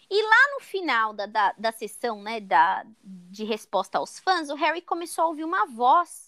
E 0.10 0.22
lá 0.22 0.56
no 0.56 0.62
final 0.62 1.14
da, 1.14 1.26
da, 1.26 1.54
da 1.58 1.72
sessão, 1.72 2.22
né, 2.22 2.40
da, 2.40 2.86
de 3.04 3.44
resposta 3.44 3.98
aos 3.98 4.20
fãs, 4.20 4.50
o 4.50 4.56
Harry 4.56 4.82
começou 4.82 5.26
a 5.26 5.28
ouvir 5.28 5.44
uma 5.44 5.66
voz, 5.66 6.27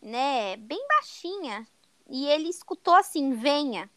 né, 0.00 0.56
bem 0.56 0.86
baixinha, 0.88 1.66
e 2.08 2.26
ele 2.26 2.48
escutou 2.48 2.94
assim: 2.94 3.32
venha, 3.32 3.90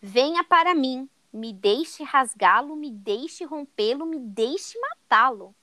venha 0.00 0.42
para 0.44 0.74
mim 0.74 1.08
me 1.32 1.52
deixe 1.52 2.02
rasgá-lo, 2.02 2.74
me 2.74 2.90
deixe 2.90 3.44
rompê-lo, 3.44 4.04
me 4.04 4.18
deixe 4.18 4.78
matá-lo. 4.78 5.54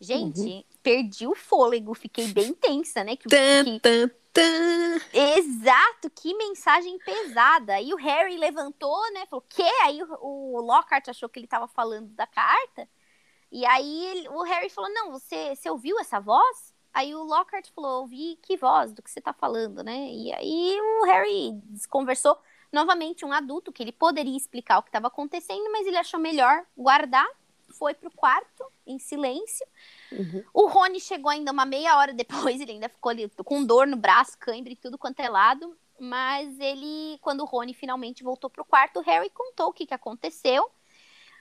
Gente, 0.00 0.40
uhum. 0.40 0.64
perdi 0.82 1.26
o 1.26 1.34
fôlego, 1.34 1.94
fiquei 1.94 2.26
bem 2.28 2.52
tensa, 2.52 3.02
né? 3.02 3.16
Que, 3.16 3.28
tan, 3.28 3.64
que... 3.64 3.80
Tan, 3.80 4.10
tan. 4.32 5.00
Exato, 5.12 6.10
que 6.10 6.34
mensagem 6.34 6.98
pesada. 6.98 7.74
Aí 7.74 7.94
o 7.94 7.96
Harry 7.96 8.36
levantou, 8.36 9.00
né? 9.12 9.24
Falou, 9.26 9.44
que? 9.48 9.62
Aí 9.62 10.02
o, 10.02 10.08
o 10.20 10.60
Lockhart 10.60 11.08
achou 11.08 11.28
que 11.28 11.38
ele 11.38 11.46
estava 11.46 11.66
falando 11.66 12.08
da 12.08 12.26
carta. 12.26 12.88
E 13.50 13.64
aí 13.64 14.04
ele, 14.06 14.28
o 14.28 14.42
Harry 14.42 14.68
falou, 14.68 14.92
não, 14.92 15.12
você, 15.12 15.54
você 15.54 15.70
ouviu 15.70 15.98
essa 15.98 16.20
voz? 16.20 16.74
Aí 16.96 17.14
o 17.14 17.24
Lockhart 17.24 17.68
falou, 17.74 18.00
ouvi 18.00 18.38
que 18.40 18.56
voz, 18.56 18.90
do 18.90 19.02
que 19.02 19.10
você 19.10 19.18
está 19.18 19.30
falando, 19.30 19.84
né? 19.84 20.08
E 20.10 20.32
aí 20.32 20.80
o 20.80 21.04
Harry 21.04 21.62
conversou 21.90 22.38
novamente 22.72 23.22
um 23.22 23.34
adulto 23.34 23.70
que 23.70 23.82
ele 23.82 23.92
poderia 23.92 24.34
explicar 24.34 24.78
o 24.78 24.82
que 24.82 24.88
estava 24.88 25.08
acontecendo, 25.08 25.70
mas 25.70 25.86
ele 25.86 25.98
achou 25.98 26.18
melhor 26.18 26.64
guardar, 26.74 27.28
foi 27.68 27.92
pro 27.92 28.10
quarto 28.10 28.64
em 28.86 28.98
silêncio. 28.98 29.66
Uhum. 30.10 30.42
O 30.54 30.68
Rony 30.68 30.98
chegou 30.98 31.30
ainda 31.30 31.52
uma 31.52 31.66
meia 31.66 31.98
hora 31.98 32.14
depois, 32.14 32.58
ele 32.62 32.72
ainda 32.72 32.88
ficou 32.88 33.10
ali 33.10 33.30
com 33.44 33.62
dor 33.62 33.86
no 33.86 33.98
braço, 33.98 34.38
cãibra 34.38 34.72
e 34.72 34.76
tudo 34.76 34.96
quanto 34.96 35.20
é 35.20 35.28
lado. 35.28 35.76
Mas 36.00 36.58
ele, 36.58 37.18
quando 37.20 37.42
o 37.42 37.46
Rony 37.46 37.74
finalmente 37.74 38.24
voltou 38.24 38.48
pro 38.48 38.64
quarto, 38.64 39.00
o 39.00 39.02
Harry 39.02 39.28
contou 39.28 39.68
o 39.68 39.72
que, 39.74 39.84
que 39.84 39.94
aconteceu. 39.94 40.70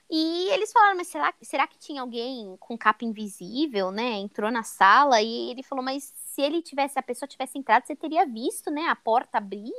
E 0.09 0.49
eles 0.51 0.71
falaram, 0.71 0.97
mas 0.97 1.07
será, 1.07 1.33
será 1.41 1.67
que 1.67 1.79
tinha 1.79 2.01
alguém 2.01 2.55
com 2.59 2.77
capa 2.77 3.03
invisível, 3.03 3.91
né? 3.91 4.13
Entrou 4.17 4.51
na 4.51 4.63
sala 4.63 5.21
e 5.21 5.49
ele 5.49 5.63
falou, 5.63 5.83
mas 5.83 6.13
se 6.15 6.41
ele 6.41 6.61
tivesse, 6.61 6.99
a 6.99 7.03
pessoa 7.03 7.27
tivesse 7.27 7.57
entrado, 7.57 7.85
você 7.85 7.95
teria 7.95 8.25
visto, 8.25 8.69
né? 8.69 8.87
A 8.87 8.95
porta 8.95 9.37
abrir. 9.37 9.73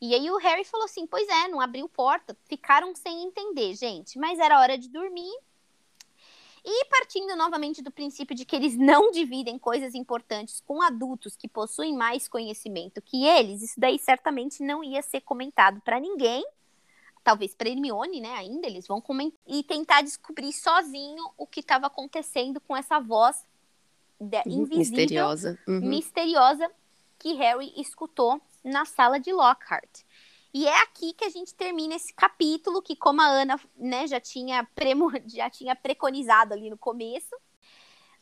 E 0.00 0.14
aí 0.14 0.30
o 0.30 0.38
Harry 0.38 0.64
falou 0.64 0.86
assim: 0.86 1.06
pois 1.06 1.28
é, 1.28 1.48
não 1.48 1.60
abriu 1.60 1.88
porta. 1.88 2.36
Ficaram 2.48 2.94
sem 2.94 3.22
entender, 3.24 3.74
gente. 3.74 4.18
Mas 4.18 4.38
era 4.38 4.58
hora 4.58 4.78
de 4.78 4.88
dormir. 4.88 5.30
E 6.64 6.84
partindo 6.86 7.34
novamente 7.36 7.82
do 7.82 7.90
princípio 7.90 8.34
de 8.34 8.44
que 8.44 8.54
eles 8.54 8.76
não 8.76 9.10
dividem 9.10 9.58
coisas 9.58 9.94
importantes 9.94 10.62
com 10.66 10.82
adultos 10.82 11.34
que 11.34 11.48
possuem 11.48 11.94
mais 11.96 12.28
conhecimento 12.28 13.00
que 13.00 13.24
eles, 13.24 13.62
isso 13.62 13.80
daí 13.80 13.98
certamente 13.98 14.62
não 14.62 14.84
ia 14.84 15.00
ser 15.00 15.22
comentado 15.22 15.80
para 15.80 15.98
ninguém. 15.98 16.44
Talvez 17.22 17.54
para 17.54 17.68
Hermione, 17.68 18.20
né? 18.20 18.32
Ainda 18.34 18.66
eles 18.66 18.86
vão 18.86 19.00
comentar 19.00 19.38
e 19.46 19.62
tentar 19.62 20.02
descobrir 20.02 20.52
sozinho 20.52 21.22
o 21.36 21.46
que 21.46 21.60
estava 21.60 21.86
acontecendo 21.86 22.60
com 22.60 22.76
essa 22.76 22.98
voz 22.98 23.46
uhum, 24.18 24.28
invisível, 24.46 24.78
misteriosa, 24.78 25.58
uhum. 25.66 25.80
misteriosa 25.80 26.70
que 27.18 27.34
Harry 27.34 27.72
escutou 27.76 28.40
na 28.64 28.84
sala 28.84 29.18
de 29.18 29.32
Lockhart. 29.32 30.02
E 30.52 30.66
é 30.66 30.82
aqui 30.82 31.12
que 31.12 31.24
a 31.24 31.28
gente 31.28 31.54
termina 31.54 31.94
esse 31.94 32.12
capítulo, 32.12 32.82
que 32.82 32.96
como 32.96 33.20
a 33.20 33.26
Ana 33.26 33.60
né, 33.76 34.06
já, 34.06 34.20
tinha 34.20 34.66
premo, 34.74 35.10
já 35.26 35.48
tinha 35.48 35.76
preconizado 35.76 36.52
ali 36.52 36.68
no 36.68 36.76
começo, 36.76 37.36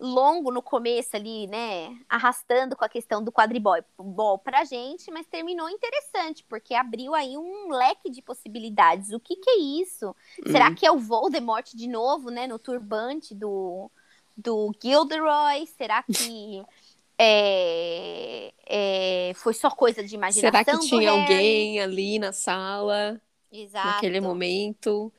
longo 0.01 0.53
no 0.53 0.63
começo 0.63 1.17
ali, 1.17 1.47
né, 1.49 1.97
arrastando 2.09 2.77
com 2.77 2.85
a 2.85 2.89
questão 2.89 3.23
do 3.23 3.33
quadribol 3.33 4.39
pra 4.39 4.65
gente, 4.65 5.11
mas 5.11 5.27
terminou 5.27 5.69
interessante, 5.69 6.45
porque 6.49 6.75
abriu 6.75 7.15
aí 7.15 7.37
um 7.37 7.69
leque 7.71 8.09
de 8.09 8.23
possibilidades. 8.23 9.13
O 9.13 9.19
que 9.19 9.35
que 9.37 9.51
é 9.51 9.59
isso? 9.59 10.07
Uhum. 10.07 10.53
Será 10.53 10.73
que 10.73 10.87
é 10.87 10.93
o 10.93 10.99
Voldemort 10.99 11.73
de 11.75 11.89
novo, 11.89 12.31
né, 12.31 12.47
no 12.47 12.59
turbante 12.59 13.35
do, 13.35 13.91
do 14.37 14.73
Gilderoy? 14.81 15.67
Será 15.67 16.03
que 16.05 16.63
é, 17.19 18.53
é, 18.65 19.33
foi 19.35 19.53
só 19.53 19.69
coisa 19.71 20.05
de 20.05 20.15
imaginação. 20.15 20.61
Será 20.61 20.65
que 20.65 20.87
tinha 20.87 21.11
alguém 21.11 21.81
ali 21.81 22.21
na 22.21 22.33
sala 22.33 23.21
Exato. 23.51 23.89
naquele 23.89 24.21
momento? 24.21 25.13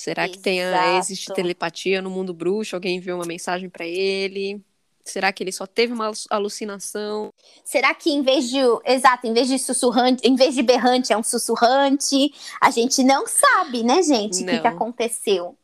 Será 0.00 0.26
que 0.26 0.38
tem 0.38 0.60
existe 0.98 1.30
telepatia 1.34 2.00
no 2.00 2.08
mundo 2.08 2.32
bruxo? 2.32 2.74
Alguém 2.74 2.96
enviou 2.96 3.18
uma 3.18 3.26
mensagem 3.26 3.68
para 3.68 3.84
ele? 3.84 4.64
Será 5.04 5.30
que 5.30 5.42
ele 5.42 5.52
só 5.52 5.66
teve 5.66 5.92
uma 5.92 6.10
alucinação? 6.30 7.30
Será 7.62 7.92
que 7.94 8.10
em 8.10 8.22
vez 8.22 8.48
de, 8.48 8.58
exato, 8.86 9.26
em 9.26 9.34
vez 9.34 9.46
de 9.46 9.58
sussurrante, 9.58 10.26
em 10.26 10.34
vez 10.34 10.54
de 10.54 10.62
berrante 10.62 11.12
é 11.12 11.16
um 11.18 11.22
sussurrante? 11.22 12.32
A 12.62 12.70
gente 12.70 13.02
não 13.02 13.26
sabe, 13.26 13.82
né, 13.82 14.02
gente, 14.02 14.42
o 14.42 14.46
que, 14.46 14.58
que 14.60 14.66
aconteceu, 14.66 15.54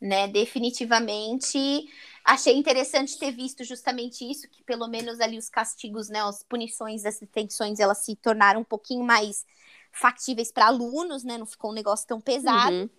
né? 0.00 0.26
Definitivamente 0.26 1.86
Achei 2.24 2.56
interessante 2.56 3.16
ter 3.16 3.30
visto 3.30 3.62
justamente 3.62 4.28
isso, 4.28 4.48
que 4.50 4.64
pelo 4.64 4.88
menos 4.88 5.20
ali 5.20 5.38
os 5.38 5.48
castigos, 5.48 6.08
né, 6.08 6.20
as 6.22 6.42
punições, 6.42 7.04
as 7.04 7.20
detenções, 7.20 7.78
elas 7.78 7.98
se 7.98 8.16
tornaram 8.16 8.62
um 8.62 8.64
pouquinho 8.64 9.04
mais 9.04 9.46
factíveis 9.92 10.50
para 10.50 10.66
alunos, 10.66 11.22
né? 11.22 11.38
Não 11.38 11.46
ficou 11.46 11.70
um 11.70 11.74
negócio 11.74 12.04
tão 12.04 12.20
pesado. 12.20 12.74
Uhum. 12.74 12.90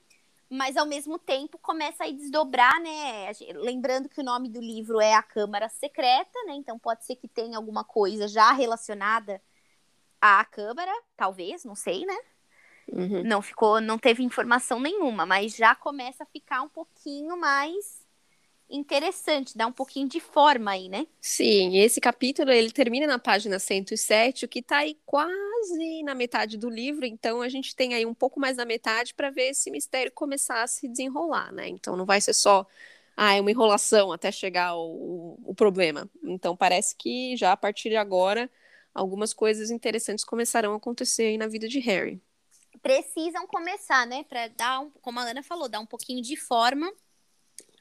Mas 0.49 0.77
ao 0.77 0.85
mesmo 0.85 1.19
tempo 1.19 1.57
começa 1.57 2.05
a 2.05 2.11
desdobrar, 2.11 2.79
né? 2.81 3.31
Lembrando 3.55 4.07
que 4.07 4.21
o 4.21 4.23
nome 4.23 4.47
do 4.47 4.61
livro 4.61 5.01
é 5.01 5.13
A 5.13 5.21
Câmara 5.21 5.67
Secreta, 5.67 6.39
né? 6.45 6.53
Então 6.53 6.79
pode 6.79 7.05
ser 7.05 7.17
que 7.17 7.27
tenha 7.27 7.57
alguma 7.57 7.83
coisa 7.83 8.27
já 8.27 8.51
relacionada 8.53 9.41
à 10.21 10.45
Câmara, 10.45 10.91
talvez, 11.17 11.65
não 11.65 11.75
sei, 11.75 12.05
né? 12.05 12.17
Uhum. 12.89 13.23
Não 13.23 13.41
ficou, 13.41 13.81
não 13.81 13.97
teve 13.97 14.23
informação 14.23 14.79
nenhuma, 14.79 15.25
mas 15.25 15.53
já 15.53 15.75
começa 15.75 16.23
a 16.23 16.27
ficar 16.27 16.61
um 16.61 16.69
pouquinho 16.69 17.35
mais 17.35 18.06
interessante, 18.69 19.57
dá 19.57 19.67
um 19.67 19.71
pouquinho 19.71 20.07
de 20.07 20.19
forma 20.19 20.71
aí, 20.71 20.89
né? 20.89 21.07
Sim, 21.21 21.77
esse 21.77 22.01
capítulo 22.01 22.51
ele 22.51 22.71
termina 22.71 23.07
na 23.07 23.19
página 23.19 23.59
107, 23.59 24.45
o 24.45 24.47
que 24.47 24.59
está 24.59 24.77
aí 24.79 24.97
quase 25.05 26.03
na 26.03 26.13
metade 26.13 26.57
do 26.57 26.69
livro, 26.69 27.05
então 27.05 27.41
a 27.41 27.49
gente 27.49 27.75
tem 27.75 27.93
aí 27.93 28.05
um 28.05 28.13
pouco 28.13 28.39
mais 28.39 28.57
da 28.57 28.65
metade 28.65 29.13
para 29.13 29.29
ver 29.29 29.49
esse 29.49 29.71
mistério 29.71 30.11
começar 30.11 30.63
a 30.63 30.67
se 30.67 30.87
desenrolar, 30.87 31.51
né? 31.51 31.67
Então 31.67 31.95
não 31.95 32.05
vai 32.05 32.21
ser 32.21 32.33
só 32.33 32.65
ah, 33.15 33.33
é 33.33 33.41
uma 33.41 33.49
enrolação 33.49 34.11
até 34.11 34.31
chegar 34.31 34.75
o, 34.75 35.39
o 35.43 35.55
problema. 35.55 36.09
Então 36.23 36.55
parece 36.55 36.95
que 36.95 37.35
já 37.35 37.51
a 37.51 37.57
partir 37.57 37.89
de 37.89 37.95
agora 37.95 38.49
algumas 38.93 39.33
coisas 39.33 39.71
interessantes 39.71 40.23
começarão 40.23 40.73
a 40.73 40.77
acontecer 40.77 41.23
aí 41.23 41.37
na 41.37 41.47
vida 41.47 41.67
de 41.67 41.79
Harry. 41.79 42.21
Precisam 42.81 43.47
começar, 43.47 44.05
né? 44.05 44.23
Para 44.23 44.47
dar, 44.49 44.79
um, 44.81 44.91
como 45.01 45.19
a 45.19 45.23
Ana 45.23 45.41
falou, 45.41 45.67
dar 45.67 45.79
um 45.79 45.85
pouquinho 45.85 46.21
de 46.21 46.35
forma 46.35 46.91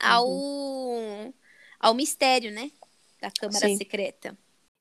ao, 0.01 0.29
uhum. 0.29 1.33
ao 1.81 1.95
mistério, 1.95 2.51
né? 2.53 2.71
Da 3.21 3.31
Câmara 3.31 3.67
Sim. 3.67 3.77
Secreta. 3.77 4.37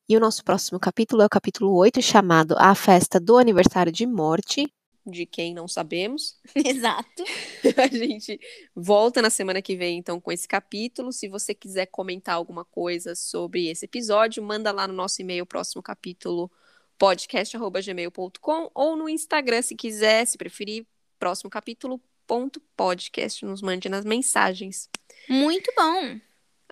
E 0.08 0.16
o 0.16 0.20
nosso 0.20 0.44
próximo 0.44 0.78
capítulo 0.78 1.22
é 1.22 1.26
o 1.26 1.28
capítulo 1.28 1.74
8, 1.74 2.00
chamado 2.00 2.54
A 2.58 2.74
Festa 2.76 3.18
do 3.18 3.36
Aniversário 3.36 3.90
de 3.90 4.06
Morte. 4.06 4.72
De 5.04 5.26
quem 5.26 5.52
não 5.52 5.66
sabemos. 5.66 6.38
Exato. 6.54 7.24
a 7.76 7.86
gente 7.88 8.38
volta 8.74 9.20
na 9.20 9.30
semana 9.30 9.60
que 9.60 9.76
vem, 9.76 9.98
então, 9.98 10.20
com 10.20 10.30
esse 10.30 10.46
capítulo. 10.46 11.12
Se 11.12 11.28
você 11.28 11.54
quiser 11.54 11.86
comentar 11.86 12.36
alguma 12.36 12.64
coisa 12.64 13.14
sobre 13.16 13.68
esse 13.68 13.84
episódio, 13.84 14.42
manda 14.42 14.70
lá 14.70 14.86
no 14.86 14.94
nosso 14.94 15.20
e-mail, 15.22 15.44
próximo 15.44 15.82
capítulo, 15.82 16.50
podcast.gmail.com 16.98 18.70
ou 18.74 18.96
no 18.96 19.08
Instagram, 19.08 19.62
se 19.62 19.74
quiser, 19.74 20.24
se 20.24 20.38
preferir, 20.38 20.86
próximo 21.18 21.50
capítulo, 21.50 22.00
podcast. 22.76 23.44
Nos 23.44 23.62
mande 23.62 23.88
nas 23.88 24.04
mensagens. 24.04 24.88
Muito 25.28 25.72
bom. 25.76 26.20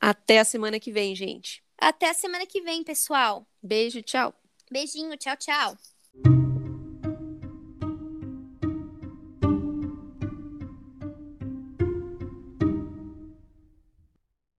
Até 0.01 0.39
a 0.41 0.45
semana 0.45 0.79
que 0.81 0.93
vem, 0.93 1.15
gente. 1.15 1.63
Até 1.79 2.11
a 2.11 2.15
semana 2.15 2.47
que 2.47 2.61
vem, 2.61 2.83
pessoal. 2.85 3.47
Beijo, 3.63 4.03
tchau. 4.03 4.35
Beijinho, 4.71 5.17
tchau, 5.17 5.37
tchau. 5.37 5.94